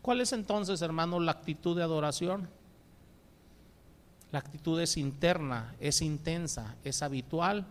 ¿Cuál 0.00 0.20
es 0.20 0.32
entonces, 0.32 0.80
hermano, 0.82 1.20
la 1.20 1.32
actitud 1.32 1.76
de 1.76 1.82
adoración? 1.82 2.48
La 4.32 4.38
actitud 4.38 4.80
es 4.80 4.96
interna, 4.96 5.74
es 5.80 6.00
intensa, 6.00 6.76
es 6.84 7.02
habitual 7.02 7.66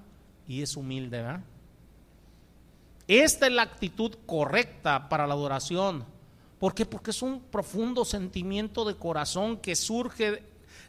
y 0.48 0.62
es 0.62 0.76
humilde. 0.76 1.22
¿verdad? 1.22 1.42
Esta 3.08 3.48
es 3.48 3.54
la 3.54 3.62
actitud 3.62 4.16
correcta 4.26 5.10
para 5.10 5.28
la 5.28 5.36
adoración. 5.36 6.06
¿Por 6.60 6.74
qué? 6.74 6.86
Porque 6.86 7.12
es 7.12 7.22
un 7.22 7.40
profundo 7.40 8.04
sentimiento 8.04 8.86
de 8.86 8.96
corazón 8.96 9.58
que 9.58 9.76
surge 9.76 10.44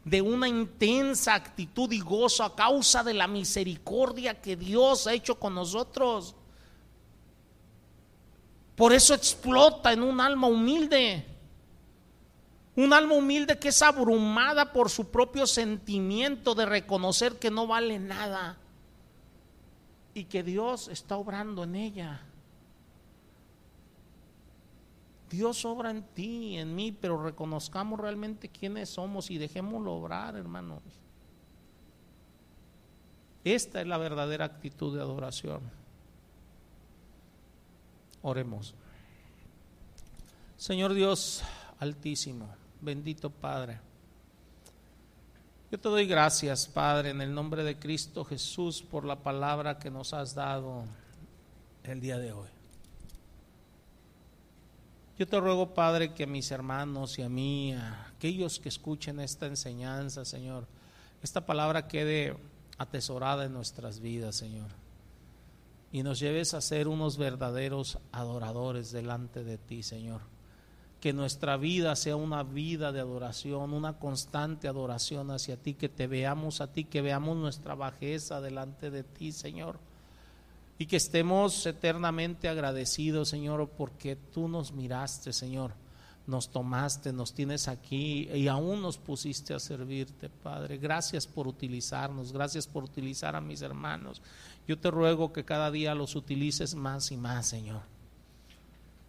de 0.05 0.23
una 0.23 0.49
intensa 0.49 1.35
actitud 1.35 1.93
y 1.93 2.01
gozo 2.01 2.45
a 2.45 2.55
causa 2.55 3.03
de 3.03 3.13
la 3.13 3.27
misericordia 3.27 4.41
que 4.41 4.57
Dios 4.57 5.07
ha 5.07 5.13
hecho 5.13 5.39
con 5.39 5.55
nosotros. 5.55 6.35
Por 8.77 8.93
eso 8.93 9.15
explota 9.15 9.93
en 9.93 10.03
un 10.03 10.21
alma 10.21 10.47
humilde. 10.47 11.27
Un 12.77 12.93
alma 12.93 13.15
humilde 13.15 13.59
que 13.59 13.69
es 13.69 13.83
abrumada 13.83 14.73
por 14.73 14.91
su 14.91 15.11
propio 15.11 15.47
sentimiento 15.47 16.55
de 16.55 16.67
reconocer 16.67 17.39
que 17.39 17.51
no 17.51 17.67
vale 17.67 17.99
nada 17.99 18.59
y 20.17 20.25
que 20.25 20.43
Dios 20.43 20.89
está 20.89 21.19
obrando 21.19 21.65
en 21.65 21.75
ella. 21.75 22.23
Dios 25.29 25.63
obra 25.67 25.91
en 25.91 26.05
ti 26.05 26.57
en 26.57 26.75
mí, 26.75 26.91
pero 26.91 27.23
reconozcamos 27.23 28.01
realmente 28.01 28.49
quiénes 28.49 28.89
somos 28.89 29.31
y 29.31 29.37
dejémoslo 29.37 29.93
obrar, 29.93 30.35
hermanos. 30.35 30.83
Esta 33.45 33.83
es 33.83 33.87
la 33.87 33.99
verdadera 33.99 34.47
actitud 34.47 34.97
de 34.97 35.03
adoración. 35.03 35.61
Oremos. 38.23 38.75
Señor 40.57 40.95
Dios 40.95 41.43
altísimo, 41.79 42.49
bendito 42.81 43.29
Padre. 43.29 43.86
Yo 45.77 45.81
te 45.81 45.89
doy 45.91 46.07
gracias, 46.07 46.67
Padre, 46.67 47.11
en 47.11 47.21
el 47.21 47.35
nombre 47.35 47.63
de 47.63 47.79
Cristo 47.79 48.25
Jesús, 48.25 48.81
por 48.81 49.05
la 49.05 49.17
palabra 49.17 49.79
que 49.79 49.91
nos 49.91 50.15
has 50.15 50.35
dado 50.35 50.85
el 51.85 52.01
día 52.01 52.19
de 52.19 52.33
hoy. 52.33 52.49
Yo 55.19 55.29
te 55.29 55.39
ruego, 55.39 55.75
Padre, 55.75 56.15
que 56.15 56.23
a 56.23 56.27
mis 56.27 56.51
hermanos 56.51 57.19
y 57.19 57.23
a 57.25 57.29
mí, 57.29 57.75
a 57.75 58.07
aquellos 58.07 58.59
que 58.59 58.71
escuchen 58.71 59.21
esta 59.21 59.45
enseñanza, 59.45 60.25
Señor, 60.25 60.67
esta 61.23 61.45
palabra 61.45 61.89
quede 61.89 62.35
atesorada 62.79 63.45
en 63.45 63.53
nuestras 63.53 64.01
vidas, 64.01 64.35
Señor. 64.35 64.71
Y 65.93 66.03
nos 66.03 66.21
lleves 66.21 66.55
a 66.55 66.63
ser 66.63 66.89
unos 66.89 67.19
verdaderos 67.19 67.99
adoradores 68.13 68.93
delante 68.93 69.45
de 69.45 69.59
ti, 69.59 69.83
Señor 69.83 70.36
que 71.07 71.13
nuestra 71.13 71.57
vida 71.57 71.95
sea 71.95 72.17
una 72.17 72.43
vida 72.43 72.91
de 72.91 72.99
adoración, 72.99 73.73
una 73.73 73.93
constante 73.93 74.67
adoración 74.67 75.31
hacia 75.31 75.57
ti, 75.57 75.75
que 75.75 75.89
te 75.89 76.09
veamos 76.09 76.61
a 76.61 76.73
ti, 76.73 76.83
que 76.83 77.01
veamos 77.01 77.37
nuestra 77.37 77.77
bajeza 77.77 78.41
delante 78.41 78.91
de 78.91 79.05
ti, 79.05 79.31
Señor. 79.31 79.79
Y 80.81 80.87
que 80.87 80.97
estemos 80.97 81.65
eternamente 81.65 82.49
agradecidos, 82.49 83.29
Señor, 83.29 83.71
porque 83.79 84.17
tú 84.17 84.49
nos 84.49 84.73
miraste, 84.73 85.33
Señor. 85.33 85.75
Nos 86.27 86.49
tomaste, 86.49 87.13
nos 87.13 87.33
tienes 87.33 87.69
aquí 87.69 88.29
y 88.35 88.49
aún 88.49 88.83
nos 88.83 88.99
pusiste 88.99 89.55
a 89.55 89.61
servirte, 89.61 90.29
Padre. 90.29 90.77
Gracias 90.77 91.25
por 91.29 91.47
utilizarnos, 91.47 92.33
gracias 92.33 92.67
por 92.67 92.83
utilizar 92.83 93.37
a 93.37 93.41
mis 93.41 93.63
hermanos. 93.63 94.21
Yo 94.67 94.77
te 94.77 94.91
ruego 94.91 95.33
que 95.33 95.45
cada 95.45 95.71
día 95.71 95.95
los 95.95 96.17
utilices 96.17 96.75
más 96.75 97.13
y 97.13 97.17
más, 97.17 97.47
Señor 97.47 97.96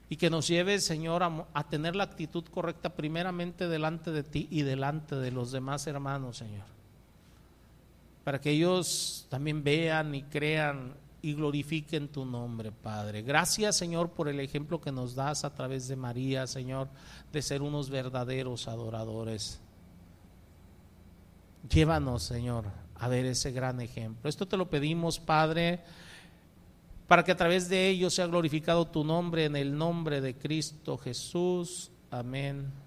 y 0.10 0.16
que 0.16 0.30
nos 0.30 0.48
lleve, 0.48 0.80
Señor, 0.80 1.22
a, 1.24 1.64
tener 1.70 1.96
la 1.96 2.06
actitud 2.06 2.46
correcta 2.46 2.96
primeramente 2.96 3.68
delante 3.68 4.12
de 4.12 4.24
ti 4.24 4.48
y 4.50 4.62
delante 4.62 5.16
de 5.16 5.32
los 5.32 5.52
demás 5.52 5.86
hermanos, 5.88 6.38
Señor. 6.38 6.66
Para 8.24 8.40
que 8.40 8.52
ellos 8.52 9.28
también 9.30 9.64
vean 9.64 10.16
y 10.16 10.24
crean 10.24 10.94
y 11.22 11.34
glorifiquen 11.34 12.08
tu 12.08 12.26
nombre, 12.26 12.72
Padre. 12.72 13.22
Gracias, 13.22 13.76
Señor, 13.76 14.12
por 14.12 14.30
el 14.30 14.40
ejemplo 14.40 14.80
que 14.80 14.92
nos 14.94 15.14
das 15.14 15.44
a 15.44 15.54
través 15.54 15.90
de 15.90 15.98
María, 15.98 16.48
Señor, 16.48 16.88
de 17.34 17.42
ser 17.42 17.62
unos 17.62 17.90
verdaderos 17.90 18.70
adoradores. 18.70 19.60
Llévanos, 21.70 22.24
Señor, 22.24 22.66
a 22.96 23.10
ver 23.10 23.26
ese 23.26 23.52
gran 23.52 23.82
ejemplo. 23.82 24.30
Esto 24.30 24.48
te 24.48 24.56
lo 24.56 24.70
pedimos, 24.70 25.20
Padre 25.20 25.84
para 27.08 27.24
que 27.24 27.32
a 27.32 27.38
través 27.38 27.70
de 27.70 27.88
ellos 27.88 28.14
sea 28.14 28.28
glorificado 28.28 28.86
tu 28.86 29.04
nombre 29.04 29.46
en 29.46 29.56
el 29.56 29.76
nombre 29.78 30.22
de 30.22 30.36
Cristo 30.36 30.98
Jesús. 30.98 31.92
Amén 32.12 32.86